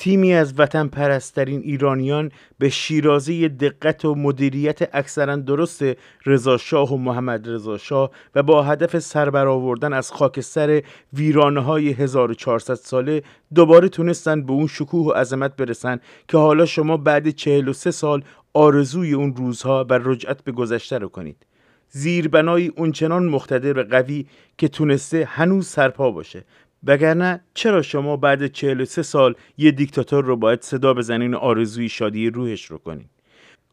تیمی 0.00 0.34
از 0.34 0.54
وطن 0.58 0.86
پرسترین 0.86 1.60
ایرانیان 1.60 2.32
به 2.58 2.68
شیرازه 2.68 3.48
دقت 3.48 4.04
و 4.04 4.14
مدیریت 4.14 4.96
اکثرا 4.96 5.36
درست 5.36 5.82
رضا 6.26 6.56
شاه 6.56 6.92
و 6.92 6.96
محمد 6.96 7.48
رضا 7.48 7.78
شاه 7.78 8.10
و 8.34 8.42
با 8.42 8.62
هدف 8.62 8.98
سربرآوردن 8.98 9.92
از 9.92 10.12
خاکستر 10.12 10.82
ویرانه 11.12 11.60
های 11.60 11.90
1400 11.90 12.74
ساله 12.74 13.22
دوباره 13.54 13.88
تونستن 13.88 14.42
به 14.42 14.52
اون 14.52 14.66
شکوه 14.66 15.06
و 15.06 15.10
عظمت 15.12 15.56
برسن 15.56 16.00
که 16.28 16.36
حالا 16.36 16.66
شما 16.66 16.96
بعد 16.96 17.30
43 17.30 17.90
سال 17.90 18.24
آرزوی 18.54 19.12
اون 19.12 19.36
روزها 19.36 19.86
و 19.90 19.98
رجعت 20.04 20.44
به 20.44 20.52
گذشته 20.52 20.98
رو 20.98 21.08
کنید. 21.08 21.46
زیربنای 21.90 22.66
اونچنان 22.66 23.26
مقتدر 23.26 23.78
و 23.78 23.82
قوی 23.82 24.26
که 24.58 24.68
تونسته 24.68 25.24
هنوز 25.24 25.66
سرپا 25.66 26.10
باشه. 26.10 26.44
وگرنه 26.86 27.40
چرا 27.54 27.82
شما 27.82 28.16
بعد 28.16 28.46
43 28.46 29.02
سال 29.02 29.34
یه 29.58 29.70
دیکتاتور 29.70 30.24
رو 30.24 30.36
باید 30.36 30.62
صدا 30.62 30.94
بزنین 30.94 31.34
آرزوی 31.34 31.88
شادی 31.88 32.30
روحش 32.30 32.64
رو 32.64 32.78
کنین؟ 32.78 33.06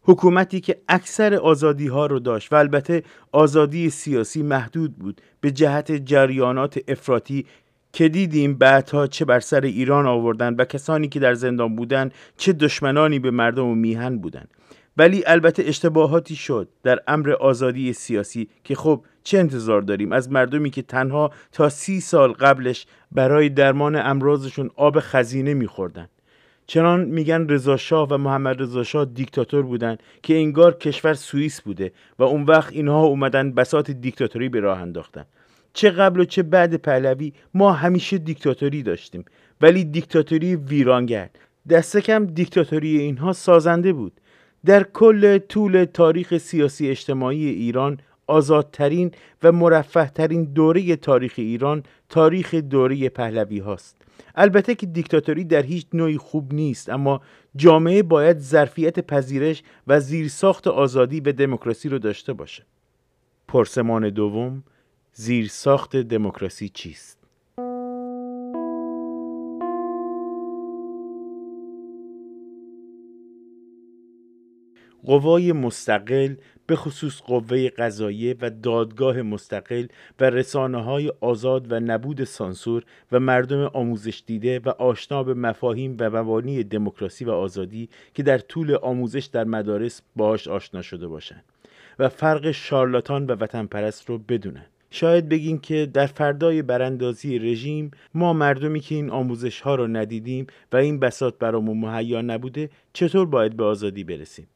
حکومتی 0.03 0.59
که 0.59 0.77
اکثر 0.87 1.35
آزادی 1.35 1.87
ها 1.87 2.05
رو 2.05 2.19
داشت 2.19 2.53
و 2.53 2.55
البته 2.55 3.03
آزادی 3.31 3.89
سیاسی 3.89 4.43
محدود 4.43 4.95
بود 4.95 5.21
به 5.41 5.51
جهت 5.51 5.91
جریانات 5.91 6.79
افراطی 6.87 7.45
که 7.93 8.09
دیدیم 8.09 8.53
بعدها 8.53 9.07
چه 9.07 9.25
بر 9.25 9.39
سر 9.39 9.61
ایران 9.61 10.05
آوردن 10.05 10.53
و 10.53 10.65
کسانی 10.65 11.07
که 11.07 11.19
در 11.19 11.33
زندان 11.33 11.75
بودن 11.75 12.11
چه 12.37 12.53
دشمنانی 12.53 13.19
به 13.19 13.31
مردم 13.31 13.65
و 13.65 13.75
میهن 13.75 14.17
بودند 14.17 14.49
ولی 14.97 15.23
البته 15.25 15.63
اشتباهاتی 15.65 16.35
شد 16.35 16.67
در 16.83 16.99
امر 17.07 17.31
آزادی 17.31 17.93
سیاسی 17.93 18.49
که 18.63 18.75
خب 18.75 19.03
چه 19.23 19.39
انتظار 19.39 19.81
داریم؟ 19.81 20.11
از 20.11 20.31
مردمی 20.31 20.69
که 20.69 20.81
تنها 20.81 21.31
تا 21.51 21.69
سی 21.69 21.99
سال 21.99 22.31
قبلش 22.31 22.85
برای 23.11 23.49
درمان 23.49 23.95
امراضشون 23.95 24.69
آب 24.75 24.99
خزینه 24.99 25.53
میخوردن. 25.53 26.07
چنان 26.67 27.05
میگن 27.05 27.47
رضا 27.49 27.77
شاه 27.77 28.07
و 28.09 28.17
محمد 28.17 28.61
رضا 28.61 28.83
شاه 28.83 29.05
دیکتاتور 29.05 29.61
بودن 29.61 29.97
که 30.23 30.35
انگار 30.35 30.73
کشور 30.77 31.13
سوئیس 31.13 31.61
بوده 31.61 31.91
و 32.19 32.23
اون 32.23 32.43
وقت 32.43 32.73
اینها 32.73 33.03
اومدن 33.03 33.51
بسات 33.51 33.91
دیکتاتوری 33.91 34.49
به 34.49 34.59
راه 34.59 34.81
انداختن. 34.81 35.25
چه 35.73 35.89
قبل 35.89 36.19
و 36.19 36.25
چه 36.25 36.43
بعد 36.43 36.75
پهلوی 36.75 37.33
ما 37.53 37.71
همیشه 37.71 38.17
دیکتاتوری 38.17 38.83
داشتیم 38.83 39.25
ولی 39.61 39.83
دیکتاتوری 39.83 40.55
ویرانگر. 40.55 41.29
دست 41.69 41.97
کم 41.97 42.25
دیکتاتوری 42.25 42.99
اینها 42.99 43.33
سازنده 43.33 43.93
بود. 43.93 44.13
در 44.67 44.83
کل 44.83 45.37
طول 45.37 45.85
تاریخ 45.85 46.37
سیاسی 46.37 46.89
اجتماعی 46.89 47.45
ایران 47.45 47.99
آزادترین 48.27 49.11
و 49.43 49.51
مرفهترین 49.51 50.43
دوره 50.43 50.95
تاریخ 50.95 51.33
ایران 51.37 51.83
تاریخ 52.09 52.55
دوره 52.55 53.09
پهلوی 53.09 53.59
هاست. 53.59 53.95
البته 54.35 54.75
که 54.75 54.85
دیکتاتوری 54.85 55.43
در 55.43 55.61
هیچ 55.61 55.85
نوعی 55.93 56.17
خوب 56.17 56.53
نیست 56.53 56.89
اما 56.89 57.21
جامعه 57.55 58.03
باید 58.03 58.39
ظرفیت 58.39 58.99
پذیرش 58.99 59.63
و 59.87 59.99
زیرساخت 59.99 60.67
آزادی 60.67 61.19
و 61.19 61.31
دموکراسی 61.31 61.89
رو 61.89 61.99
داشته 61.99 62.33
باشه. 62.33 62.63
پرسمان 63.47 64.09
دوم 64.09 64.63
زیرساخت 65.13 65.95
دموکراسی 65.95 66.69
چیست؟ 66.69 67.16
قوای 75.07 75.51
مستقل 75.51 76.35
به 76.67 76.75
خصوص 76.75 77.21
قوه 77.21 77.69
قضاییه 77.69 78.35
و 78.41 78.49
دادگاه 78.49 79.21
مستقل 79.21 79.85
و 80.19 80.29
رسانه 80.29 80.83
های 80.83 81.11
آزاد 81.21 81.71
و 81.71 81.79
نبود 81.79 82.23
سانسور 82.23 82.83
و 83.11 83.19
مردم 83.19 83.63
آموزش 83.73 84.23
دیده 84.25 84.59
و 84.59 84.69
آشنا 84.69 85.23
به 85.23 85.33
مفاهیم 85.33 85.95
و 85.99 86.09
مبانی 86.09 86.63
دموکراسی 86.63 87.25
و 87.25 87.31
آزادی 87.31 87.89
که 88.13 88.23
در 88.23 88.37
طول 88.37 88.75
آموزش 88.75 89.25
در 89.25 89.43
مدارس 89.43 90.01
باهاش 90.15 90.47
آشنا 90.47 90.81
شده 90.81 91.07
باشند 91.07 91.43
و 91.99 92.09
فرق 92.09 92.51
شارلاتان 92.51 93.25
و 93.25 93.35
وطن 93.39 93.65
پرست 93.65 94.09
رو 94.09 94.17
بدونن. 94.17 94.65
شاید 94.91 95.29
بگین 95.29 95.59
که 95.59 95.85
در 95.93 96.05
فردای 96.05 96.61
براندازی 96.61 97.39
رژیم 97.39 97.91
ما 98.13 98.33
مردمی 98.33 98.79
که 98.79 98.95
این 98.95 99.09
آموزش 99.09 99.61
ها 99.61 99.75
رو 99.75 99.87
ندیدیم 99.87 100.47
و 100.71 100.77
این 100.77 100.99
بسات 100.99 101.39
برامون 101.39 101.77
مهیا 101.77 102.21
نبوده 102.21 102.69
چطور 102.93 103.25
باید 103.25 103.57
به 103.57 103.63
آزادی 103.63 104.03
برسیم؟ 104.03 104.47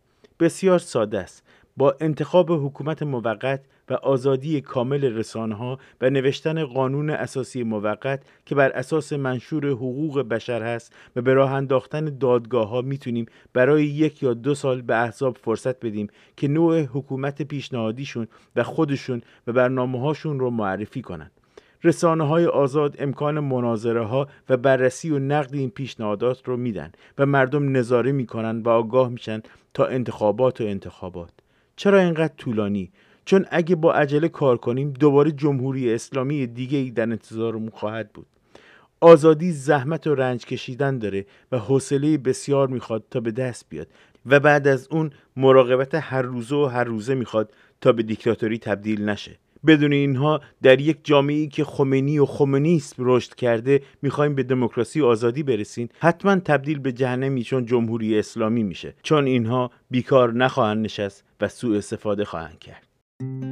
بسیار 0.42 0.80
ساده 0.80 1.20
است 1.20 1.44
با 1.78 1.96
انتخاب 2.00 2.52
حکومت 2.52 3.04
موقت 3.04 3.62
و 3.90 3.94
آزادی 3.94 4.62
کامل 4.62 5.04
رسانه 5.04 5.78
و 6.02 6.10
نوشتن 6.10 6.66
قانون 6.66 7.10
اساسی 7.10 7.64
موقت 7.64 8.24
که 8.46 8.56
بر 8.56 8.70
اساس 8.72 9.14
منشور 9.14 9.68
حقوق 9.68 10.22
بشر 10.22 10.64
هست 10.64 10.94
و 11.16 11.22
به 11.22 11.34
راه 11.34 11.54
انداختن 11.54 12.18
دادگاه 12.18 12.70
ها 12.70 12.82
می‌تونیم 12.82 13.26
برای 13.54 13.86
یک 13.86 14.24
یا 14.24 14.34
دو 14.34 14.56
سال 14.56 14.82
به 14.82 14.96
احزاب 14.96 15.38
فرصت 15.38 15.86
بدیم 15.86 16.08
که 16.38 16.48
نوع 16.48 16.82
حکومت 16.82 17.42
پیشنهادیشون 17.42 18.28
و 18.56 18.64
خودشون 18.64 19.22
و 19.48 19.54
برنامه 19.54 20.00
هاشون 20.00 20.40
رو 20.40 20.50
معرفی 20.50 21.02
کنند. 21.02 21.41
رسانه 21.84 22.28
های 22.28 22.46
آزاد 22.46 22.96
امکان 23.00 23.40
مناظره 23.40 24.06
ها 24.06 24.28
و 24.50 24.58
بررسی 24.58 25.12
و 25.12 25.20
نقد 25.20 25.56
این 25.56 25.70
پیشنهادات 25.70 26.48
رو 26.48 26.58
میدن 26.58 26.92
و 27.18 27.26
مردم 27.26 27.78
نظاره 27.78 28.12
می‌کنن 28.12 28.62
و 28.62 28.70
آگاه 28.70 29.10
میشن 29.10 29.42
تا 29.74 29.86
انتخابات 29.86 30.62
و 30.62 30.64
انتخابات. 30.64 31.32
چرا 31.76 32.00
اینقدر 32.00 32.34
طولانی؟ 32.38 32.92
چون 33.26 33.46
اگه 33.52 33.76
با 33.76 33.94
عجله 33.94 34.30
کار 34.30 34.58
کنیم 34.58 34.92
دوباره 34.92 35.32
جمهوری 35.32 35.94
اسلامی 35.94 36.48
دیگه 36.48 36.78
ای 36.78 36.92
در 36.92 37.04
انتظارمون 37.04 37.70
خواهد 37.70 38.14
بود. 38.14 38.26
آزادی 39.00 39.52
زحمت 39.52 40.08
و 40.08 40.16
رنج 40.16 40.46
کشیدن 40.46 40.98
داره 40.98 41.26
و 41.52 41.58
حوصله 41.58 42.18
بسیار 42.18 42.68
می‌خواد 42.68 43.04
تا 43.12 43.20
به 43.20 43.32
دست 43.32 43.66
بیاد 43.70 43.88
و 44.26 44.40
بعد 44.40 44.68
از 44.68 44.88
اون 44.92 45.12
مراقبت 45.38 45.96
هر 45.96 46.22
روزه 46.22 46.56
و 46.56 46.66
هر 46.66 46.84
روزه 46.84 47.16
می‌خواد 47.16 47.54
تا 47.82 47.92
به 47.92 48.04
دیکتاتوری 48.04 48.58
تبدیل 48.58 49.10
نشه. 49.10 49.38
بدون 49.68 49.94
اینها 49.94 50.42
در 50.62 50.82
یک 50.82 50.98
جامعه 51.04 51.48
که 51.48 51.64
خمینی 51.64 52.20
و 52.20 52.26
خمینیسم 52.26 52.96
رشد 53.06 53.36
کرده 53.36 53.82
می‌خوایم 54.02 54.36
به 54.36 54.44
دموکراسی 54.44 55.02
و 55.02 55.06
آزادی 55.06 55.44
برسین 55.44 55.90
حتما 56.00 56.36
تبدیل 56.36 56.80
به 56.80 56.92
جهنمی 56.92 57.44
چون 57.44 57.66
جمهوری 57.66 58.20
اسلامی 58.20 58.64
میشه. 58.64 58.94
چون 59.04 59.26
اینها 59.26 59.72
بیکار 59.90 60.34
نخواهند 60.34 60.86
نشست 60.86 61.24
و 61.42 61.48
سوء 61.48 61.78
استفاده 61.78 62.26
خواهند 62.26 62.60
کرد. 62.60 63.51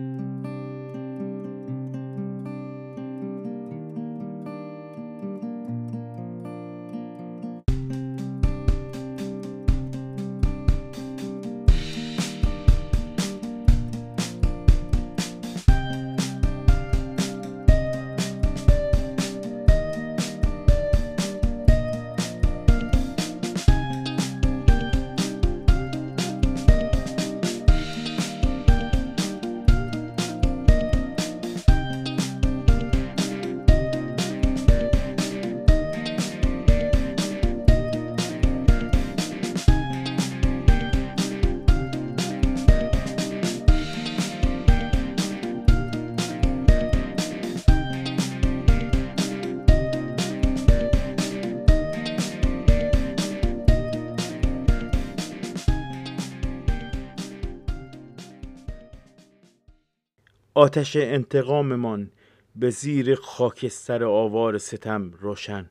آتش 60.59 60.95
انتقاممان 60.95 62.11
به 62.55 62.69
زیر 62.69 63.15
خاکستر 63.15 64.03
آوار 64.03 64.57
ستم 64.57 65.11
روشن 65.11 65.69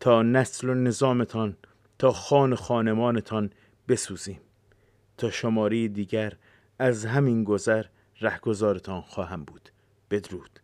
تا 0.00 0.22
نسل 0.22 0.68
و 0.68 0.74
نظامتان 0.74 1.56
تا 1.98 2.12
خان 2.12 2.54
خانمانتان 2.54 3.50
بسوزیم. 3.88 4.40
تا 5.16 5.30
شماره 5.30 5.88
دیگر 5.88 6.36
از 6.78 7.04
همین 7.04 7.44
گذر 7.44 7.84
رهگذارتان 8.20 9.00
خواهم 9.00 9.44
بود. 9.44 9.68
بدرود. 10.10 10.59